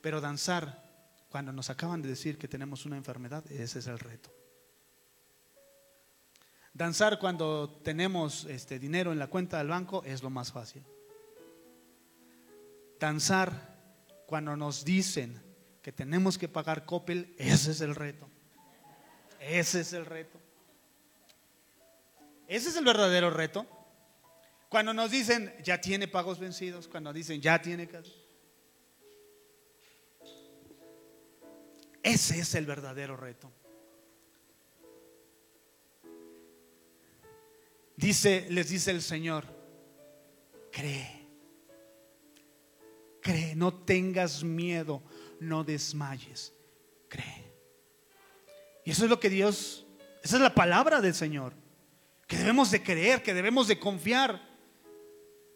Pero 0.00 0.22
danzar 0.22 0.83
cuando 1.34 1.52
nos 1.52 1.68
acaban 1.68 2.00
de 2.00 2.10
decir 2.10 2.38
que 2.38 2.46
tenemos 2.46 2.86
una 2.86 2.96
enfermedad, 2.96 3.44
ese 3.50 3.80
es 3.80 3.88
el 3.88 3.98
reto. 3.98 4.32
Danzar 6.72 7.18
cuando 7.18 7.80
tenemos 7.82 8.44
este 8.44 8.78
dinero 8.78 9.10
en 9.10 9.18
la 9.18 9.26
cuenta 9.26 9.58
del 9.58 9.66
banco 9.66 10.04
es 10.04 10.22
lo 10.22 10.30
más 10.30 10.52
fácil. 10.52 10.84
Danzar 13.00 13.50
cuando 14.28 14.56
nos 14.56 14.84
dicen 14.84 15.42
que 15.82 15.90
tenemos 15.90 16.38
que 16.38 16.46
pagar 16.46 16.84
Coppel, 16.84 17.34
ese 17.36 17.72
es 17.72 17.80
el 17.80 17.96
reto. 17.96 18.30
Ese 19.40 19.80
es 19.80 19.92
el 19.92 20.06
reto. 20.06 20.38
Ese 22.46 22.68
es 22.68 22.76
el 22.76 22.84
verdadero 22.84 23.30
reto. 23.30 23.66
Cuando 24.68 24.94
nos 24.94 25.10
dicen 25.10 25.52
ya 25.64 25.80
tiene 25.80 26.06
pagos 26.06 26.38
vencidos, 26.38 26.86
cuando 26.86 27.12
dicen 27.12 27.40
ya 27.40 27.60
tiene 27.60 27.88
Ese 32.04 32.38
es 32.38 32.54
el 32.54 32.66
verdadero 32.66 33.16
reto. 33.16 33.50
Dice, 37.96 38.46
les 38.50 38.68
dice 38.68 38.90
el 38.90 39.00
Señor, 39.00 39.46
cree, 40.70 41.26
cree, 43.22 43.56
no 43.56 43.72
tengas 43.72 44.44
miedo, 44.44 45.02
no 45.40 45.64
desmayes, 45.64 46.52
cree. 47.08 47.54
Y 48.84 48.90
eso 48.90 49.04
es 49.04 49.10
lo 49.10 49.18
que 49.18 49.30
Dios, 49.30 49.86
esa 50.22 50.36
es 50.36 50.42
la 50.42 50.54
palabra 50.54 51.00
del 51.00 51.14
Señor, 51.14 51.54
que 52.26 52.36
debemos 52.36 52.70
de 52.70 52.82
creer, 52.82 53.22
que 53.22 53.32
debemos 53.32 53.66
de 53.66 53.78
confiar, 53.78 54.46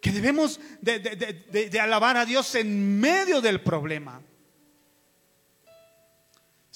que 0.00 0.12
debemos 0.12 0.60
de, 0.80 0.98
de 1.70 1.80
alabar 1.80 2.16
a 2.16 2.24
Dios 2.24 2.54
en 2.54 2.98
medio 2.98 3.42
del 3.42 3.60
problema. 3.60 4.22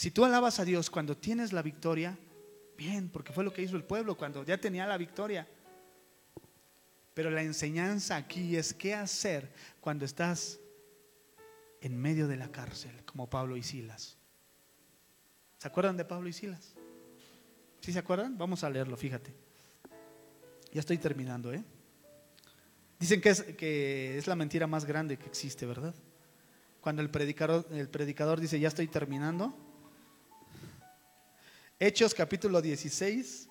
Si 0.03 0.11
tú 0.11 0.25
alabas 0.25 0.59
a 0.59 0.65
Dios 0.65 0.91
cuando 0.91 1.17
tienes 1.17 1.53
la 1.53 1.63
victoria, 1.63 2.19
bien, 2.77 3.09
porque 3.09 3.33
fue 3.33 3.45
lo 3.45 3.53
que 3.53 3.63
hizo 3.63 3.77
el 3.77 3.85
pueblo 3.85 4.17
cuando 4.17 4.43
ya 4.43 4.59
tenía 4.59 4.85
la 4.85 4.97
victoria. 4.97 5.47
Pero 7.15 7.31
la 7.31 7.41
enseñanza 7.41 8.17
aquí 8.17 8.57
es 8.57 8.75
qué 8.75 8.97
hacer 8.97 9.53
cuando 9.81 10.05
estás 10.05 10.59
en 11.81 11.97
medio 11.97 12.27
de 12.27 12.37
la 12.37 12.51
cárcel, 12.51 12.91
como 13.05 13.31
Pablo 13.31 13.57
y 13.57 13.63
Silas. 13.63 14.17
¿Se 15.59 15.69
acuerdan 15.69 15.97
de 15.97 16.05
Pablo 16.05 16.29
y 16.29 16.33
Silas? 16.33 16.75
¿Sí 17.79 17.93
se 17.93 18.01
acuerdan? 18.01 18.37
Vamos 18.37 18.65
a 18.65 18.71
leerlo, 18.71 18.97
fíjate. 18.97 19.33
Ya 20.73 20.81
estoy 20.81 20.99
terminando, 20.99 21.53
¿eh? 21.53 21.63
Dicen 22.99 23.21
que 23.21 23.29
es, 23.29 23.43
que 23.43 24.19
es 24.19 24.27
la 24.27 24.35
mentira 24.35 24.67
más 24.67 24.85
grande 24.85 25.17
que 25.17 25.27
existe, 25.27 25.65
¿verdad? 25.65 25.95
Cuando 26.81 27.03
el 27.03 27.09
predicador, 27.09 27.69
el 27.71 27.89
predicador 27.89 28.41
dice, 28.41 28.59
ya 28.59 28.67
estoy 28.67 28.89
terminando, 28.89 29.62
Hechos 31.85 32.15
capítulo 32.15 32.63
16. 32.63 33.49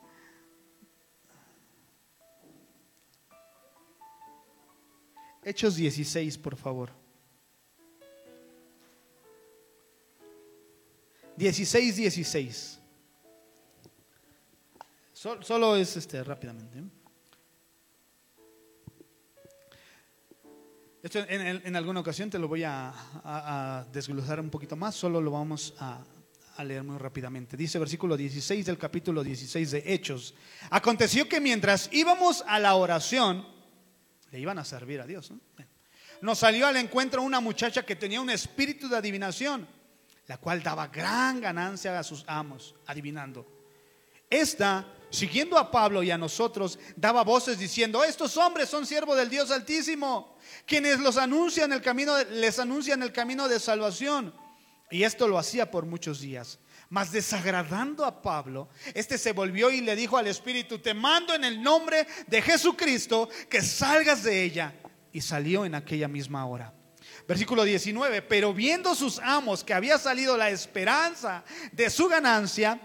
Hechos 5.43 5.75
16, 5.75 6.38
por 6.38 6.55
favor. 6.55 6.91
16, 11.36 11.97
16. 11.97 12.79
Solo, 15.11 15.75
es 15.75 15.97
este 15.97 16.23
rápidamente. 16.23 16.84
Esto 21.03 21.19
en, 21.27 21.75
alguna 21.75 21.99
ocasión 21.99 22.29
te 22.29 22.39
lo 22.39 22.47
voy 22.47 22.63
a, 22.63 22.93
a 23.25 23.86
desglosar 23.91 24.39
un 24.39 24.49
poquito 24.49 24.77
más, 24.77 24.95
solo 24.95 25.19
lo 25.19 25.32
vamos 25.32 25.73
a, 25.79 26.01
leer 26.64 26.84
muy 26.84 26.97
rápidamente. 26.97 27.57
Dice 27.57 27.80
versículo 27.80 28.18
16 28.18 28.66
del 28.66 28.78
capítulo 28.78 29.24
16 29.24 29.72
de 29.72 29.84
Hechos. 29.86 30.34
Aconteció 30.70 31.28
que 31.28 31.39
mientras 31.39 31.89
íbamos 31.91 32.43
a 32.47 32.59
la 32.59 32.76
oración, 32.76 33.45
le 34.32 34.39
iban 34.39 34.57
a 34.59 34.66
servir 34.66 35.01
a 35.01 35.05
Dios. 35.05 35.32
Nos 36.22 36.39
salió 36.39 36.68
al 36.68 36.78
encuentro 36.78 37.22
una 37.22 37.39
muchacha 37.39 37.84
que 37.84 37.95
tenía 37.95 38.22
un 38.22 38.30
espíritu 38.30 38.88
de 38.88 38.97
adivinación, 38.97 39.68
la 40.28 40.38
cual 40.38 40.62
daba 40.62 40.88
gran 40.88 41.41
ganancia 41.41 41.97
a 41.97 42.03
sus 42.03 42.24
amos, 42.28 42.76
adivinando. 42.86 43.45
Esta, 44.30 44.88
siguiendo 45.09 45.57
a 45.57 45.70
Pablo 45.70 46.01
y 46.03 46.12
a 46.12 46.18
nosotros, 46.18 46.80
daba 46.95 47.24
voces 47.24 47.59
diciendo, 47.59 48.03
estos 48.03 48.38
hombres 48.38 48.70
son 48.70 48.86
siervos 48.86 49.18
del 49.18 49.30
Dios 49.30 49.51
Altísimo, 49.51 50.38
quienes 50.66 50.99
los 50.99 51.18
anuncian 51.18 51.74
el 51.74 51.82
camino, 51.82 52.14
les 52.32 52.57
anuncian 52.59 53.03
el 53.03 53.12
camino 53.12 53.49
de 53.49 53.59
salvación. 53.59 54.34
Y 54.91 55.03
esto 55.03 55.27
lo 55.27 55.39
hacía 55.39 55.71
por 55.71 55.85
muchos 55.85 56.19
días. 56.19 56.59
Mas 56.89 57.11
desagradando 57.11 58.05
a 58.05 58.21
Pablo, 58.21 58.67
este 58.93 59.17
se 59.17 59.31
volvió 59.31 59.71
y 59.71 59.79
le 59.79 59.95
dijo 59.95 60.17
al 60.17 60.27
Espíritu, 60.27 60.79
te 60.79 60.93
mando 60.93 61.33
en 61.33 61.45
el 61.45 61.63
nombre 61.63 62.05
de 62.27 62.41
Jesucristo 62.41 63.29
que 63.49 63.61
salgas 63.61 64.23
de 64.23 64.43
ella. 64.43 64.75
Y 65.13 65.21
salió 65.21 65.65
en 65.65 65.75
aquella 65.75 66.07
misma 66.07 66.45
hora. 66.45 66.73
Versículo 67.27 67.63
19, 67.63 68.21
pero 68.23 68.53
viendo 68.53 68.93
sus 68.95 69.19
amos 69.19 69.63
que 69.63 69.73
había 69.73 69.97
salido 69.97 70.37
la 70.37 70.49
esperanza 70.49 71.43
de 71.71 71.89
su 71.89 72.07
ganancia, 72.07 72.79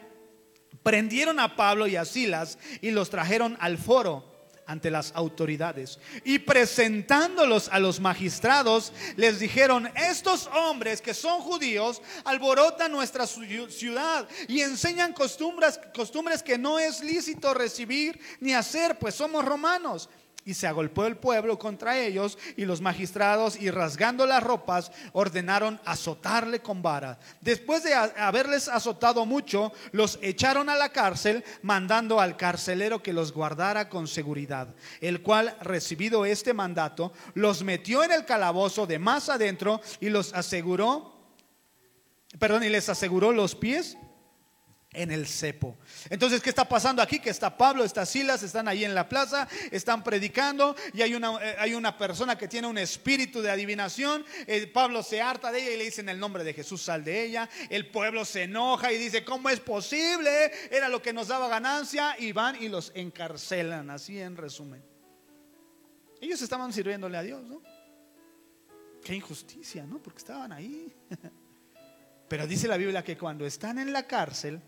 prendieron 0.82 1.40
a 1.40 1.57
Pablo 1.57 1.86
y 1.86 1.96
a 1.96 2.04
Silas 2.04 2.59
y 2.80 2.92
los 2.92 3.11
trajeron 3.11 3.57
al 3.61 3.78
foro 3.78 4.36
ante 4.67 4.91
las 4.91 5.12
autoridades. 5.14 5.99
Y 6.25 6.39
presentándolos 6.39 7.69
a 7.69 7.79
los 7.79 8.01
magistrados, 8.01 8.93
les 9.17 9.39
dijeron, 9.39 9.89
estos 9.95 10.49
hombres 10.55 11.01
que 11.01 11.14
son 11.14 11.41
judíos 11.41 12.03
alborotan 12.25 12.93
nuestra 12.93 13.27
ciudad 13.27 14.29
y 14.49 14.61
enseñan 14.61 15.12
costumbres, 15.12 15.79
costumbres 15.95 16.43
que 16.43 16.59
no 16.59 16.79
es 16.79 17.03
lícito 17.03 17.55
recibir 17.55 18.21
ni 18.41 18.53
hacer, 18.53 18.99
pues 18.99 19.14
somos 19.14 19.45
romanos 19.45 20.09
y 20.47 20.55
se 20.55 20.68
agolpó 20.68 21.05
el 21.05 21.16
pueblo 21.16 21.59
contra 21.59 21.99
ellos 21.99 22.38
y 22.57 22.64
los 22.64 22.80
magistrados 22.80 23.61
y 23.61 23.68
rasgando 23.68 24.26
las 24.26 24.42
ropas 24.42 24.92
ordenaron 25.12 25.80
azotarle 25.84 26.61
con 26.61 26.80
vara. 26.80 27.18
Después 27.40 27.82
de 27.82 27.92
haberles 27.92 28.68
azotado 28.68 29.26
mucho, 29.26 29.72
los 29.90 30.20
echaron 30.22 30.70
a 30.70 30.76
la 30.76 30.90
cárcel 30.90 31.44
mandando 31.62 32.20
al 32.20 32.36
carcelero 32.36 33.03
que 33.03 33.12
los 33.12 33.32
guardara 33.32 33.88
con 33.88 34.07
seguridad, 34.07 34.68
el 35.01 35.20
cual 35.20 35.57
recibido 35.61 36.24
este 36.24 36.55
mandato 36.55 37.12
los 37.34 37.64
metió 37.64 38.05
en 38.05 38.12
el 38.12 38.24
calabozo 38.24 38.86
de 38.86 39.01
más 39.01 39.28
adentro 39.28 39.80
y 40.01 40.11
los 40.11 40.32
aseguró, 40.32 41.26
perdón, 42.38 42.62
y 42.62 42.68
les 42.68 42.88
aseguró 42.88 43.32
los 43.32 43.57
pies 43.57 43.99
en 44.97 45.11
el 45.11 45.26
cepo. 45.26 45.76
Entonces, 46.11 46.40
¿qué 46.40 46.49
está 46.49 46.68
pasando 46.68 47.03
aquí? 47.03 47.20
Que 47.20 47.30
está 47.30 47.57
Pablo, 47.57 47.84
está 47.84 48.05
Silas, 48.07 48.42
están 48.42 48.66
ahí 48.66 48.84
en 48.84 48.94
la 48.94 49.09
plaza, 49.09 49.47
están 49.70 50.03
predicando 50.03 50.74
y 50.92 51.03
hay 51.03 51.14
una, 51.14 51.38
eh, 51.42 51.57
hay 51.59 51.74
una 51.74 51.97
persona 51.97 52.36
que 52.36 52.49
tiene 52.49 52.66
un 52.66 52.78
espíritu 52.78 53.42
de 53.42 53.51
adivinación. 53.51 54.24
Eh, 54.47 54.66
Pablo 54.66 55.03
se 55.03 55.20
harta 55.20 55.53
de 55.53 55.61
ella 55.61 55.70
y 55.72 55.76
le 55.76 55.84
dice 55.84 56.01
en 56.01 56.09
el 56.09 56.18
nombre 56.18 56.42
de 56.42 56.55
Jesús, 56.55 56.82
sal 56.82 57.05
de 57.05 57.24
ella. 57.24 57.49
El 57.68 57.90
pueblo 57.90 58.24
se 58.24 58.44
enoja 58.44 58.90
y 58.92 58.99
dice, 58.99 59.24
¿cómo 59.24 59.51
es 59.51 59.61
posible? 59.61 60.51
Era 60.70 60.88
lo 60.88 61.03
que 61.03 61.12
nos 61.12 61.28
daba 61.28 61.49
ganancia 61.49 62.16
y 62.18 62.32
van 62.32 62.61
y 62.61 62.68
los 62.68 62.90
encarcelan, 62.94 63.90
así 63.90 64.18
en 64.18 64.36
resumen. 64.36 64.82
Ellos 66.20 66.40
estaban 66.40 66.72
sirviéndole 66.72 67.18
a 67.18 67.22
Dios, 67.22 67.42
¿no? 67.44 67.61
Qué 69.05 69.14
injusticia, 69.14 69.84
¿no? 69.84 70.03
Porque 70.03 70.18
estaban 70.18 70.51
ahí. 70.53 70.92
Pero 72.28 72.47
dice 72.47 72.66
la 72.66 72.76
Biblia 72.76 73.05
que 73.05 73.16
cuando 73.16 73.47
están 73.47 73.78
en 73.78 73.92
la 73.92 74.07
cárcel, 74.07 74.61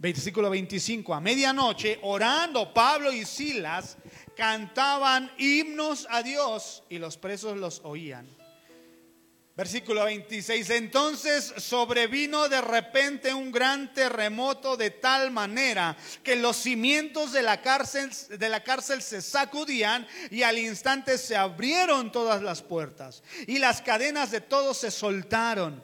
versículo 0.00 0.48
25, 0.48 1.14
a 1.14 1.20
medianoche, 1.20 1.98
orando 2.02 2.72
Pablo 2.72 3.12
y 3.12 3.26
Silas, 3.26 3.98
cantaban 4.34 5.30
himnos 5.36 6.06
a 6.08 6.22
Dios 6.22 6.82
y 6.88 6.98
los 6.98 7.18
presos 7.18 7.58
los 7.58 7.82
oían. 7.84 8.26
Versículo 9.54 10.04
26, 10.04 10.70
entonces 10.70 11.52
sobrevino 11.58 12.48
de 12.48 12.62
repente 12.62 13.34
un 13.34 13.52
gran 13.52 13.92
terremoto 13.92 14.78
de 14.78 14.90
tal 14.90 15.30
manera 15.32 15.98
que 16.22 16.34
los 16.34 16.56
cimientos 16.56 17.32
de 17.32 17.42
la 17.42 17.60
cárcel, 17.60 18.10
de 18.38 18.48
la 18.48 18.64
cárcel 18.64 19.02
se 19.02 19.20
sacudían 19.20 20.06
y 20.30 20.44
al 20.44 20.56
instante 20.56 21.18
se 21.18 21.36
abrieron 21.36 22.10
todas 22.10 22.40
las 22.40 22.62
puertas 22.62 23.22
y 23.46 23.58
las 23.58 23.82
cadenas 23.82 24.30
de 24.30 24.40
todos 24.40 24.78
se 24.78 24.90
soltaron. 24.90 25.82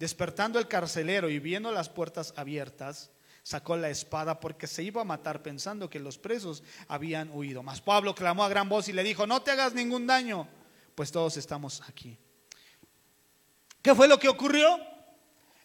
Despertando 0.00 0.58
el 0.58 0.66
carcelero 0.66 1.28
y 1.28 1.38
viendo 1.38 1.70
las 1.72 1.88
puertas 1.88 2.32
abiertas, 2.36 3.10
sacó 3.48 3.78
la 3.78 3.88
espada 3.88 4.40
porque 4.40 4.66
se 4.66 4.82
iba 4.82 5.00
a 5.00 5.06
matar 5.06 5.42
pensando 5.42 5.88
que 5.88 5.98
los 5.98 6.18
presos 6.18 6.62
habían 6.86 7.30
huido. 7.32 7.62
Mas 7.62 7.80
Pablo 7.80 8.14
clamó 8.14 8.44
a 8.44 8.48
gran 8.50 8.68
voz 8.68 8.88
y 8.88 8.92
le 8.92 9.02
dijo, 9.02 9.26
no 9.26 9.40
te 9.40 9.50
hagas 9.50 9.72
ningún 9.72 10.06
daño, 10.06 10.46
pues 10.94 11.10
todos 11.10 11.38
estamos 11.38 11.80
aquí. 11.88 12.18
¿Qué 13.80 13.94
fue 13.94 14.06
lo 14.06 14.18
que 14.18 14.28
ocurrió? 14.28 14.78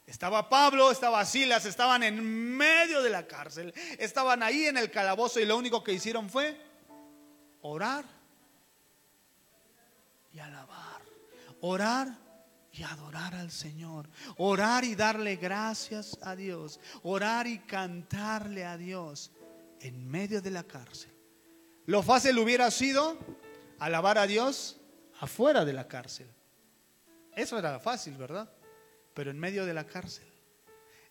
Estaba 0.08 0.48
Pablo, 0.48 0.92
estaba 0.92 1.26
Silas, 1.26 1.66
estaban 1.66 2.04
en 2.04 2.24
medio 2.56 3.04
de 3.04 3.10
la 3.10 3.28
cárcel, 3.28 3.74
estaban 4.00 4.44
ahí 4.44 4.64
en 4.64 4.78
el 4.78 4.90
calabozo 4.90 5.42
y 5.42 5.46
lo 5.46 5.58
único 5.58 5.84
que 5.84 5.92
hicieron 5.92 6.30
fue 6.30 6.58
orar 7.64 8.06
y 10.32 10.40
alabar, 10.40 11.02
orar 11.60 12.23
y 12.74 12.82
adorar 12.82 13.36
al 13.36 13.52
Señor, 13.52 14.10
orar 14.38 14.84
y 14.84 14.96
darle 14.96 15.36
gracias 15.36 16.18
a 16.24 16.36
Dios, 16.36 16.80
orar 17.04 17.46
y 17.46 17.60
cantarle 17.60 18.66
a 18.66 18.78
Dios 18.78 19.32
en 19.80 20.10
medio 20.10 20.42
de 20.42 20.50
la 20.50 20.64
cárcel. 20.64 21.12
Lo 21.86 22.02
fácil 22.02 22.38
hubiera 22.40 22.72
sido 22.72 23.18
alabar 23.78 24.18
a 24.18 24.26
Dios 24.26 24.82
afuera 25.20 25.66
de 25.66 25.74
la 25.74 25.88
cárcel. 25.88 26.28
Eso 27.36 27.60
era 27.60 27.80
fácil, 27.80 28.18
¿verdad? 28.18 28.50
Pero 29.14 29.30
en 29.30 29.40
medio 29.40 29.68
de 29.68 29.74
la 29.76 29.86
cárcel, 29.86 30.28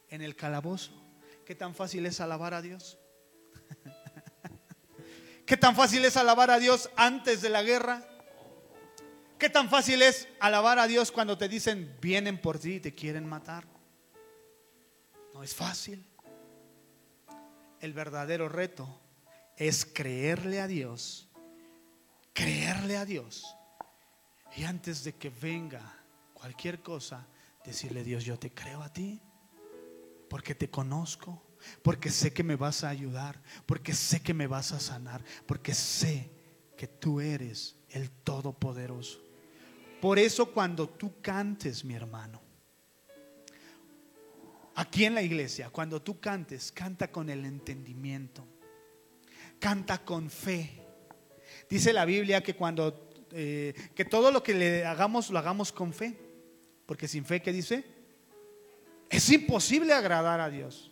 en 0.09 0.21
el 0.21 0.35
calabozo, 0.35 0.93
¿qué 1.47 1.55
tan 1.55 1.77
fácil 1.77 2.05
es 2.07 2.21
alabar 2.21 2.55
a 2.55 2.63
Dios? 2.63 2.99
¿Qué 5.47 5.57
tan 5.57 5.77
fácil 5.77 6.05
es 6.05 6.17
alabar 6.17 6.51
a 6.51 6.59
Dios 6.59 6.91
antes 6.97 7.41
de 7.41 7.51
la 7.51 7.63
guerra? 7.63 8.05
¿Qué 9.43 9.51
tan 9.51 9.69
fácil 9.69 10.03
es 10.03 10.29
alabar 10.39 10.79
a 10.79 10.87
Dios 10.87 11.11
cuando 11.11 11.37
te 11.37 11.49
dicen 11.49 11.97
vienen 12.01 12.41
por 12.41 12.61
ti 12.61 12.75
y 12.75 12.81
te 12.81 12.95
quieren 12.95 13.29
matar? 13.29 13.67
No 15.35 15.43
es 15.43 15.53
fácil. 15.53 16.07
El 17.81 17.93
verdadero 17.93 18.49
reto 18.49 19.01
es 19.57 19.85
creerle 19.85 20.61
a 20.61 20.69
Dios, 20.69 21.27
creerle 22.33 22.97
a 22.97 23.05
Dios. 23.05 23.57
Y 24.57 24.63
antes 24.63 25.03
de 25.03 25.17
que 25.17 25.31
venga 25.31 25.93
cualquier 26.35 26.81
cosa, 26.81 27.27
decirle 27.65 28.05
Dios, 28.05 28.25
yo 28.25 28.39
te 28.39 28.55
creo 28.55 28.81
a 28.81 28.93
ti, 28.93 29.21
porque 30.31 30.55
te 30.55 30.71
conozco, 30.71 31.43
porque 31.83 32.11
sé 32.11 32.33
que 32.33 32.45
me 32.45 32.55
vas 32.55 32.85
a 32.85 32.91
ayudar, 32.91 33.43
porque 33.67 33.93
sé 33.93 34.23
que 34.23 34.35
me 34.35 34.47
vas 34.47 34.71
a 34.71 34.79
sanar, 34.79 35.25
porque 35.47 35.75
sé 35.75 36.31
que 36.77 36.87
tú 36.87 37.21
eres 37.21 37.75
el 37.89 38.09
Todopoderoso. 38.09 39.32
Por 40.03 40.19
eso 40.19 40.47
cuando 40.47 40.89
tú 40.89 41.21
cantes, 41.23 41.85
mi 41.85 41.95
hermano, 41.95 42.43
aquí 44.75 45.05
en 45.05 45.15
la 45.15 45.23
iglesia, 45.23 45.71
cuando 45.71 46.03
tú 46.03 46.19
cantes, 46.19 46.73
canta 46.73 47.13
con 47.13 47.31
el 47.31 47.45
entendimiento, 47.45 48.45
canta 49.61 50.05
con 50.05 50.29
fe. 50.29 50.85
Dice 51.71 51.93
la 51.93 52.05
Biblia 52.05 52.43
que 52.43 52.57
cuando 52.57 53.11
eh, 53.31 53.75
que 53.95 54.05
todo 54.05 54.33
lo 54.33 54.43
que 54.43 54.55
le 54.55 54.85
hagamos 54.85 55.31
lo 55.31 55.39
hagamos 55.39 55.71
con 55.71 55.93
fe, 55.93 56.19
porque 56.85 57.07
sin 57.07 57.25
fe, 57.25 57.41
¿qué 57.41 57.53
dice? 57.53 57.85
Es 59.09 59.31
imposible 59.31 59.93
agradar 59.93 60.41
a 60.41 60.51
Dios. 60.51 60.91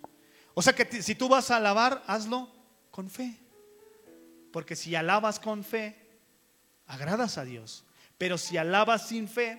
O 0.54 0.62
sea 0.62 0.72
que 0.72 1.02
si 1.02 1.16
tú 1.16 1.28
vas 1.28 1.50
a 1.50 1.56
alabar, 1.56 2.04
hazlo 2.06 2.48
con 2.92 3.10
fe, 3.10 3.40
porque 4.52 4.76
si 4.76 4.94
alabas 4.94 5.40
con 5.40 5.64
fe, 5.64 5.96
agradas 6.86 7.38
a 7.38 7.44
Dios. 7.44 7.84
Pero 8.20 8.36
si 8.36 8.58
alabas 8.58 9.08
sin 9.08 9.26
fe, 9.26 9.58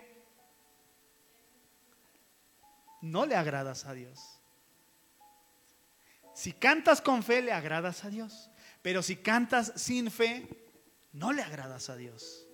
no 3.02 3.26
le 3.26 3.36
agradas 3.36 3.86
a 3.86 3.94
Dios. 3.94 4.20
Si 6.36 6.54
cantas 6.54 7.02
con 7.02 7.24
fe, 7.24 7.42
le 7.42 7.54
agradas 7.54 8.06
a 8.06 8.12
Dios. 8.12 8.52
Pero 8.84 9.02
si 9.02 9.16
cantas 9.16 9.74
sin 9.78 10.12
fe, 10.12 10.48
no 11.12 11.34
le 11.34 11.42
agradas 11.42 11.90
a 11.90 11.96
Dios. 11.96 12.46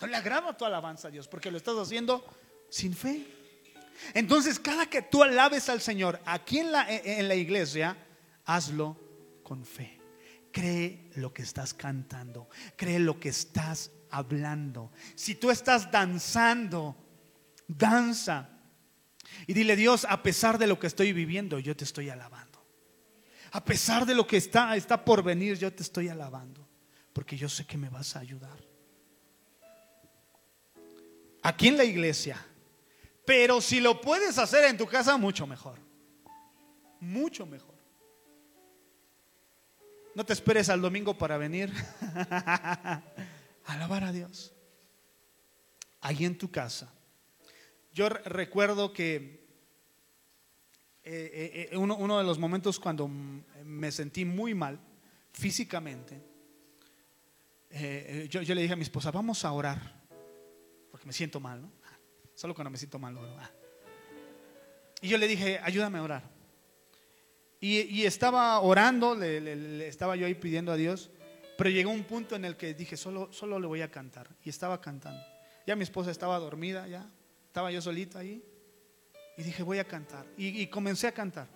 No 0.00 0.06
le 0.06 0.14
agrada 0.14 0.56
tu 0.56 0.66
alabanza 0.66 1.08
a 1.08 1.10
Dios 1.10 1.26
porque 1.26 1.50
lo 1.50 1.56
estás 1.56 1.78
haciendo 1.78 2.24
sin 2.70 2.94
fe. 2.94 3.26
Entonces, 4.14 4.60
cada 4.60 4.86
que 4.86 5.02
tú 5.02 5.24
alabes 5.24 5.68
al 5.68 5.80
Señor 5.80 6.20
aquí 6.26 6.60
en 6.60 6.70
la, 6.70 6.86
en 6.88 7.26
la 7.26 7.34
iglesia, 7.34 7.96
hazlo 8.44 8.96
con 9.42 9.64
fe. 9.64 9.98
Cree 10.52 11.10
lo 11.16 11.34
que 11.34 11.42
estás 11.42 11.74
cantando, 11.74 12.48
cree 12.76 13.00
lo 13.00 13.18
que 13.18 13.30
estás 13.30 13.90
hablando. 14.14 14.92
Si 15.14 15.34
tú 15.34 15.50
estás 15.50 15.90
danzando, 15.90 16.96
danza. 17.66 18.48
Y 19.46 19.52
dile, 19.52 19.76
Dios, 19.76 20.06
a 20.08 20.22
pesar 20.22 20.58
de 20.58 20.66
lo 20.66 20.78
que 20.78 20.86
estoy 20.86 21.12
viviendo, 21.12 21.58
yo 21.58 21.76
te 21.76 21.84
estoy 21.84 22.10
alabando. 22.10 22.64
A 23.52 23.64
pesar 23.64 24.06
de 24.06 24.14
lo 24.14 24.26
que 24.26 24.36
está, 24.36 24.76
está 24.76 25.04
por 25.04 25.22
venir, 25.22 25.58
yo 25.58 25.72
te 25.72 25.82
estoy 25.82 26.08
alabando. 26.08 26.66
Porque 27.12 27.36
yo 27.36 27.48
sé 27.48 27.66
que 27.66 27.76
me 27.76 27.88
vas 27.88 28.16
a 28.16 28.20
ayudar. 28.20 28.58
Aquí 31.42 31.68
en 31.68 31.76
la 31.76 31.84
iglesia. 31.84 32.44
Pero 33.24 33.60
si 33.60 33.80
lo 33.80 34.00
puedes 34.00 34.38
hacer 34.38 34.64
en 34.64 34.76
tu 34.76 34.86
casa, 34.86 35.16
mucho 35.16 35.46
mejor. 35.46 35.78
Mucho 37.00 37.46
mejor. 37.46 37.74
No 40.14 40.24
te 40.24 40.32
esperes 40.32 40.68
al 40.68 40.80
domingo 40.80 41.18
para 41.18 41.36
venir. 41.36 41.72
Alabar 43.66 44.04
a 44.04 44.12
Dios. 44.12 44.52
Ahí 46.00 46.24
en 46.24 46.36
tu 46.36 46.50
casa. 46.50 46.92
Yo 47.92 48.08
recuerdo 48.08 48.92
que 48.92 49.44
eh, 51.04 51.68
eh, 51.72 51.76
uno, 51.76 51.96
uno 51.96 52.18
de 52.18 52.24
los 52.24 52.38
momentos 52.38 52.80
cuando 52.80 53.08
me 53.08 53.92
sentí 53.92 54.24
muy 54.24 54.54
mal 54.54 54.80
físicamente, 55.32 56.20
eh, 57.70 58.26
yo, 58.30 58.40
le 58.54 58.62
dije 58.62 58.72
a 58.72 58.76
mi 58.76 58.82
esposa, 58.82 59.10
vamos 59.10 59.44
a 59.44 59.52
orar, 59.52 60.02
porque 60.90 61.06
me 61.06 61.12
siento 61.12 61.40
mal, 61.40 61.62
¿no? 61.62 61.72
Solo 62.34 62.54
cuando 62.54 62.70
me 62.70 62.78
siento 62.78 62.98
mal 62.98 63.16
oro. 63.16 63.36
Ah. 63.38 63.50
Y 65.00 65.08
yo 65.08 65.18
le 65.18 65.26
dije, 65.28 65.58
ayúdame 65.62 65.98
a 65.98 66.02
orar. 66.02 66.30
Y, 67.60 68.04
estaba 68.04 68.60
orando, 68.60 69.14
le- 69.14 69.40
le 69.40 69.88
estaba 69.88 70.16
yo 70.16 70.26
ahí 70.26 70.34
pidiendo 70.34 70.70
a 70.70 70.76
Dios, 70.76 71.10
pero 71.56 71.70
llegó 71.70 71.90
un 71.90 72.04
punto 72.04 72.34
en 72.36 72.44
el 72.44 72.56
que 72.56 72.74
dije, 72.74 72.96
solo, 72.96 73.32
solo 73.32 73.58
le 73.58 73.66
voy 73.66 73.82
a 73.82 73.90
cantar. 73.90 74.28
Y 74.44 74.50
estaba 74.50 74.80
cantando. 74.80 75.22
Ya 75.66 75.76
mi 75.76 75.84
esposa 75.84 76.10
estaba 76.10 76.38
dormida, 76.38 76.86
ya. 76.88 77.08
Estaba 77.46 77.70
yo 77.70 77.80
solito 77.80 78.18
ahí. 78.18 78.42
Y 79.36 79.42
dije, 79.42 79.62
voy 79.62 79.78
a 79.78 79.84
cantar. 79.84 80.26
Y, 80.36 80.66
comencé 80.66 81.06
a 81.06 81.12
cantar. 81.12 81.48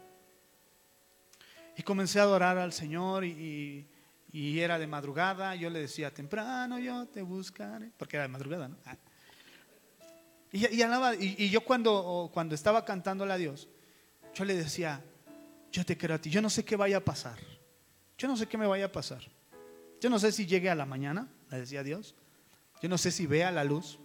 Y 1.76 1.82
comencé 1.82 2.18
a 2.20 2.22
adorar 2.22 2.59
al 2.59 2.72
Señor 2.72 3.24
y, 3.24 3.86
y- 4.32 4.61
era 4.61 4.78
de 4.78 4.86
madrugada. 4.86 5.55
Yo 5.55 5.70
le 5.70 5.80
decía, 5.80 6.12
temprano 6.12 6.78
yo 6.78 7.07
te 7.07 7.22
buscaré. 7.22 7.90
Porque 7.96 8.16
era 8.16 8.22
de 8.24 8.28
madrugada. 8.28 8.70
Ah. 8.84 8.96
Y- 10.51 11.44
y 11.44 11.51
yo 11.51 11.61
cuando, 11.62 12.30
cuando 12.32 12.55
estaba 12.55 12.84
cantándole 12.84 13.32
a 13.32 13.36
Dios, 13.36 13.68
yo 14.34 14.44
le 14.44 14.55
decía, 14.55 15.05
yo 15.70 15.84
te 15.84 15.96
quiero 15.96 16.14
a 16.14 16.18
ti. 16.18 16.30
Yo 16.30 16.40
no 16.40 16.51
sé 16.51 16.64
qué 16.64 16.76
vaya 16.76 16.96
a 16.99 17.05
pasar. 17.05 17.38
Yo 18.16 18.26
no 18.26 18.36
sé 18.36 18.46
qué 18.46 18.57
me 18.57 18.66
vaya 18.66 18.86
a 18.86 18.92
pasar. 18.92 19.22
Yo 20.01 20.11
no 20.11 20.18
sé 20.18 20.32
si 20.32 20.46
llegue 20.46 20.70
a 20.70 20.74
la 20.74 20.86
mañana, 20.86 21.28
le 21.51 21.61
decía 21.61 21.82
Dios. 21.82 22.14
Yo 22.80 22.88
no 22.88 22.99
sé 22.99 23.11
si 23.11 23.26
vea 23.26 23.51
la 23.51 23.64
luz, 23.64 23.99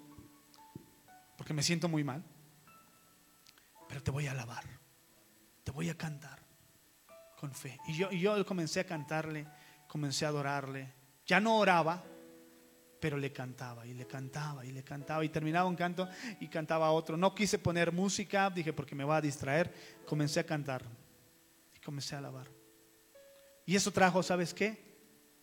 porque 1.38 1.54
me 1.54 1.62
siento 1.62 1.88
muy 1.88 2.04
mal. 2.04 2.24
Pero 3.88 4.02
te 4.02 4.12
voy 4.12 4.28
a 4.28 4.32
alabar, 4.32 4.64
te 5.64 5.72
voy 5.72 5.90
a 5.90 5.98
cantar 5.98 6.40
con 7.40 7.54
fe. 7.54 7.78
Y 7.88 7.96
yo, 7.96 8.10
yo 8.12 8.44
comencé 8.46 8.80
a 8.80 8.86
cantarle, 8.86 9.46
comencé 9.88 10.26
a 10.26 10.30
adorarle. 10.30 10.92
Ya 11.28 11.40
no 11.40 11.58
oraba, 11.58 12.04
pero 13.00 13.18
le 13.18 13.32
cantaba 13.32 13.86
y 13.86 13.94
le 13.94 14.08
cantaba 14.08 14.66
y 14.66 14.72
le 14.72 14.84
cantaba 14.84 15.24
y 15.26 15.30
terminaba 15.30 15.68
un 15.68 15.76
canto 15.76 16.08
y 16.40 16.48
cantaba 16.48 16.90
otro. 16.92 17.18
No 17.18 17.36
quise 17.36 17.60
poner 17.60 17.92
música, 17.92 18.50
dije 18.50 18.74
porque 18.74 18.96
me 18.96 19.04
va 19.04 19.18
a 19.18 19.22
distraer. 19.22 19.74
Comencé 20.06 20.40
a 20.40 20.46
cantar 20.46 20.84
y 21.76 21.80
comencé 21.80 22.16
a 22.16 22.20
alabar. 22.20 22.48
Y 23.66 23.76
eso 23.76 23.92
trajo, 23.92 24.24
¿sabes 24.24 24.54
qué? 24.54 24.93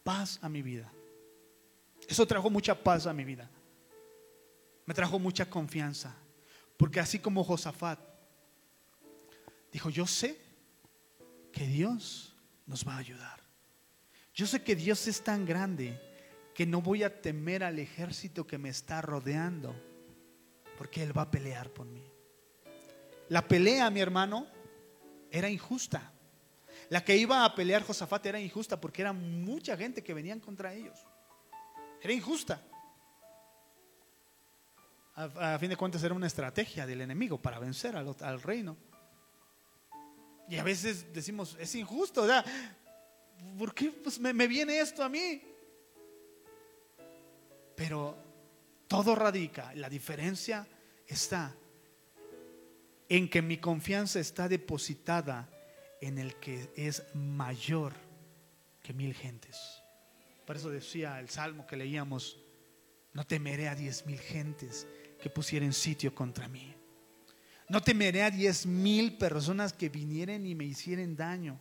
Paz 0.03 0.39
a 0.43 0.49
mi 0.49 0.63
vida. 0.63 0.91
Eso 2.09 2.27
trajo 2.27 2.51
mucha 2.51 2.75
paz 2.75 3.07
a 3.07 3.13
mi 3.13 3.25
vida. 3.25 3.49
Me 4.87 4.95
trajo 4.95 5.19
mucha 5.19 5.49
confianza. 5.49 6.17
Porque 6.77 7.01
así 7.01 7.19
como 7.19 7.45
Josafat 7.45 8.01
dijo, 9.73 9.91
yo 9.91 10.07
sé 10.07 10.41
que 11.53 11.67
Dios 11.67 12.35
nos 12.67 12.87
va 12.87 12.95
a 12.95 12.99
ayudar. 12.99 13.41
Yo 14.35 14.47
sé 14.47 14.63
que 14.63 14.75
Dios 14.75 15.07
es 15.07 15.23
tan 15.23 15.45
grande 15.45 16.01
que 16.55 16.67
no 16.67 16.81
voy 16.81 17.03
a 17.03 17.21
temer 17.21 17.65
al 17.65 17.79
ejército 17.79 18.47
que 18.47 18.59
me 18.59 18.69
está 18.69 19.03
rodeando, 19.03 19.75
porque 20.79 21.03
Él 21.03 21.17
va 21.17 21.23
a 21.23 21.31
pelear 21.31 21.71
por 21.71 21.87
mí. 21.87 22.05
La 23.29 23.47
pelea, 23.47 23.91
mi 23.91 24.01
hermano, 24.01 24.47
era 25.31 25.49
injusta. 25.49 26.13
La 26.91 27.05
que 27.05 27.17
iba 27.17 27.45
a 27.45 27.55
pelear 27.55 27.85
Josafat 27.85 28.27
era 28.27 28.41
injusta 28.41 28.81
porque 28.81 29.03
era 29.03 29.13
mucha 29.13 29.77
gente 29.77 30.03
que 30.03 30.13
venían 30.13 30.41
contra 30.41 30.75
ellos. 30.75 30.99
Era 32.03 32.13
injusta. 32.13 32.61
A, 35.15 35.57
fin 35.59 35.71
de 35.71 35.77
cuentas 35.77 36.03
era 36.03 36.15
una 36.15 36.27
estrategia 36.27 36.87
del 36.87 37.01
enemigo 37.01 37.41
para 37.41 37.61
vencer 37.61 37.95
al, 37.95 38.43
reino. 38.43 38.77
Y 40.49 40.57
a 40.57 40.65
veces 40.65 41.13
decimos, 41.15 41.57
es 41.61 41.73
injusto, 41.77 42.23
¿verdad? 42.23 42.45
¿Por 43.57 43.73
qué 43.73 43.93
pues, 43.93 44.19
me, 44.19 44.33
me 44.33 44.49
viene 44.49 44.81
esto 44.81 45.05
a 45.05 45.09
mí? 45.09 45.41
Pero 47.77 48.17
todo 48.89 49.15
radica, 49.15 49.73
la 49.77 49.89
diferencia 49.89 50.67
está 51.07 51.55
en 53.09 53.31
que 53.31 53.43
mi 53.43 53.59
confianza 53.59 54.19
está 54.19 54.49
depositada 54.49 55.49
en 56.01 56.19
el 56.19 56.35
que 56.37 56.71
es 56.77 57.05
mayor 57.15 57.95
que 58.83 58.93
mil 58.93 59.15
gentes. 59.15 59.57
Por 60.47 60.57
eso 60.57 60.71
decía 60.71 61.21
el 61.21 61.29
salmo 61.29 61.67
que 61.67 61.77
leíamos, 61.77 62.39
no 63.13 63.27
temeré 63.27 63.69
a 63.69 63.75
diez 63.75 64.07
mil 64.07 64.19
gentes 64.19 64.87
que 65.21 65.31
pusieren 65.31 65.73
sitio 65.73 66.15
contra 66.15 66.49
mí. 66.49 66.75
No 67.69 67.81
temeré 67.81 68.23
a 68.23 68.31
diez 68.31 68.67
mil 68.67 69.17
personas 69.17 69.73
que 69.73 69.89
vinieren 69.89 70.47
y 70.47 70.55
me 70.55 70.65
hicieren 70.65 71.15
daño. 71.15 71.61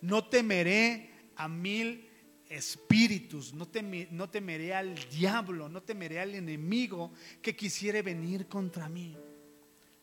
No 0.00 0.24
temeré 0.28 1.10
a 1.36 1.48
mil 1.48 2.08
espíritus, 2.48 3.52
no, 3.54 3.68
no 4.10 4.30
temeré 4.30 4.74
al 4.74 4.94
diablo, 5.10 5.68
no 5.68 5.82
temeré 5.82 6.20
al 6.20 6.34
enemigo 6.34 7.12
que 7.40 7.56
quisiere 7.56 8.02
venir 8.02 8.46
contra 8.46 8.88
mí, 8.88 9.16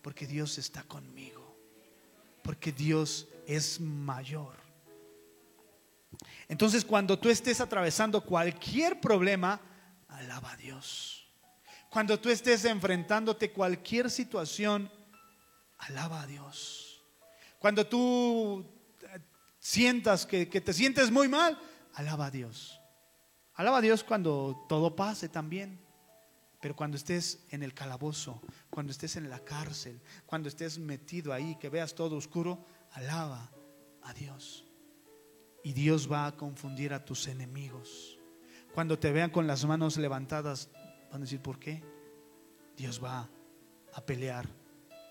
porque 0.01 0.25
Dios 0.25 0.57
está 0.57 0.83
conmigo, 0.83 1.55
porque 2.43 2.71
Dios 2.71 3.27
es 3.49 3.79
mayor. 3.79 4.55
Entonces 6.47 6.85
cuando 6.85 7.17
tú 7.17 7.29
estés 7.29 7.59
atravesando 7.59 8.21
cualquier 8.21 9.01
problema, 9.01 9.59
alaba 10.07 10.51
a 10.51 10.57
Dios. 10.57 11.27
Cuando 11.89 12.19
tú 12.19 12.29
estés 12.29 12.65
enfrentándote 12.65 13.51
cualquier 13.51 14.11
situación, 14.11 14.91
alaba 15.79 16.21
a 16.21 16.27
Dios. 16.27 17.01
Cuando 17.57 17.87
tú 17.87 18.63
eh, 19.01 19.19
sientas 19.57 20.27
que, 20.27 20.47
que 20.47 20.61
te 20.61 20.71
sientes 20.71 21.09
muy 21.09 21.27
mal, 21.27 21.57
alaba 21.95 22.27
a 22.27 22.31
Dios. 22.31 22.79
Alaba 23.55 23.79
a 23.79 23.81
Dios 23.81 24.03
cuando 24.03 24.65
todo 24.69 24.95
pase 24.95 25.27
también. 25.27 25.79
Pero 26.61 26.75
cuando 26.75 26.97
estés 26.97 27.45
en 27.49 27.63
el 27.63 27.73
calabozo, 27.73 28.41
cuando 28.69 28.91
estés 28.91 29.15
en 29.15 29.29
la 29.29 29.39
cárcel, 29.39 30.01
cuando 30.25 30.49
estés 30.49 30.77
metido 30.77 31.33
ahí, 31.33 31.55
que 31.55 31.69
veas 31.69 31.95
todo 31.95 32.17
oscuro, 32.17 32.65
alaba 32.91 33.51
a 34.03 34.13
Dios. 34.13 34.65
Y 35.63 35.73
Dios 35.73 36.11
va 36.11 36.25
a 36.25 36.35
confundir 36.35 36.93
a 36.93 37.03
tus 37.03 37.27
enemigos. 37.27 38.17
Cuando 38.73 38.97
te 38.97 39.11
vean 39.11 39.29
con 39.29 39.47
las 39.47 39.65
manos 39.65 39.97
levantadas, 39.97 40.69
van 41.11 41.21
a 41.21 41.25
decir, 41.25 41.41
¿por 41.41 41.59
qué? 41.59 41.83
Dios 42.77 43.03
va 43.03 43.29
a 43.93 44.05
pelear 44.05 44.47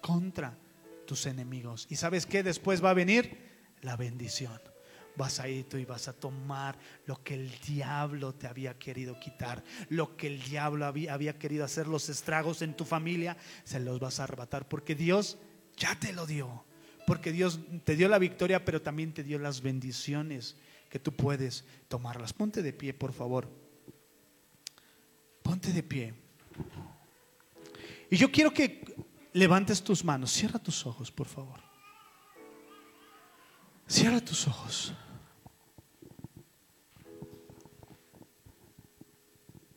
contra 0.00 0.56
tus 1.06 1.26
enemigos. 1.26 1.86
¿Y 1.90 1.96
sabes 1.96 2.26
qué? 2.26 2.42
Después 2.42 2.82
va 2.82 2.90
a 2.90 2.94
venir 2.94 3.48
la 3.82 3.96
bendición. 3.96 4.60
Vas 5.16 5.40
a 5.40 5.48
ir 5.48 5.68
tú 5.68 5.76
y 5.76 5.84
vas 5.84 6.06
a 6.06 6.12
tomar 6.12 6.78
lo 7.04 7.22
que 7.24 7.34
el 7.34 7.50
diablo 7.66 8.34
te 8.34 8.46
había 8.46 8.78
querido 8.78 9.18
quitar, 9.18 9.64
lo 9.88 10.16
que 10.16 10.28
el 10.28 10.40
diablo 10.40 10.86
había, 10.86 11.12
había 11.12 11.38
querido 11.38 11.64
hacer, 11.64 11.88
los 11.88 12.08
estragos 12.08 12.62
en 12.62 12.74
tu 12.74 12.84
familia, 12.84 13.36
se 13.64 13.80
los 13.80 13.98
vas 13.98 14.20
a 14.20 14.24
arrebatar 14.24 14.68
porque 14.68 14.94
Dios 14.94 15.38
ya 15.76 15.98
te 15.98 16.12
lo 16.12 16.24
dio. 16.24 16.64
Porque 17.08 17.32
Dios 17.32 17.58
te 17.84 17.96
dio 17.96 18.06
la 18.06 18.18
victoria, 18.18 18.66
pero 18.66 18.82
también 18.82 19.14
te 19.14 19.24
dio 19.24 19.38
las 19.38 19.62
bendiciones 19.62 20.56
que 20.90 20.98
tú 20.98 21.10
puedes 21.10 21.64
tomarlas. 21.88 22.34
Ponte 22.34 22.60
de 22.60 22.74
pie, 22.74 22.92
por 22.92 23.14
favor. 23.14 23.48
Ponte 25.42 25.72
de 25.72 25.82
pie. 25.82 26.12
Y 28.10 28.18
yo 28.18 28.30
quiero 28.30 28.52
que 28.52 28.84
levantes 29.32 29.82
tus 29.82 30.04
manos. 30.04 30.30
Cierra 30.30 30.58
tus 30.58 30.84
ojos, 30.84 31.10
por 31.10 31.26
favor. 31.26 31.60
Cierra 33.86 34.20
tus 34.20 34.46
ojos. 34.46 34.92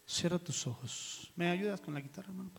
Cierra 0.06 0.38
tus 0.38 0.68
ojos. 0.68 1.32
¿Me 1.38 1.50
ayudas 1.50 1.80
con 1.80 1.94
la 1.94 2.02
guitarra, 2.02 2.28
hermano? 2.28 2.52